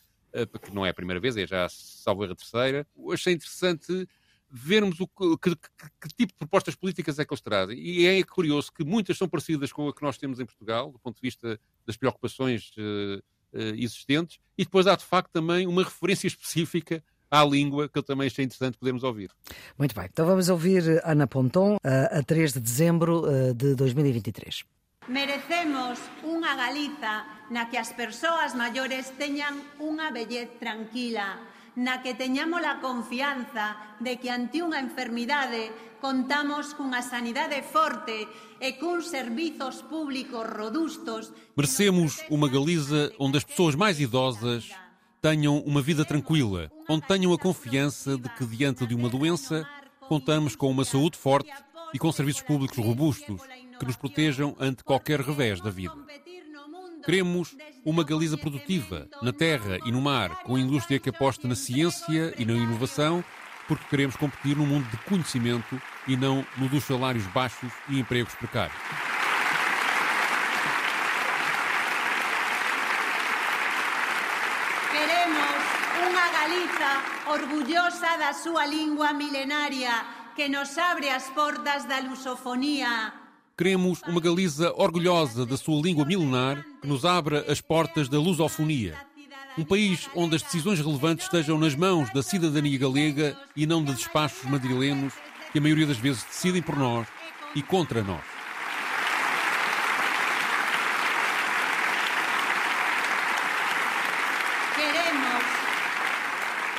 porque 0.52 0.70
não 0.70 0.84
é 0.84 0.90
a 0.90 0.94
primeira 0.94 1.18
vez, 1.18 1.34
é 1.38 1.46
já 1.46 1.66
salvo 1.70 2.24
a 2.24 2.34
terceira. 2.34 2.86
Eu 2.98 3.12
achei 3.12 3.32
interessante 3.32 4.06
vermos 4.50 5.00
o 5.00 5.06
que, 5.08 5.36
que- 5.38 5.56
que- 5.56 5.90
que 6.00 6.08
tipo 6.16 6.32
de 6.32 6.38
propostas 6.38 6.74
políticas 6.74 7.18
é 7.18 7.24
que 7.24 7.32
eles 7.32 7.40
trazem. 7.40 7.78
E 7.78 8.06
é 8.06 8.22
curioso 8.22 8.72
que 8.72 8.84
muitas 8.84 9.16
são 9.18 9.28
parecidas 9.28 9.72
com 9.72 9.88
a 9.88 9.94
que 9.94 10.02
nós 10.02 10.16
temos 10.18 10.38
em 10.40 10.46
Portugal, 10.46 10.90
do 10.92 10.98
ponto 10.98 11.16
de 11.16 11.22
vista 11.22 11.58
das 11.86 11.96
preocupações 11.96 12.72
eh, 12.78 13.20
eh, 13.52 13.74
existentes, 13.76 14.38
e 14.56 14.64
depois 14.64 14.86
há 14.86 14.94
de 14.96 15.04
facto 15.04 15.30
também 15.32 15.66
uma 15.66 15.82
referência 15.84 16.26
específica 16.28 17.02
à 17.28 17.44
língua 17.44 17.88
que 17.88 17.98
eu 17.98 18.02
também 18.04 18.28
achei 18.28 18.44
interessante 18.44 18.78
podermos 18.78 19.02
ouvir. 19.02 19.30
Muito 19.76 19.94
bem, 19.94 20.06
então 20.06 20.24
vamos 20.24 20.48
ouvir 20.48 21.00
Ana 21.04 21.26
Ponton 21.26 21.76
a 21.82 22.18
a 22.18 22.22
3 22.22 22.52
de 22.54 22.60
dezembro 22.60 23.24
eh, 23.28 23.52
de 23.52 23.74
2023. 23.74 24.62
Merecemos 25.08 25.98
unha 26.24 26.54
Galiza 26.58 27.26
na 27.50 27.66
que 27.70 27.76
as 27.78 27.92
persoas 27.94 28.54
maiores 28.58 29.10
teñan 29.14 29.54
unha 29.78 30.10
vellez 30.10 30.50
tranquila, 30.58 31.38
na 31.76 32.00
que 32.00 32.16
teñamos 32.16 32.64
a 32.64 32.80
confianza 32.80 33.76
de 34.00 34.16
que 34.16 34.32
ante 34.32 34.64
unha 34.64 34.80
enfermidade 34.80 35.68
contamos 36.00 36.72
cunha 36.72 37.04
sanidade 37.04 37.60
forte 37.60 38.24
e 38.60 38.80
cuns 38.80 39.12
servizos 39.12 39.84
públicos 39.84 40.40
robustos. 40.48 41.36
Merecemos 41.52 42.24
uma 42.32 42.48
Galiza 42.48 43.12
onde 43.20 43.36
as 43.36 43.44
pessoas 43.44 43.76
mais 43.76 44.00
idosas 44.00 44.72
tenham 45.20 45.60
uma 45.68 45.82
vida 45.82 46.04
tranquila, 46.04 46.72
onde 46.88 47.06
tenham 47.06 47.32
a 47.32 47.38
confiança 47.38 48.16
de 48.16 48.28
que 48.30 48.46
diante 48.46 48.86
de 48.86 48.94
uma 48.94 49.08
doença 49.08 49.68
contamos 50.08 50.56
com 50.56 50.70
uma 50.70 50.84
saúde 50.84 51.18
forte 51.18 51.52
e 51.92 51.98
com 51.98 52.10
serviços 52.10 52.42
públicos 52.42 52.78
robustos 52.78 53.42
que 53.78 53.84
nos 53.84 53.96
protejam 53.96 54.56
ante 54.58 54.82
qualquer 54.82 55.20
revés 55.20 55.60
da 55.60 55.70
vida. 55.70 55.96
Queremos 57.06 57.56
uma 57.84 58.02
Galiza 58.02 58.36
produtiva, 58.36 59.06
na 59.22 59.32
terra 59.32 59.78
e 59.86 59.92
no 59.92 60.02
mar, 60.02 60.42
com 60.42 60.58
indústria 60.58 60.98
que 60.98 61.10
aposta 61.10 61.46
na 61.46 61.54
ciência 61.54 62.34
e 62.36 62.44
na 62.44 62.52
inovação, 62.52 63.24
porque 63.68 63.84
queremos 63.88 64.16
competir 64.16 64.56
num 64.56 64.66
mundo 64.66 64.90
de 64.90 64.96
conhecimento 65.04 65.80
e 66.08 66.16
não 66.16 66.44
no 66.56 66.68
dos 66.68 66.82
salários 66.82 67.24
baixos 67.28 67.70
e 67.88 68.00
empregos 68.00 68.34
precários. 68.34 68.76
Queremos 74.90 75.62
unha 76.08 76.28
Galiza 76.32 76.92
orgullosa 77.28 78.18
da 78.18 78.32
súa 78.32 78.66
lingua 78.66 79.12
milenaria 79.12 80.04
que 80.34 80.48
nos 80.48 80.76
abre 80.76 81.08
as 81.08 81.30
portas 81.30 81.84
da 81.84 82.00
lusofonía 82.00 83.25
Queremos 83.58 84.02
uma 84.06 84.20
Galiza 84.20 84.70
orgulhosa 84.76 85.46
da 85.46 85.56
sua 85.56 85.80
língua 85.80 86.04
milenar 86.04 86.62
que 86.82 86.86
nos 86.86 87.06
abra 87.06 87.50
as 87.50 87.58
portas 87.58 88.06
da 88.06 88.18
lusofonia. 88.18 88.94
Um 89.56 89.64
país 89.64 90.10
onde 90.14 90.36
as 90.36 90.42
decisões 90.42 90.78
relevantes 90.78 91.24
estejam 91.24 91.56
nas 91.56 91.74
mãos 91.74 92.12
da 92.12 92.22
cidadania 92.22 92.78
galega 92.78 93.34
e 93.56 93.66
não 93.66 93.82
de 93.82 93.94
despachos 93.94 94.44
madrilenos 94.44 95.14
que 95.52 95.58
a 95.58 95.62
maioria 95.62 95.86
das 95.86 95.96
vezes 95.96 96.22
decidem 96.22 96.60
por 96.60 96.76
nós 96.76 97.08
e 97.54 97.62
contra 97.62 98.02
nós. 98.02 98.20
Queremos, 104.76 105.44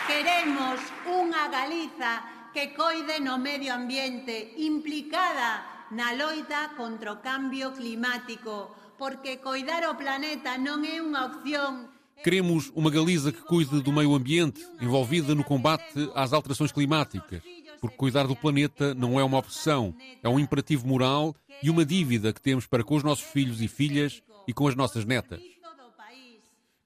queremos 0.05 0.79
unha 1.07 1.47
Galiza 1.47 2.21
que 2.53 2.67
coide 2.67 3.19
no 3.19 3.39
medio 3.39 3.73
ambiente 3.73 4.53
implicada 4.57 5.76
na 5.91 6.11
loita 6.13 6.75
contra 6.75 7.13
o 7.13 7.17
cambio 7.17 7.71
climático, 7.71 8.75
porque 8.97 9.37
coidar 9.37 9.83
o 9.89 9.95
planeta 9.95 10.57
non 10.57 10.83
é 10.83 10.99
unha 10.99 11.25
opción 11.29 11.97
Queremos 12.23 12.71
uma 12.75 12.89
Galiza 12.89 13.31
que 13.31 13.41
cuide 13.41 13.79
do 13.81 13.91
meio 13.91 14.15
ambiente, 14.15 14.65
envolvida 14.81 15.35
no 15.35 15.43
combate 15.43 16.11
às 16.15 16.33
alterações 16.33 16.71
climáticas, 16.71 17.43
porque 17.79 17.95
cuidar 17.95 18.25
do 18.25 18.35
planeta 18.35 18.93
não 18.95 19.19
é 19.19 19.23
uma 19.23 19.37
opção, 19.37 19.93
é 20.23 20.27
um 20.27 20.39
imperativo 20.39 20.87
moral 20.87 21.35
e 21.61 21.69
uma 21.69 21.85
dívida 21.85 22.33
que 22.33 22.41
temos 22.41 22.65
para 22.65 22.83
com 22.83 22.95
os 22.95 23.03
nossos 23.03 23.25
filhos 23.25 23.61
e 23.61 23.67
filhas 23.67 24.23
e 24.47 24.53
com 24.53 24.67
as 24.67 24.75
nossas 24.75 25.05
netas. 25.05 25.41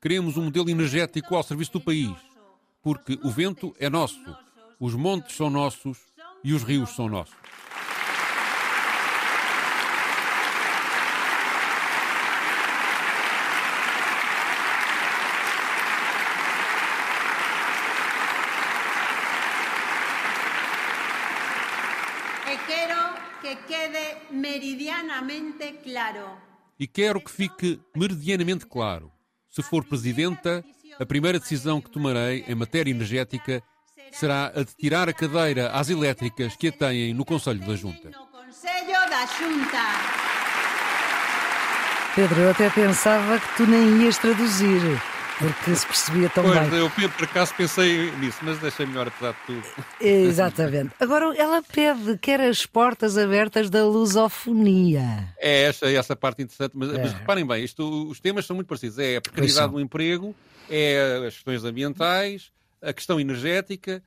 Queremos 0.01 0.35
um 0.35 0.45
modelo 0.45 0.69
energético 0.69 1.35
ao 1.35 1.43
serviço 1.43 1.73
do 1.73 1.81
país, 1.81 2.15
porque 2.81 3.17
o 3.23 3.29
vento 3.29 3.73
é 3.79 3.89
nosso, 3.89 4.35
os 4.79 4.95
montes 4.95 5.35
são 5.35 5.49
nossos 5.49 5.97
e 6.43 6.53
os 6.53 6.63
rios 6.63 6.89
são 6.89 7.07
nossos. 7.07 7.41
meridianamente 24.31 25.79
claro. 25.83 26.00
E 26.79 26.87
quero 26.87 27.21
que 27.21 27.29
fique 27.31 27.79
meridianamente 27.95 28.65
claro. 28.65 29.11
Se 29.49 29.61
for 29.61 29.83
Presidenta, 29.83 30.63
a 30.99 31.05
primeira 31.05 31.39
decisão 31.39 31.81
que 31.81 31.91
tomarei 31.91 32.43
em 32.47 32.55
matéria 32.55 32.91
energética 32.91 33.61
será 34.11 34.47
a 34.47 34.63
de 34.63 34.75
tirar 34.75 35.07
a 35.07 35.13
cadeira 35.13 35.71
às 35.71 35.89
elétricas 35.89 36.55
que 36.55 36.67
a 36.67 36.71
têm 36.71 37.13
no 37.13 37.25
Conselho 37.25 37.59
da 37.59 37.75
Junta. 37.75 38.09
Pedro, 42.15 42.41
eu 42.41 42.51
até 42.51 42.69
pensava 42.69 43.39
que 43.39 43.57
tu 43.57 43.67
nem 43.67 44.03
ias 44.03 44.17
traduzir 44.17 45.01
porque 45.41 45.75
se 45.75 45.85
percebia 45.85 46.29
tão 46.29 46.43
pois, 46.43 46.69
bem. 46.69 46.79
Eu, 46.79 46.89
por 46.89 47.23
acaso, 47.23 47.53
pensei 47.55 48.11
nisso, 48.17 48.37
mas 48.43 48.59
deixei 48.59 48.85
melhor 48.85 49.07
apesar 49.07 49.33
de 49.33 49.39
tudo. 49.47 49.85
Exatamente. 49.99 50.93
Agora, 50.99 51.35
ela 51.35 51.63
pede, 51.63 52.17
quer 52.19 52.39
as 52.41 52.65
portas 52.65 53.17
abertas 53.17 53.69
da 53.69 53.83
lusofonia. 53.85 55.33
É 55.39 55.63
essa, 55.63 55.87
é 55.87 55.95
essa 55.95 56.15
parte 56.15 56.43
interessante, 56.43 56.73
mas, 56.75 56.93
é. 56.93 57.01
mas 57.01 57.13
reparem 57.13 57.45
bem, 57.45 57.63
isto, 57.63 58.07
os 58.07 58.19
temas 58.19 58.45
são 58.45 58.55
muito 58.55 58.67
parecidos. 58.67 58.99
É 58.99 59.17
a 59.17 59.21
precariedade 59.21 59.71
do 59.71 59.79
emprego, 59.79 60.35
é 60.69 61.25
as 61.27 61.33
questões 61.33 61.63
ambientais, 61.63 62.51
a 62.81 62.93
questão 62.93 63.19
energética, 63.19 64.01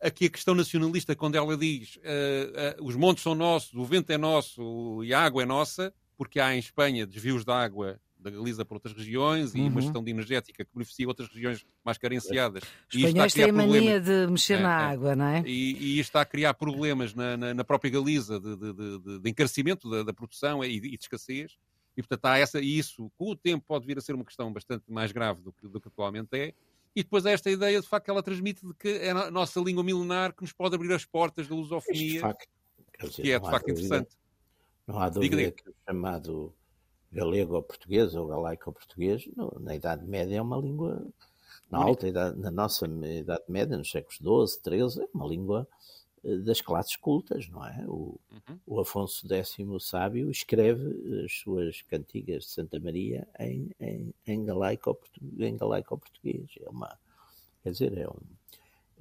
aqui 0.00 0.26
a 0.26 0.30
questão 0.30 0.54
nacionalista, 0.54 1.14
quando 1.14 1.36
ela 1.36 1.56
diz 1.56 1.96
uh, 1.96 2.82
uh, 2.82 2.86
os 2.86 2.96
montes 2.96 3.22
são 3.22 3.34
nossos, 3.34 3.74
o 3.74 3.84
vento 3.84 4.10
é 4.10 4.18
nosso 4.18 5.04
e 5.04 5.12
a 5.12 5.20
água 5.20 5.42
é 5.42 5.46
nossa, 5.46 5.92
porque 6.16 6.40
há 6.40 6.54
em 6.54 6.58
Espanha 6.58 7.06
desvios 7.06 7.44
de 7.44 7.52
água 7.52 7.98
da 8.22 8.30
Galiza 8.30 8.64
para 8.64 8.76
outras 8.76 8.94
regiões 8.94 9.54
e 9.54 9.60
uhum. 9.60 9.68
uma 9.68 9.80
gestão 9.80 10.02
de 10.02 10.10
energética 10.10 10.64
que 10.64 10.70
beneficia 10.72 11.08
outras 11.08 11.28
regiões 11.28 11.64
mais 11.84 11.98
carenciadas. 11.98 12.62
Os 12.88 12.94
espanhóis 12.94 13.32
têm 13.32 13.50
a 13.50 13.52
mania 13.52 14.00
de 14.00 14.26
mexer 14.26 14.54
é, 14.54 14.62
na 14.62 14.82
é. 14.82 14.92
água, 14.92 15.16
não 15.16 15.24
é? 15.24 15.42
E, 15.46 15.72
e 15.72 15.98
isto 15.98 16.10
está 16.10 16.20
a 16.20 16.24
criar 16.24 16.54
problemas 16.54 17.14
na, 17.14 17.36
na, 17.36 17.54
na 17.54 17.64
própria 17.64 17.90
Galiza 17.90 18.38
de, 18.38 18.56
de, 18.56 18.72
de, 18.72 19.18
de 19.20 19.30
encarecimento 19.30 19.90
da, 19.90 20.02
da 20.02 20.12
produção 20.12 20.64
e, 20.64 20.76
e, 20.76 20.80
de 20.80 20.96
escassez. 20.96 21.56
E, 21.96 22.02
portanto, 22.02 22.24
há 22.26 22.38
essa, 22.38 22.60
e 22.60 22.78
isso, 22.78 23.10
com 23.16 23.30
o 23.30 23.36
tempo, 23.36 23.64
pode 23.66 23.86
vir 23.86 23.98
a 23.98 24.00
ser 24.00 24.14
uma 24.14 24.24
questão 24.24 24.52
bastante 24.52 24.84
mais 24.88 25.12
grave 25.12 25.42
do 25.42 25.52
que, 25.52 25.68
do 25.68 25.80
que 25.80 25.88
atualmente 25.88 26.28
é. 26.34 26.54
E 26.94 27.02
depois 27.02 27.24
há 27.24 27.30
esta 27.30 27.50
ideia, 27.50 27.80
de 27.80 27.86
facto, 27.86 28.04
que 28.04 28.10
ela 28.10 28.22
transmite 28.22 28.66
de 28.66 28.74
que 28.74 28.88
é 28.88 29.10
a 29.10 29.30
nossa 29.30 29.60
língua 29.60 29.84
milenar 29.84 30.34
que 30.34 30.42
nos 30.42 30.52
pode 30.52 30.74
abrir 30.74 30.92
as 30.92 31.04
portas 31.04 31.46
da 31.46 31.54
lusofonia, 31.54 32.20
facto, 32.20 32.48
dizer, 33.00 33.22
que 33.22 33.32
é, 33.32 33.38
de 33.38 33.50
facto, 33.50 33.66
dúvida, 33.66 33.86
interessante. 33.86 34.16
Não 34.86 34.98
há 34.98 35.08
dúvida 35.08 35.36
diga, 35.36 35.50
diga. 35.50 35.62
que 35.62 35.70
o 35.70 35.74
chamado 35.86 36.54
galego 37.12 37.56
ou 37.56 37.62
português 37.62 38.14
ou 38.14 38.26
galaico 38.26 38.70
ou 38.70 38.72
português, 38.72 39.28
na 39.60 39.74
Idade 39.74 40.06
Média 40.06 40.36
é 40.36 40.42
uma 40.42 40.56
língua, 40.56 41.04
na 41.70 41.78
alta 41.78 42.08
idade, 42.08 42.38
na 42.38 42.50
nossa 42.50 42.86
Idade 42.86 43.44
Média, 43.48 43.76
nos 43.76 43.90
séculos 43.90 44.58
XII, 44.62 44.78
XIII, 44.78 45.04
é 45.04 45.08
uma 45.12 45.26
língua 45.26 45.66
eh, 46.24 46.36
das 46.36 46.60
classes 46.60 46.96
cultas, 46.96 47.48
não 47.48 47.66
é? 47.66 47.84
O, 47.86 48.18
uhum. 48.30 48.58
o 48.66 48.80
Afonso 48.80 49.26
X 49.26 49.58
o 49.58 49.80
Sábio 49.80 50.30
escreve 50.30 51.24
as 51.24 51.32
suas 51.32 51.82
cantigas 51.82 52.44
de 52.44 52.50
Santa 52.50 52.78
Maria 52.78 53.26
em, 53.38 53.70
em, 53.80 54.14
em, 54.26 54.44
galaico, 54.44 54.98
em 55.38 55.56
galaico 55.56 55.98
português. 55.98 56.46
É 56.60 56.68
uma, 56.68 56.96
quer 57.62 57.70
dizer, 57.72 57.98
é, 57.98 58.08
um, 58.08 58.20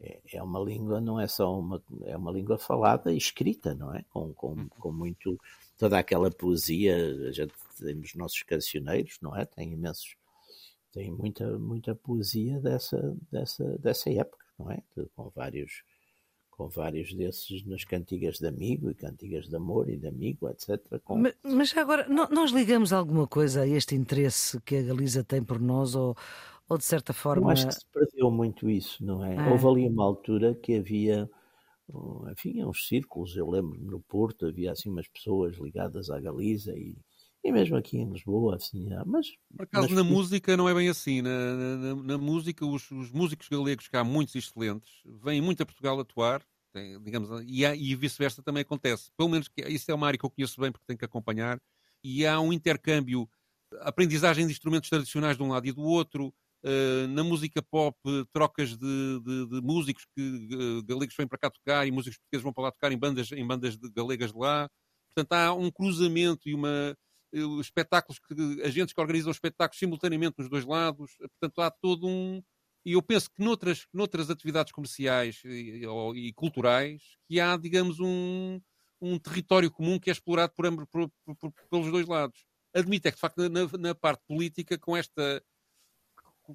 é, 0.01 0.19
é, 0.33 0.43
uma 0.43 0.59
língua, 0.59 1.01
não 1.01 1.19
é 1.19 1.27
só 1.27 1.59
uma, 1.59 1.81
é 2.05 2.15
uma 2.15 2.31
língua 2.31 2.57
falada 2.57 3.11
e 3.11 3.17
escrita, 3.17 3.75
não 3.75 3.93
é? 3.93 4.03
Com, 4.11 4.33
com, 4.33 4.47
uhum. 4.53 4.69
com 4.79 4.91
muito, 4.91 5.39
toda 5.77 5.99
aquela 5.99 6.31
poesia, 6.31 6.95
a 7.27 7.31
gente 7.31 7.53
temos 7.85 8.15
nossos 8.15 8.43
cancioneiros, 8.43 9.17
não 9.21 9.35
é? 9.35 9.45
Tem 9.45 9.73
imensos, 9.73 10.15
tem 10.91 11.11
muita, 11.11 11.57
muita 11.57 11.95
poesia 11.95 12.59
dessa, 12.59 13.15
dessa, 13.31 13.77
dessa 13.79 14.09
época, 14.09 14.45
não 14.57 14.71
é? 14.71 14.81
Com 15.15 15.29
vários, 15.29 15.83
com 16.49 16.67
vários 16.67 17.13
desses 17.13 17.65
nas 17.65 17.83
cantigas 17.83 18.37
de 18.37 18.47
amigo 18.47 18.89
e 18.89 18.95
cantigas 18.95 19.47
de 19.47 19.55
amor 19.55 19.89
e 19.89 19.97
de 19.97 20.07
amigo, 20.07 20.49
etc. 20.49 20.79
Com... 21.03 21.17
Mas, 21.17 21.35
mas 21.43 21.77
agora, 21.77 22.07
nós 22.07 22.51
ligamos 22.51 22.93
alguma 22.93 23.27
coisa 23.27 23.61
a 23.61 23.67
este 23.67 23.95
interesse 23.95 24.59
que 24.61 24.77
a 24.77 24.81
Galiza 24.81 25.23
tem 25.23 25.43
por 25.43 25.59
nós 25.59 25.95
ou, 25.95 26.15
ou 26.67 26.77
de 26.77 26.85
certa 26.85 27.13
forma... 27.13 27.47
Eu 27.47 27.49
acho 27.49 27.67
que 27.67 27.73
se 27.73 27.85
perdeu 27.91 28.31
muito 28.31 28.69
isso, 28.69 29.03
não 29.03 29.23
é? 29.23 29.35
é. 29.35 29.51
Houve 29.51 29.67
ali 29.67 29.87
uma 29.87 30.03
altura 30.03 30.55
que 30.55 30.75
havia 30.75 31.29
enfim, 32.31 32.63
uns 32.63 32.87
círculos, 32.87 33.35
eu 33.35 33.49
lembro 33.49 33.79
no 33.81 33.99
Porto 33.99 34.45
havia 34.45 34.71
assim 34.71 34.89
umas 34.89 35.07
pessoas 35.07 35.57
ligadas 35.57 36.09
à 36.09 36.19
Galiza 36.19 36.77
e 36.77 36.95
e 37.43 37.51
mesmo 37.51 37.77
aqui 37.77 37.97
em 37.97 38.11
Lisboa, 38.11 38.55
assim, 38.55 38.89
mas... 39.05 39.27
Por 39.55 39.63
acaso, 39.63 39.87
mas... 39.87 39.95
na 39.95 40.03
música 40.03 40.57
não 40.57 40.67
é 40.67 40.73
bem 40.73 40.89
assim. 40.89 41.21
Na, 41.21 41.55
na, 41.55 41.95
na 41.95 42.17
música, 42.17 42.65
os, 42.65 42.89
os, 42.91 43.11
músicos 43.11 43.47
galegos, 43.47 43.87
que 43.87 43.95
há 43.95 44.03
muitos 44.03 44.35
excelentes, 44.35 44.89
vêm 45.05 45.41
muito 45.41 45.63
a 45.63 45.65
Portugal 45.65 45.99
atuar, 45.99 46.43
tem, 46.73 47.01
digamos, 47.01 47.29
e, 47.47 47.63
e 47.63 47.95
vice-versa 47.95 48.43
também 48.43 48.61
acontece. 48.61 49.09
Pelo 49.15 49.29
menos, 49.29 49.47
que, 49.47 49.61
isso 49.61 49.89
é 49.89 49.93
uma 49.93 50.07
área 50.07 50.19
que 50.19 50.25
eu 50.25 50.29
conheço 50.29 50.59
bem, 50.59 50.71
porque 50.71 50.85
tenho 50.85 50.99
que 50.99 51.05
acompanhar, 51.05 51.61
e 52.03 52.25
há 52.25 52.39
um 52.39 52.51
intercâmbio, 52.51 53.29
aprendizagem 53.81 54.45
de 54.45 54.51
instrumentos 54.51 54.89
tradicionais 54.89 55.37
de 55.37 55.43
um 55.43 55.49
lado 55.49 55.65
e 55.65 55.71
do 55.71 55.83
outro, 55.83 56.33
Uh, 56.61 57.07
na 57.07 57.23
música 57.23 57.61
pop, 57.61 57.97
trocas 58.33 58.75
de, 58.75 59.19
de, 59.21 59.47
de 59.47 59.61
músicos 59.61 60.05
que 60.13 60.49
uh, 60.53 60.83
galegos 60.83 61.15
vêm 61.15 61.25
para 61.25 61.37
cá 61.37 61.49
tocar 61.49 61.87
e 61.87 61.91
músicos 61.91 62.17
portugueses 62.17 62.43
vão 62.43 62.51
para 62.51 62.63
lá 62.65 62.71
tocar 62.73 62.91
em 62.91 62.97
bandas, 62.97 63.31
em 63.31 63.47
bandas 63.47 63.77
de, 63.77 63.89
galegas 63.89 64.33
de 64.33 64.37
lá. 64.37 64.69
Portanto, 65.07 65.31
há 65.31 65.53
um 65.53 65.71
cruzamento 65.71 66.49
e 66.49 66.53
uma, 66.53 66.97
espetáculos 67.61 68.19
que 68.19 68.61
agentes 68.63 68.93
que 68.93 69.01
organizam 69.01 69.31
espetáculos 69.31 69.79
simultaneamente 69.79 70.35
nos 70.39 70.49
dois 70.49 70.65
lados, 70.65 71.11
portanto 71.17 71.61
há 71.61 71.71
todo 71.71 72.07
um 72.07 72.41
E 72.85 72.93
eu 72.93 73.01
penso 73.01 73.29
que 73.29 73.43
noutras, 73.43 73.85
noutras 73.93 74.29
atividades 74.29 74.71
comerciais 74.71 75.41
e, 75.45 75.85
e 76.15 76.33
culturais 76.33 77.01
que 77.27 77.39
há, 77.39 77.55
digamos, 77.57 77.99
um, 77.99 78.59
um 79.01 79.19
território 79.19 79.71
comum 79.71 79.99
que 79.99 80.09
é 80.09 80.13
explorado 80.13 80.53
por, 80.55 80.87
por, 80.87 81.11
por, 81.37 81.53
pelos 81.69 81.91
dois 81.91 82.07
lados. 82.07 82.45
Admito 82.73 83.07
é 83.07 83.11
que, 83.11 83.17
de 83.17 83.21
facto, 83.21 83.49
na, 83.49 83.67
na 83.77 83.95
parte 83.95 84.23
política, 84.27 84.77
com 84.77 84.95
esta, 84.95 85.43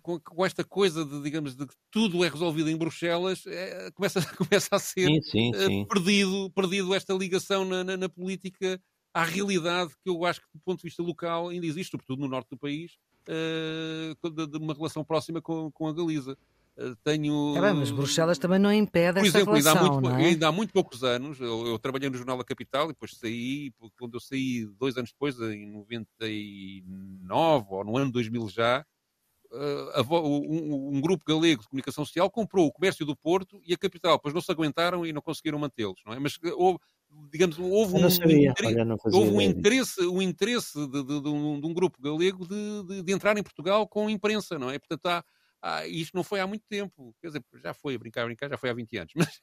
com, 0.01 0.21
com, 0.21 0.47
esta 0.47 0.65
coisa 0.65 1.05
de, 1.05 1.23
digamos, 1.23 1.55
de 1.55 1.67
que 1.67 1.75
tudo 1.91 2.25
é 2.25 2.29
resolvido 2.29 2.71
em 2.71 2.77
Bruxelas, 2.77 3.47
é, 3.47 3.91
começa, 3.93 4.21
começa 4.37 4.77
a 4.77 4.79
ser 4.79 5.07
sim, 5.07 5.23
sim, 5.23 5.53
eh, 5.55 5.67
sim. 5.67 5.87
perdido, 5.87 6.51
perdido 6.51 6.95
esta 6.95 7.15
ligação 7.15 7.65
na, 7.65 7.85
na, 7.85 7.97
na, 7.97 8.09
política 8.09 8.81
à 9.15 9.23
realidade 9.23 9.93
que 10.03 10.11
eu 10.11 10.25
acho 10.25 10.41
que, 10.41 10.47
do 10.53 10.61
ponto 10.61 10.79
de 10.79 10.85
vista 10.85 11.03
local, 11.03 11.49
ainda 11.49 11.65
existe, 11.65 11.93
sobretudo 11.93 12.21
no 12.21 12.29
norte 12.29 12.51
do 12.51 12.59
país, 12.59 12.99
uh, 13.29 14.31
de, 14.31 14.47
de, 14.49 14.59
uma 14.59 14.75
relação 14.75 15.05
próxima 15.05 15.41
com, 15.41 15.71
com 15.71 15.87
a 15.87 15.93
Galiza. 15.93 16.37
Uh, 16.77 16.97
tenho. 17.05 17.57
É 17.57 17.61
bem, 17.61 17.75
mas 17.75 17.93
Bruxelas 17.93 18.37
também 18.37 18.59
não 18.59 18.73
impede 18.73 19.21
Por 19.21 19.29
essa 19.29 19.39
exemplo, 19.39 19.55
relação, 19.55 19.77
ainda 19.77 19.87
há, 19.87 20.01
muito, 20.01 20.11
é? 20.11 20.25
ainda 20.27 20.49
há 20.49 20.53
muito 20.53 20.73
poucos 20.73 21.05
anos, 21.05 21.41
eu, 21.41 21.69
eu, 21.69 21.79
trabalhei 21.79 22.11
no 22.11 22.17
Jornal 22.17 22.37
da 22.37 22.43
Capital 22.43 22.87
e 22.87 22.89
depois 22.89 23.17
saí, 23.17 23.73
quando 23.97 24.15
eu 24.15 24.21
saí 24.21 24.67
dois 24.77 24.97
anos 24.97 25.13
depois, 25.13 25.39
em 25.41 25.71
99 25.71 27.67
ou 27.71 27.85
no 27.85 27.97
ano 27.97 28.11
2000 28.11 28.49
já, 28.49 28.85
uh, 29.53 30.17
um, 30.27 30.97
um, 30.97 31.01
grupo 31.01 31.25
galego 31.25 31.63
de 31.63 31.69
comunicação 31.69 32.05
social 32.05 32.29
comprou 32.29 32.67
o 32.67 32.73
comércio 32.73 33.07
do 33.07 33.15
Porto 33.15 33.61
e 33.65 33.73
a 33.73 33.79
capital, 33.79 34.19
pois 34.19 34.35
não 34.35 34.41
se 34.41 34.51
aguentaram 34.51 35.07
e 35.07 35.13
não 35.13 35.23
conseguiram 35.23 35.61
mantê-los, 35.61 36.01
não 36.05 36.13
é? 36.13 36.19
Mas 36.19 36.37
houve, 36.57 36.81
digamos, 37.31 37.59
houve 37.59 37.95
um, 37.95 38.07
interesse, 38.07 38.21
houve 39.13 39.31
um 39.31 39.41
interesse, 39.41 40.07
um 40.07 40.23
interesse 40.23 40.87
de, 40.87 41.03
de, 41.03 41.21
de, 41.21 41.29
um, 41.29 41.61
de 41.61 41.67
um, 41.67 41.75
grupo 41.75 42.01
galego 42.01 42.47
de, 42.47 43.13
entrar 43.13 43.37
em 43.37 43.43
Portugal 43.43 43.89
com 43.89 44.09
imprensa, 44.09 44.57
não 44.59 44.71
é? 44.71 44.79
Portanto, 44.79 45.07
há, 45.07 45.25
ah, 45.63 45.87
isto 45.87 46.15
não 46.15 46.23
foi 46.23 46.41
há 46.41 46.47
muito 46.47 46.65
tempo, 46.69 47.15
quer 47.21 47.29
dizer, 47.29 47.43
já 47.63 47.73
foi, 47.73 47.95
a 47.95 47.99
brincar, 47.99 48.27
brincar, 48.27 48.51
já 48.51 48.59
foi 48.59 48.69
há 48.71 48.75
20 48.75 48.99
anos, 48.99 49.13
mas, 49.17 49.41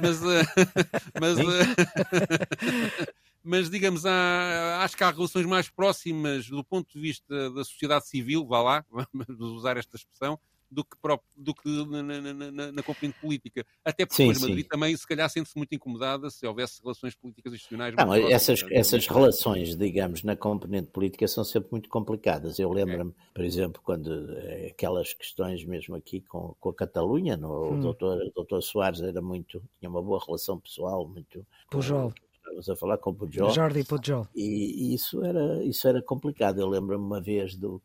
mas, 0.00 0.22
uh, 0.22 0.22
mas, 1.20 1.38
uh, 1.38 1.42
mas 3.42 3.70
digamos, 3.70 4.06
há, 4.06 4.84
acho 4.84 4.96
que 4.96 5.04
há 5.04 5.10
relações 5.10 5.46
mais 5.46 5.68
próximas 5.68 6.48
do 6.48 6.64
ponto 6.64 6.92
de 6.92 7.00
vista 7.00 7.50
da 7.50 7.64
sociedade 7.64 8.06
civil, 8.06 8.46
vá 8.46 8.62
lá, 8.62 8.86
vamos 8.90 9.56
usar 9.56 9.76
esta 9.76 9.96
expressão, 9.96 10.38
do 10.70 10.84
que, 10.84 10.96
do 11.36 11.54
que 11.54 11.86
na, 11.86 12.02
na, 12.02 12.50
na, 12.50 12.72
na 12.72 12.82
componente 12.82 13.18
política. 13.20 13.64
Até 13.84 14.04
porque 14.04 14.22
sim, 14.22 14.28
depois 14.28 14.48
Madrid 14.48 14.66
também, 14.66 14.96
se 14.96 15.06
calhar, 15.06 15.30
sente-se 15.30 15.56
muito 15.56 15.74
incomodada 15.74 16.30
se 16.30 16.46
houvesse 16.46 16.82
relações 16.82 17.14
políticas 17.14 17.52
institucionais. 17.52 17.94
Não, 17.94 18.14
essas, 18.14 18.64
essas 18.70 19.06
relações, 19.06 19.76
digamos, 19.76 20.22
na 20.22 20.36
componente 20.36 20.90
política 20.90 21.28
são 21.28 21.44
sempre 21.44 21.68
muito 21.72 21.88
complicadas. 21.88 22.58
Eu 22.58 22.72
lembro-me, 22.72 23.10
é. 23.10 23.14
por 23.34 23.44
exemplo, 23.44 23.80
quando 23.84 24.36
eh, 24.38 24.68
aquelas 24.72 25.12
questões 25.12 25.64
mesmo 25.64 25.94
aqui 25.94 26.20
com, 26.20 26.54
com 26.58 26.70
a 26.70 26.74
Catalunha, 26.74 27.36
no, 27.36 27.70
hum. 27.70 27.78
o, 27.78 27.80
doutor, 27.80 28.18
o 28.18 28.32
doutor 28.34 28.62
Soares 28.62 29.00
era 29.00 29.22
muito, 29.22 29.62
tinha 29.78 29.90
uma 29.90 30.02
boa 30.02 30.22
relação 30.24 30.58
pessoal, 30.58 31.06
muito... 31.06 31.46
Pujol. 31.70 32.12
Estávamos 32.36 32.68
a 32.68 32.76
falar 32.76 32.98
com 32.98 33.10
o 33.10 33.14
Pujol. 33.14 33.50
Jordi 33.50 33.84
Pujol. 33.84 34.28
E, 34.34 34.90
e 34.90 34.94
isso, 34.94 35.24
era, 35.24 35.64
isso 35.64 35.88
era 35.88 36.02
complicado. 36.02 36.60
Eu 36.60 36.68
lembro-me 36.68 37.02
uma 37.02 37.20
vez 37.20 37.56
do 37.56 37.82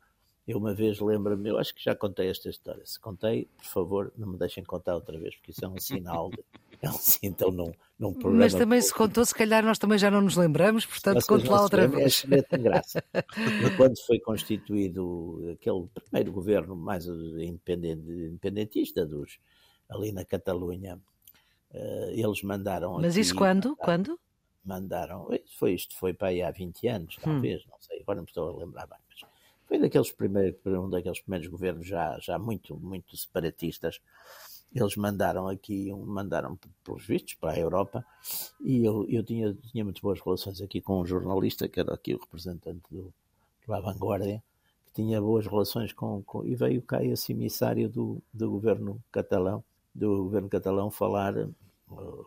eu 0.50 0.58
uma 0.58 0.74
vez 0.74 1.00
lembro-me, 1.00 1.47
eu 1.47 1.60
acho 1.60 1.76
que 1.76 1.84
já 1.84 1.93
contei 1.93 2.28
esta 2.28 2.50
história. 2.50 2.84
Se 2.84 3.00
contei, 3.00 3.47
por 3.58 3.66
favor, 3.66 4.14
não 4.18 4.30
me 4.30 4.36
deixem 4.36 4.64
contar 4.64 4.95
outra 4.95 5.16
vez, 5.16 5.36
porque 5.36 5.52
isso 5.52 5.64
é 5.64 5.68
um 5.68 5.78
sinal 5.78 6.32
de. 6.32 6.43
É 6.82 6.89
um 6.89 6.93
então 7.22 7.52
num, 7.52 7.72
num 8.00 8.14
programa. 8.14 8.45
Mas 8.45 8.56
também 8.56 8.82
se 8.82 8.91
contou, 8.91 9.24
se 9.24 9.36
calhar 9.36 9.64
nós 9.64 9.78
também 9.78 10.00
já 10.00 10.10
não 10.10 10.22
nos 10.22 10.36
lembramos, 10.36 10.88
portanto, 10.88 11.24
conte 11.28 11.47
lá 11.47 11.62
outra 11.62 11.88
vez. 11.88 12.26
É, 12.32 12.58
graça. 12.58 13.04
Quando 13.78 13.95
foi 14.08 14.20
constituído 14.20 15.52
aquele 15.54 15.88
primeiro 15.93 16.32
governo 16.32 16.76
mais 16.76 17.06
independente, 17.06 18.10
independentista 18.10 19.06
dos, 19.06 19.38
ali 19.88 20.12
na 20.12 20.26
Catalunha, 20.26 21.00
uh, 21.76 22.10
eles 22.10 22.41
mandaram. 22.41 22.93
Mas 22.93 23.14
aqui, 23.14 23.22
isso 23.22 23.36
quando? 23.36 23.70
Mandaram, 23.70 23.86
quando? 23.86 24.20
Mandaram. 24.66 25.28
Foi, 25.60 25.74
isto 25.74 25.95
foi 25.95 26.12
para 26.12 26.30
aí 26.30 26.41
há 26.41 26.50
20 26.50 26.88
anos, 26.88 27.18
hum. 27.20 27.22
talvez, 27.24 27.62
hum. 27.62 27.68
não 27.70 27.78
sei, 27.82 28.02
agora 28.02 28.16
não 28.16 28.24
me 28.24 28.30
estou 28.30 28.50
a 28.50 28.58
lembrar 28.58 28.88
bem. 28.88 28.97
Mas 29.08 29.30
foi 29.70 29.78
daqueles 29.78 30.12
primeiros, 30.12 30.60
um 30.66 30.90
daqueles 30.90 31.20
primeiros 31.22 31.48
governos 31.48 31.86
já, 31.86 32.18
já 32.20 32.40
muito, 32.40 32.76
muito 32.76 33.16
separatistas. 33.16 34.02
Eles 34.74 34.96
mandaram 34.96 35.48
aqui, 35.48 35.92
mandaram 35.94 36.58
pelos 36.84 37.06
vistos 37.06 37.36
para 37.36 37.54
a 37.54 37.60
Europa 37.60 38.04
e 38.60 38.84
eu, 38.84 39.06
eu 39.08 39.24
tinha, 39.24 39.54
tinha 39.72 39.84
muito 39.84 40.02
boas 40.02 40.20
relações 40.20 40.60
aqui 40.60 40.82
com 40.82 41.00
um 41.00 41.06
jornalista, 41.06 41.68
que 41.68 41.80
era 41.80 41.94
aqui 41.94 42.16
o 42.16 42.20
representante 42.20 42.82
do, 42.90 43.04
do 43.04 43.14
Vanguardia, 43.68 44.42
que 44.88 44.94
tinha 44.94 45.22
boas 45.22 45.46
relações 45.46 45.94
com, 45.94 46.24
com, 46.24 46.44
e 46.44 46.56
veio 46.56 46.82
cá 46.82 47.04
esse 47.04 47.32
emissário 47.32 47.88
do, 47.88 48.22
do 48.34 48.50
governo 48.50 49.02
catalão, 49.12 49.64
do 49.94 50.24
governo 50.24 50.50
catalão 50.50 50.90
falar, 50.90 51.34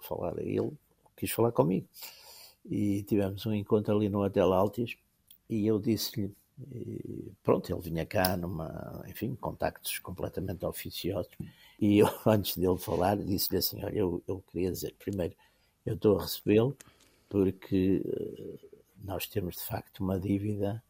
falar 0.02 0.38
a 0.38 0.42
ele, 0.42 0.72
quis 1.16 1.30
falar 1.32 1.50
comigo. 1.50 1.88
E 2.64 3.02
tivemos 3.02 3.44
um 3.46 3.52
encontro 3.52 3.96
ali 3.96 4.08
no 4.08 4.24
Hotel 4.24 4.52
Altis 4.52 4.96
e 5.48 5.66
eu 5.66 5.80
disse-lhe 5.80 6.32
e, 6.70 7.32
pronto, 7.42 7.72
ele 7.72 7.80
vinha 7.80 8.06
cá 8.06 8.36
numa, 8.36 9.04
enfim, 9.08 9.34
contactos 9.34 9.98
completamente 9.98 10.64
oficiosos. 10.64 11.32
E 11.80 11.98
eu, 11.98 12.08
antes 12.26 12.56
dele 12.56 12.78
falar, 12.78 13.16
disse-lhe 13.16 13.58
assim: 13.58 13.84
Olha, 13.84 13.96
eu, 13.96 14.22
eu 14.26 14.42
queria 14.50 14.70
dizer, 14.70 14.94
primeiro, 14.98 15.34
eu 15.84 15.94
estou 15.94 16.18
a 16.18 16.22
recebê-lo 16.22 16.76
porque 17.28 18.02
uh, 18.04 18.58
nós 19.02 19.26
temos 19.26 19.56
de 19.56 19.62
facto 19.62 20.00
uma 20.00 20.18
dívida 20.20 20.82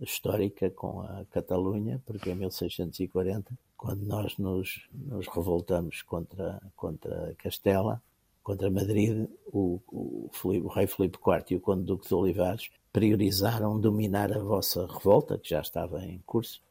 histórica 0.00 0.70
com 0.70 1.02
a 1.02 1.24
Catalunha, 1.30 2.02
porque 2.04 2.30
em 2.30 2.34
1640, 2.34 3.56
quando 3.76 4.02
nós 4.02 4.36
nos, 4.38 4.88
nos 4.92 5.28
revoltamos 5.28 6.02
contra, 6.02 6.60
contra 6.74 7.34
Castela, 7.38 8.02
contra 8.44 8.70
Madrid, 8.70 9.26
o, 9.46 9.80
o, 9.90 10.30
Filipe, 10.30 10.66
o 10.66 10.68
rei 10.68 10.86
Filipe 10.86 11.18
IV 11.18 11.44
e 11.50 11.56
o 11.56 11.60
conde 11.60 11.84
Duque 11.84 12.06
de 12.06 12.14
Olivares 12.14 12.70
priorizaram 12.92 13.80
dominar 13.80 14.30
a 14.32 14.38
vossa 14.38 14.86
revolta, 14.86 15.38
que 15.38 15.48
já 15.48 15.60
estava 15.60 16.04
em 16.04 16.22
curso, 16.26 16.62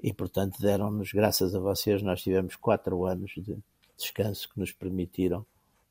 e 0.00 0.14
portanto 0.14 0.60
deram-nos, 0.60 1.12
graças 1.12 1.54
a 1.54 1.58
vocês, 1.58 2.00
nós 2.00 2.22
tivemos 2.22 2.56
quatro 2.56 3.04
anos 3.04 3.32
de 3.36 3.58
descanso 3.98 4.48
que 4.48 4.58
nos 4.58 4.72
permitiram 4.72 5.44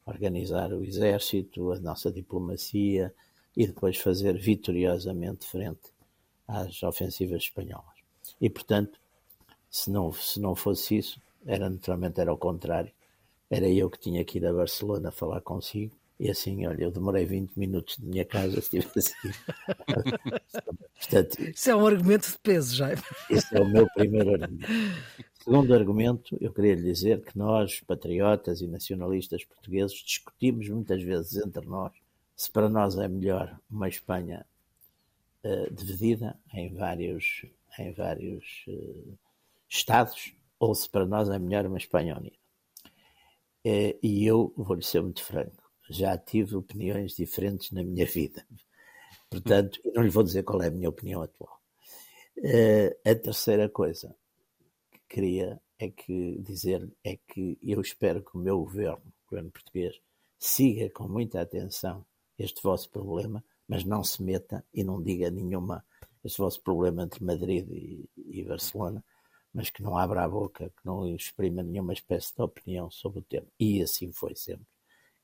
organizar 0.05 0.73
o 0.73 0.83
exército, 0.83 1.71
a 1.71 1.79
nossa 1.79 2.11
diplomacia 2.11 3.13
e 3.55 3.67
depois 3.67 3.97
fazer 3.97 4.37
vitoriosamente 4.37 5.45
frente 5.45 5.91
às 6.47 6.81
ofensivas 6.81 7.43
espanholas. 7.43 7.99
E 8.41 8.49
portanto, 8.49 8.99
se 9.69 9.91
não, 9.91 10.11
se 10.11 10.39
não 10.39 10.55
fosse 10.55 10.97
isso, 10.97 11.21
era 11.45 11.69
naturalmente 11.69 12.19
era 12.19 12.33
o 12.33 12.37
contrário. 12.37 12.91
Era 13.49 13.67
eu 13.67 13.89
que 13.89 13.99
tinha 13.99 14.23
que 14.23 14.37
ir 14.37 14.45
a 14.45 14.53
Barcelona 14.53 15.11
falar 15.11 15.41
consigo 15.41 15.95
e 16.19 16.29
assim, 16.29 16.67
olha, 16.67 16.83
eu 16.83 16.91
demorei 16.91 17.25
20 17.25 17.57
minutos 17.57 17.97
de 17.97 18.05
minha 18.05 18.25
casa 18.25 18.59
se 18.61 18.69
tivesse 18.69 19.13
Portanto, 20.99 21.41
Isso 21.41 21.69
é 21.71 21.75
um 21.75 21.87
argumento 21.87 22.29
de 22.29 22.37
peso, 22.39 22.75
já. 22.75 22.89
Esse 23.29 23.55
é 23.55 23.61
o 23.61 23.67
meu 23.67 23.87
primeiro 23.95 24.33
argumento. 24.33 24.67
Segundo 25.41 25.73
argumento, 25.73 26.37
eu 26.41 26.51
queria 26.51 26.75
lhe 26.75 26.83
dizer 26.83 27.21
que 27.23 27.37
nós, 27.37 27.79
patriotas 27.79 28.59
e 28.59 28.67
nacionalistas 28.67 29.45
portugueses, 29.45 29.95
discutimos 29.95 30.67
muitas 30.67 31.01
vezes 31.01 31.37
entre 31.37 31.65
nós 31.65 31.93
se 32.39 32.49
para 32.49 32.69
nós 32.69 32.97
é 32.97 33.05
melhor 33.05 33.59
uma 33.69 33.89
Espanha 33.89 34.45
uh, 35.43 35.73
dividida 35.73 36.39
em 36.53 36.73
vários, 36.73 37.45
em 37.77 37.91
vários 37.91 38.63
uh, 38.69 39.17
Estados 39.67 40.33
ou 40.57 40.73
se 40.73 40.89
para 40.89 41.05
nós 41.05 41.27
é 41.27 41.37
melhor 41.37 41.65
uma 41.65 41.77
Espanha 41.77 42.17
unida. 42.17 42.38
Uh, 43.69 43.99
e 44.01 44.25
eu 44.25 44.53
vou-lhe 44.57 44.83
ser 44.83 45.01
muito 45.01 45.23
franco 45.23 45.69
já 45.89 46.17
tive 46.17 46.55
opiniões 46.55 47.15
diferentes 47.15 47.71
na 47.71 47.83
minha 47.83 48.05
vida. 48.05 48.45
Portanto, 49.29 49.79
não 49.93 50.03
lhe 50.03 50.09
vou 50.09 50.23
dizer 50.23 50.43
qual 50.43 50.61
é 50.61 50.67
a 50.67 50.71
minha 50.71 50.89
opinião 50.89 51.21
atual. 51.21 51.59
Uh, 52.37 52.95
a 53.03 53.15
terceira 53.15 53.67
coisa 53.67 54.15
que 54.91 54.99
queria 55.09 55.59
é 55.77 55.89
que 55.89 56.37
dizer 56.39 56.87
é 57.03 57.17
que 57.27 57.57
eu 57.61 57.81
espero 57.81 58.23
que 58.23 58.37
o 58.37 58.39
meu 58.39 58.59
governo, 58.59 59.01
o 59.25 59.29
governo 59.29 59.51
português, 59.51 59.99
siga 60.37 60.89
com 60.91 61.07
muita 61.07 61.41
atenção 61.41 62.05
este 62.37 62.61
vosso 62.61 62.89
problema, 62.89 63.43
mas 63.67 63.83
não 63.83 64.03
se 64.03 64.23
meta 64.23 64.63
e 64.73 64.83
não 64.83 65.01
diga 65.01 65.29
nenhuma 65.29 65.83
este 66.23 66.37
vosso 66.37 66.61
problema 66.61 67.03
entre 67.03 67.23
Madrid 67.23 67.67
e, 67.69 68.09
e 68.17 68.43
Barcelona, 68.43 69.03
mas 69.53 69.69
que 69.69 69.81
não 69.81 69.97
abra 69.97 70.23
a 70.23 70.29
boca, 70.29 70.69
que 70.69 70.85
não 70.85 71.07
exprima 71.15 71.63
nenhuma 71.63 71.93
espécie 71.93 72.35
de 72.35 72.41
opinião 72.41 72.89
sobre 72.91 73.19
o 73.19 73.23
tema. 73.23 73.47
E 73.59 73.81
assim 73.81 74.11
foi 74.11 74.35
sempre. 74.35 74.67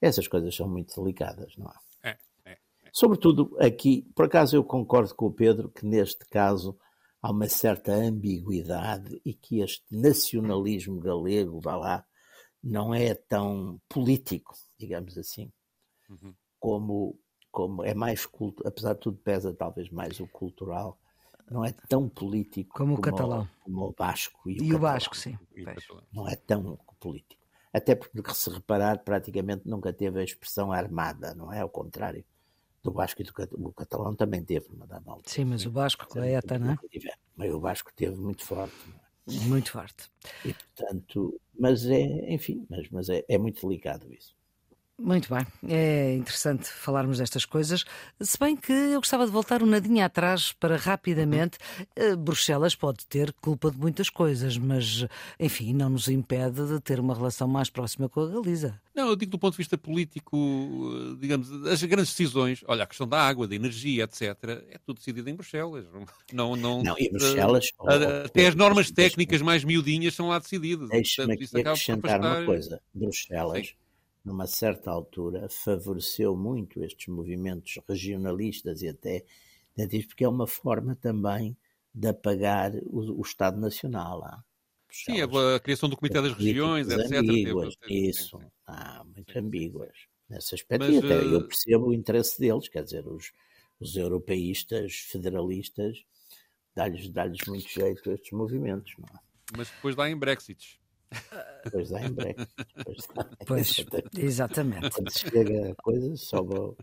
Essas 0.01 0.27
coisas 0.27 0.55
são 0.55 0.67
muito 0.67 0.95
delicadas, 0.95 1.55
não 1.57 1.67
é? 1.67 2.09
É, 2.09 2.17
é, 2.45 2.51
é? 2.51 2.57
Sobretudo 2.91 3.55
aqui, 3.59 4.03
por 4.15 4.25
acaso 4.25 4.55
eu 4.55 4.63
concordo 4.63 5.13
com 5.15 5.27
o 5.27 5.33
Pedro 5.33 5.69
que 5.69 5.85
neste 5.85 6.25
caso 6.25 6.77
há 7.21 7.31
uma 7.31 7.47
certa 7.47 7.91
ambiguidade 7.93 9.19
e 9.25 9.33
que 9.33 9.61
este 9.61 9.85
nacionalismo 9.91 10.99
galego, 10.99 11.59
vá 11.59 11.75
lá, 11.75 12.05
não 12.63 12.93
é 12.93 13.13
tão 13.13 13.79
político, 13.87 14.55
digamos 14.77 15.17
assim, 15.17 15.51
uhum. 16.09 16.33
como, 16.59 17.19
como 17.51 17.83
é 17.83 17.93
mais 17.93 18.25
culto, 18.25 18.67
apesar 18.67 18.93
de 18.93 18.99
tudo 18.99 19.17
pesa 19.17 19.53
talvez 19.53 19.89
mais 19.89 20.19
o 20.19 20.27
cultural, 20.27 20.99
não 21.49 21.63
é 21.63 21.71
tão 21.87 22.09
político 22.09 22.73
como, 22.75 22.95
como 22.95 22.99
o 22.99 23.01
catalão. 23.01 23.49
como 23.61 23.87
o 23.87 23.91
basco 23.91 24.49
e 24.49 24.59
o, 24.59 24.63
e 24.63 24.73
o 24.73 24.79
basco, 24.79 25.15
sim. 25.15 25.37
Não 26.11 26.27
é 26.27 26.35
tão 26.35 26.77
político. 26.99 27.41
Até 27.71 27.93
porque, 27.93 28.33
se 28.33 28.49
reparar, 28.49 29.03
praticamente 29.03 29.67
nunca 29.67 29.91
teve 29.91 30.19
a 30.19 30.23
expressão 30.23 30.71
armada, 30.71 31.33
não 31.35 31.51
é? 31.51 31.59
Ao 31.59 31.69
contrário 31.69 32.23
do 32.81 32.91
Basco 32.91 33.21
e 33.21 33.25
do 33.25 33.33
o 33.67 33.73
catalão 33.73 34.15
também 34.15 34.43
teve 34.43 34.67
uma 34.69 34.85
dada 34.85 35.09
altura. 35.09 35.29
Sim, 35.29 35.45
mas 35.45 35.65
o 35.65 35.71
Basco 35.71 36.07
com 36.07 36.19
a 36.19 36.27
ETA, 36.27 36.59
não 36.59 36.71
é? 36.71 36.77
Mas 37.35 37.53
o 37.53 37.59
Basco 37.59 37.91
teve 37.93 38.15
muito 38.15 38.45
forte. 38.45 38.75
É? 39.27 39.45
Muito 39.45 39.71
forte. 39.71 40.09
E, 40.45 40.53
portanto, 40.53 41.41
mas 41.59 41.85
é, 41.87 42.31
enfim, 42.31 42.65
mas, 42.69 42.87
mas 42.89 43.09
é, 43.09 43.25
é 43.27 43.37
muito 43.37 43.67
delicado 43.67 44.13
isso. 44.13 44.35
Muito 44.97 45.27
bem, 45.33 45.45
é 45.67 46.15
interessante 46.15 46.69
falarmos 46.69 47.17
destas 47.17 47.43
coisas, 47.43 47.83
se 48.21 48.39
bem 48.39 48.55
que 48.55 48.71
eu 48.71 49.01
gostava 49.01 49.25
de 49.25 49.31
voltar 49.31 49.61
um 49.61 49.65
nadinho 49.65 50.03
atrás 50.05 50.53
para 50.53 50.77
rapidamente. 50.77 51.57
Uh, 51.99 52.15
Bruxelas 52.15 52.75
pode 52.75 53.05
ter 53.05 53.33
culpa 53.33 53.69
de 53.69 53.77
muitas 53.77 54.09
coisas, 54.09 54.57
mas 54.57 55.05
enfim, 55.37 55.73
não 55.73 55.89
nos 55.89 56.07
impede 56.07 56.65
de 56.65 56.79
ter 56.79 57.01
uma 57.01 57.13
relação 57.13 57.45
mais 57.45 57.69
próxima 57.69 58.07
com 58.07 58.21
a 58.21 58.27
Galiza. 58.29 58.79
Não, 58.95 59.09
eu 59.09 59.17
digo 59.17 59.31
do 59.31 59.37
ponto 59.37 59.51
de 59.51 59.57
vista 59.57 59.77
político, 59.77 60.37
digamos, 61.19 61.51
as 61.67 61.83
grandes 61.83 62.11
decisões, 62.11 62.63
olha, 62.65 62.85
a 62.85 62.87
questão 62.87 63.05
da 63.05 63.19
água, 63.19 63.45
da 63.45 63.55
energia, 63.55 64.05
etc., 64.05 64.21
é 64.69 64.77
tudo 64.85 64.99
decidido 64.99 65.29
em 65.29 65.35
Bruxelas. 65.35 65.85
Não, 66.31 66.55
não, 66.55 66.81
não 66.81 66.95
e 66.97 67.09
Bruxelas. 67.09 67.67
Uh, 67.81 68.25
até 68.25 68.47
as 68.47 68.55
normas 68.55 68.89
técnicas 68.89 69.41
mais 69.41 69.65
miudinhas 69.65 70.15
são 70.15 70.29
lá 70.29 70.39
decididas. 70.39 70.87
Deixa-me 70.87 71.33
acrescentar 71.33 72.21
uma 72.21 72.45
coisa: 72.45 72.81
Bruxelas. 72.93 73.67
Sim 73.67 73.84
numa 74.25 74.47
certa 74.47 74.89
altura, 74.89 75.47
favoreceu 75.47 76.35
muito 76.35 76.83
estes 76.83 77.07
movimentos 77.07 77.79
regionalistas 77.87 78.81
e 78.81 78.89
até 78.89 79.23
porque 80.07 80.23
é 80.23 80.27
uma 80.27 80.47
forma 80.47 80.95
também 80.95 81.55
de 81.93 82.07
apagar 82.07 82.73
o, 82.87 83.19
o 83.19 83.21
Estado 83.21 83.59
Nacional. 83.59 84.23
Ah. 84.23 84.43
Sim, 84.89 85.21
a, 85.21 85.59
criação 85.59 85.89
do 85.89 85.97
Comitê 85.97 86.21
das 86.21 86.33
Regiões, 86.33 86.89
etc. 86.89 87.17
Ambíguas, 87.17 87.75
isso, 87.89 88.39
ah, 88.65 89.03
muito 89.03 89.31
sim, 89.31 89.39
ambíguas. 89.39 89.95
Nesse 90.27 90.55
aspecto, 90.55 90.87
Mas, 90.87 90.97
até 90.97 91.23
eu 91.23 91.39
eh, 91.39 91.43
percebo 91.43 91.87
o 91.87 91.93
interesse 91.93 92.39
deles, 92.39 92.67
quer 92.67 92.83
dizer, 92.83 93.05
os, 93.07 93.31
os 93.79 93.95
europeístas, 93.95 94.95
federalistas, 94.95 96.03
dá-lhes 96.73 97.09
dá 97.09 97.29
muito 97.47 97.69
jeito 97.69 98.09
a 98.09 98.13
estes 98.13 98.31
movimentos. 98.31 98.93
Não 98.97 99.07
é? 99.07 99.19
Mas 99.55 99.69
depois 99.69 99.95
dá 99.95 100.09
em 100.09 100.17
Brexits. 100.17 100.79
Pois 101.71 101.89
dá 101.89 102.01
em 102.01 102.11
breve. 102.11 102.47
Pois, 103.47 103.85
exatamente. 104.17 104.89
Quando 104.91 105.11
chega 105.11 105.71
a 105.71 105.75
coisa, 105.75 106.15
sobe, 106.15 106.75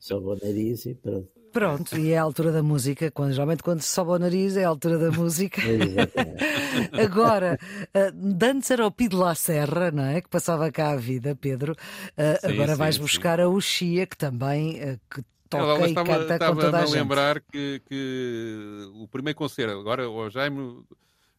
sobe 0.00 0.26
o 0.26 0.38
nariz 0.42 0.86
e 0.86 0.94
pronto. 0.94 1.38
Pronto, 1.52 1.96
e 1.98 2.12
é 2.12 2.18
a 2.18 2.22
altura 2.22 2.52
da 2.52 2.62
música. 2.62 3.10
Quando, 3.10 3.32
geralmente, 3.32 3.62
quando 3.62 3.80
se 3.80 3.88
sobe 3.88 4.10
o 4.10 4.18
nariz, 4.18 4.56
é 4.56 4.64
a 4.64 4.68
altura 4.68 4.98
da 4.98 5.10
música. 5.10 5.62
agora, 6.92 7.58
uh, 7.94 8.44
antes 8.44 8.70
era 8.70 8.86
o 8.86 8.90
Pido 8.90 9.18
La 9.18 9.34
Serra, 9.34 9.90
não 9.90 10.04
é? 10.04 10.20
Que 10.20 10.28
passava 10.28 10.70
cá 10.70 10.90
a 10.90 10.96
vida, 10.96 11.34
Pedro. 11.34 11.72
Uh, 11.72 12.38
sim, 12.40 12.52
agora 12.52 12.72
sim, 12.72 12.78
vais 12.78 12.94
sim. 12.96 13.00
buscar 13.00 13.40
a 13.40 13.48
Uxia, 13.48 14.06
que 14.06 14.16
também. 14.16 14.76
Uh, 14.76 15.00
que 15.10 15.22
toca 15.48 15.64
Ela, 15.64 15.88
e 15.88 15.94
canta 15.94 16.34
estava 16.34 16.54
com 16.54 16.60
toda 16.60 16.78
a, 16.78 16.82
a 16.82 16.86
lembrar 16.86 17.40
que, 17.40 17.80
que 17.86 18.90
o 18.94 19.08
primeiro 19.08 19.38
concerto, 19.38 19.78
agora 19.78 20.08
o 20.08 20.28
Jaime 20.28 20.82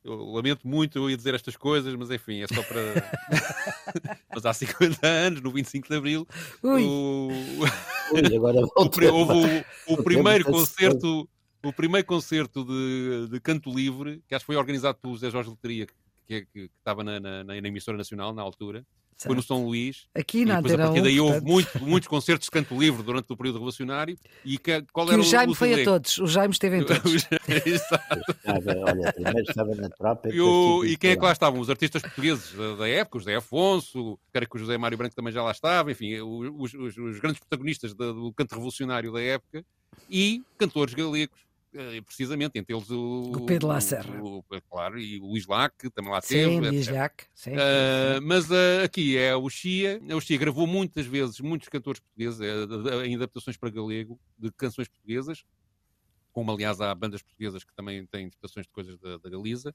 eu 0.04 0.32
lamento 0.32 0.68
muito 0.68 0.98
eu 0.98 1.10
ia 1.10 1.18
dizer 1.18 1.36
estas 1.36 1.58
coisas, 1.58 1.94
mas 1.96 2.10
enfim, 2.10 2.42
é 2.42 2.48
só 2.48 2.64
para. 2.64 4.20
mas 4.34 4.46
há 4.46 4.54
50 4.54 5.06
anos, 5.06 5.42
no 5.42 5.52
25 5.52 5.88
de 5.90 5.96
Abril, 5.96 6.28
Ui. 6.64 6.84
o... 6.84 7.30
Ui, 8.14 8.36
agora 8.36 8.60
o, 8.66 9.14
houve 9.14 9.66
o, 9.88 9.94
o 9.94 10.04
primeiro 10.04 10.46
concerto. 10.46 11.30
O 11.62 11.74
primeiro 11.74 12.08
concerto 12.08 12.64
de, 12.64 13.28
de 13.30 13.40
canto 13.42 13.70
livre, 13.70 14.24
que 14.26 14.34
acho 14.34 14.44
que 14.44 14.48
foi 14.48 14.56
organizado 14.56 14.98
pelo 14.98 15.14
José 15.16 15.30
Jorge 15.30 15.50
Letria, 15.50 15.88
que, 16.30 16.46
que, 16.46 16.46
que, 16.46 16.72
estava 16.78 17.04
na, 17.04 17.20
na, 17.20 17.44
na, 17.44 17.58
emissora 17.58 17.98
nacional 17.98 18.32
na 18.34 18.44
altura, 18.44 18.86
Certo. 19.20 19.32
Foi 19.32 19.36
no 19.36 19.44
São 19.44 19.66
Luís. 19.66 20.08
Aqui 20.16 20.46
na 20.46 20.62
depois, 20.62 20.76
a 20.76 20.78
partir 20.78 21.02
daí 21.02 21.20
um, 21.20 21.26
houve 21.26 21.42
muito, 21.42 21.84
muitos 21.84 22.08
concertos 22.08 22.46
de 22.46 22.52
canto 22.52 22.80
livre 22.80 23.04
durante 23.04 23.34
o 23.34 23.36
período 23.36 23.56
revolucionário. 23.56 24.18
E 24.46 24.58
que, 24.58 24.82
qual 24.94 25.06
que 25.06 25.12
era 25.12 25.22
o 25.22 25.26
Jaime 25.26 25.52
o 25.52 25.56
foi 25.58 25.82
a 25.82 25.84
todos. 25.84 26.18
O 26.20 26.26
Jaime 26.28 26.54
esteve 26.54 26.78
em 26.78 26.86
todos. 26.88 27.28
estava, 27.66 28.78
olha, 28.78 29.12
primeiro 29.12 29.42
estava 29.42 29.76
na 29.76 29.90
tropa. 29.90 30.30
E, 30.30 30.40
o, 30.40 30.86
e 30.86 30.96
quem 30.96 31.12
é 31.12 31.16
que 31.18 31.22
lá 31.22 31.34
estavam? 31.34 31.60
Os 31.60 31.70
artistas 31.70 32.02
portugueses 32.02 32.54
da, 32.54 32.76
da 32.76 32.88
época, 32.88 33.18
o 33.18 33.20
José 33.20 33.36
Afonso, 33.36 34.18
creio 34.32 34.50
que 34.50 34.56
o 34.56 34.60
José 34.60 34.78
Mário 34.78 34.98
Branco 34.98 35.14
também 35.14 35.34
já 35.34 35.44
lá 35.44 35.52
estava, 35.52 35.92
enfim, 35.92 36.22
os, 36.22 36.74
os, 36.74 36.98
os 36.98 37.20
grandes 37.20 37.42
protagonistas 37.42 37.94
do, 37.94 38.14
do 38.14 38.34
canto 38.34 38.56
revolucionário 38.56 39.12
da 39.12 39.22
época 39.22 39.66
e 40.10 40.42
cantores 40.58 40.94
galegos 40.94 41.49
precisamente, 42.06 42.58
entre 42.58 42.76
eles 42.76 42.90
o, 42.90 43.32
o 43.32 43.46
Pedro 43.46 43.68
Lacerra. 43.68 44.22
O, 44.22 44.44
claro, 44.70 45.00
e 45.00 45.20
o 45.20 45.28
Luís 45.28 45.46
Lac, 45.46 45.74
também 45.94 46.12
lá 46.12 46.22
teve. 46.22 46.50
Sim, 46.50 46.60
Luís 46.60 46.88
Lac. 46.88 47.24
Sim, 47.34 47.52
uh, 47.54 48.22
mas 48.24 48.50
uh, 48.50 48.84
aqui 48.84 49.18
é 49.18 49.36
o 49.36 49.50
Xia. 49.50 50.02
O 50.16 50.20
Xia 50.20 50.38
gravou 50.38 50.66
muitas 50.66 51.06
vezes 51.06 51.40
muitos 51.40 51.70
cantores 51.70 52.00
portugueses 52.00 52.40
uh, 52.40 53.04
em 53.06 53.16
adaptações 53.16 53.58
para 53.58 53.70
galego 53.70 54.20
de 54.38 54.52
canções 54.52 54.88
portuguesas, 54.88 55.44
como 56.32 56.52
aliás 56.52 56.82
há 56.82 56.94
bandas 56.96 57.22
portuguesas 57.22 57.64
que 57.64 57.74
também 57.76 58.06
têm 58.08 58.26
interpretações 58.26 58.66
de 58.66 58.72
coisas 58.72 58.98
da, 59.00 59.18
da 59.18 59.30
Galiza. 59.30 59.74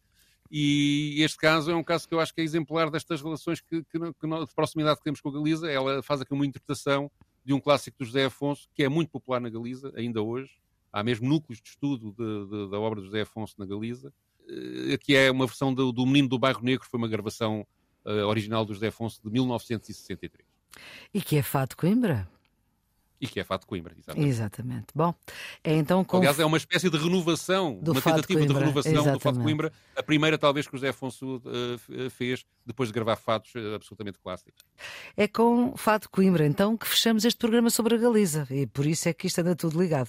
E 0.51 1.22
este 1.22 1.38
caso 1.38 1.70
é 1.70 1.74
um 1.74 1.82
caso 1.82 2.09
que 2.09 2.14
eu 2.14 2.20
acho 2.20 2.34
que 2.34 2.40
é 2.40 2.45
exemplar 2.45 2.90
destas 2.90 3.22
relações 3.22 3.61
que, 3.61 3.82
que, 3.84 3.99
que 3.99 4.26
de 4.28 4.55
proximidade 4.55 4.99
que 4.99 5.05
temos 5.05 5.20
com 5.20 5.30
a 5.30 5.32
Galiza. 5.32 5.70
Ela 5.70 6.03
faz 6.03 6.20
aqui 6.20 6.34
uma 6.34 6.47
interpretação 6.47 7.11
de 7.45 7.53
um 7.53 7.61
clássico 7.61 7.99
do 7.99 8.05
José 8.05 8.24
Afonso, 8.24 8.68
que 8.74 8.82
é 8.82 8.88
muito 8.88 9.11
popular 9.11 9.40
na 9.40 9.51
Galiza, 9.51 9.92
ainda 9.97 10.22
hoje, 10.22 10.51
há 10.95 11.03
mesmo 11.03 11.28
núcleos 11.28 11.61
de 11.61 11.68
estudo 11.70 12.12
de, 12.12 12.47
de, 12.49 12.70
da 12.70 12.78
obra 12.78 13.01
de 13.01 13.07
José 13.07 13.22
Afonso 13.22 13.57
na 13.59 13.66
Galiza. 13.66 14.12
Uh, 14.49 14.95
aqui 14.95 15.16
é 15.16 15.28
uma 15.28 15.45
versão 15.45 15.74
do, 15.74 15.90
do 15.90 16.07
Menino 16.07 16.28
do 16.28 16.38
Bairro 16.38 16.62
Negro, 16.62 16.86
foi 16.88 16.99
uma 16.99 17.09
gravação 17.09 17.66
uh, 18.05 18.26
original 18.26 18.64
do 18.64 18.72
José 18.72 18.86
Afonso 18.86 19.20
de 19.20 19.28
1963. 19.28 20.47
E 21.12 21.20
que 21.20 21.36
é 21.36 21.42
Fado 21.42 21.76
Coimbra? 21.76 22.30
E 23.20 23.26
que 23.26 23.40
é 23.40 23.44
Fato 23.44 23.62
de 23.62 23.66
Coimbra, 23.68 23.94
exatamente. 23.96 24.28
Exatamente. 24.28 24.86
Bom, 24.94 25.14
é 25.62 25.74
então 25.74 26.04
com... 26.04 26.18
Aliás, 26.18 26.38
é 26.38 26.44
uma 26.44 26.56
espécie 26.56 26.90
de 26.90 26.98
renovação, 26.98 27.78
do 27.80 27.92
uma 27.92 28.00
tentativa 28.00 28.40
de, 28.40 28.46
de 28.46 28.52
renovação 28.52 28.92
exatamente. 28.92 29.14
do 29.14 29.20
Fato 29.20 29.38
de 29.38 29.42
Coimbra, 29.42 29.72
a 29.96 30.02
primeira 30.02 30.36
talvez 30.36 30.66
que 30.66 30.74
o 30.74 30.78
José 30.78 30.88
Afonso 30.88 31.36
uh, 31.36 32.10
fez 32.10 32.44
depois 32.66 32.88
de 32.88 32.92
gravar 32.92 33.16
fatos 33.16 33.54
uh, 33.54 33.74
absolutamente 33.74 34.18
clássicos. 34.18 34.64
É 35.16 35.28
com 35.28 35.76
Fato 35.76 36.02
de 36.02 36.08
Coimbra, 36.08 36.46
então, 36.46 36.76
que 36.76 36.86
fechamos 36.86 37.24
este 37.24 37.38
programa 37.38 37.70
sobre 37.70 37.94
a 37.94 37.98
Galiza 37.98 38.46
e 38.50 38.66
por 38.66 38.84
isso 38.84 39.08
é 39.08 39.12
que 39.12 39.26
isto 39.26 39.40
anda 39.40 39.54
tudo 39.54 39.80
ligado. 39.80 40.08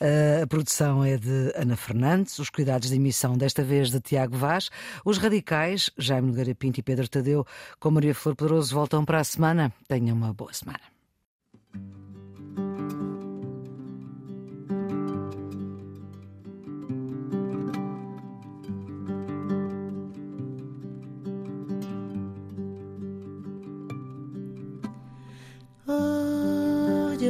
Uh, 0.00 0.44
a 0.44 0.46
produção 0.46 1.04
é 1.04 1.16
de 1.16 1.52
Ana 1.54 1.76
Fernandes, 1.76 2.38
os 2.38 2.48
cuidados 2.48 2.88
de 2.88 2.96
emissão 2.96 3.36
desta 3.36 3.62
vez 3.62 3.90
de 3.90 4.00
Tiago 4.00 4.36
Vaz, 4.36 4.70
os 5.04 5.18
radicais, 5.18 5.90
Jaime 5.98 6.28
Nogueira 6.28 6.54
Pinto 6.54 6.80
e 6.80 6.82
Pedro 6.82 7.08
Tadeu, 7.08 7.46
com 7.78 7.90
Maria 7.90 8.14
Flor 8.14 8.34
Poderoso, 8.34 8.74
voltam 8.74 9.04
para 9.04 9.20
a 9.20 9.24
semana. 9.24 9.72
Tenham 9.88 10.16
uma 10.16 10.32
boa 10.32 10.52
semana. 10.52 10.95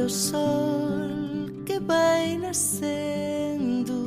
Sol 0.09 1.09
que 1.65 1.79
vai 1.79 2.37
nascendo 2.37 3.97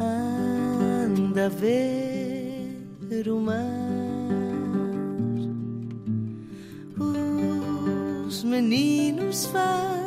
anda 0.00 1.46
a 1.46 1.48
ver 1.48 3.28
o 3.28 3.40
mar. 3.40 3.64
Os 8.26 8.42
meninos 8.44 9.46
vão 9.46 10.03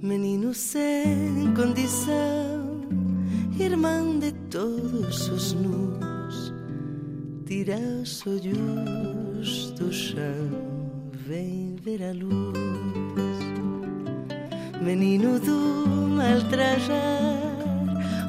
menino 0.00 0.52
sem 0.52 1.54
condição, 1.54 2.80
irmão 3.58 4.18
de 4.18 4.32
todos 4.50 5.28
os 5.28 5.52
nus, 5.52 6.52
tira 7.46 7.76
os 8.02 8.26
olhos 8.26 9.70
do 9.72 9.92
chão, 9.92 10.50
vem 11.12 11.76
ver 11.76 12.02
a 12.02 12.12
luz. 12.12 12.58
Menino 14.82 15.38
do 15.38 15.86
mal 16.08 16.40
trajar, 16.50 16.98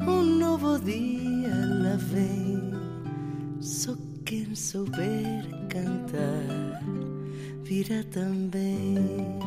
um 0.08 0.22
novo 0.22 0.80
dia 0.80 1.50
lá 1.82 1.96
vem, 1.98 2.72
só 3.60 3.96
quem 4.24 4.54
souber 4.54 5.50
cantar 5.70 6.64
virá 7.64 8.04
também. 8.12 9.40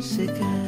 Chegar. 0.00 0.66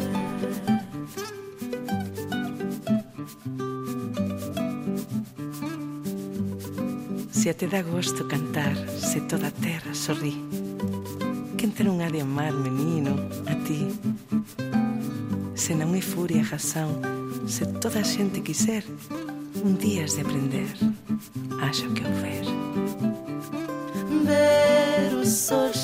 Se 7.30 7.54
te 7.54 7.66
dá 7.66 7.82
gosto 7.82 8.28
cantar, 8.28 8.76
se 8.88 9.20
toda 9.22 9.48
a 9.48 9.50
terra 9.50 9.94
sorri. 9.94 10.36
Quen 11.56 11.72
te 11.72 11.82
non 11.84 12.00
ha 12.02 12.10
de 12.10 12.20
amar, 12.20 12.52
menino, 12.52 13.16
a 13.46 13.54
ti. 13.64 13.88
Se 15.68 15.74
non 15.74 15.92
é 15.92 16.00
furia 16.00 16.40
a 16.40 16.48
razão 16.56 16.96
Se 17.44 17.66
toda 17.66 18.00
a 18.00 18.04
xente 18.04 18.40
quiser 18.40 18.84
Un 19.60 19.76
día 19.76 20.04
has 20.04 20.16
de 20.16 20.22
aprender 20.22 20.70
Acho 21.60 21.92
que 21.92 22.00
o 22.08 22.57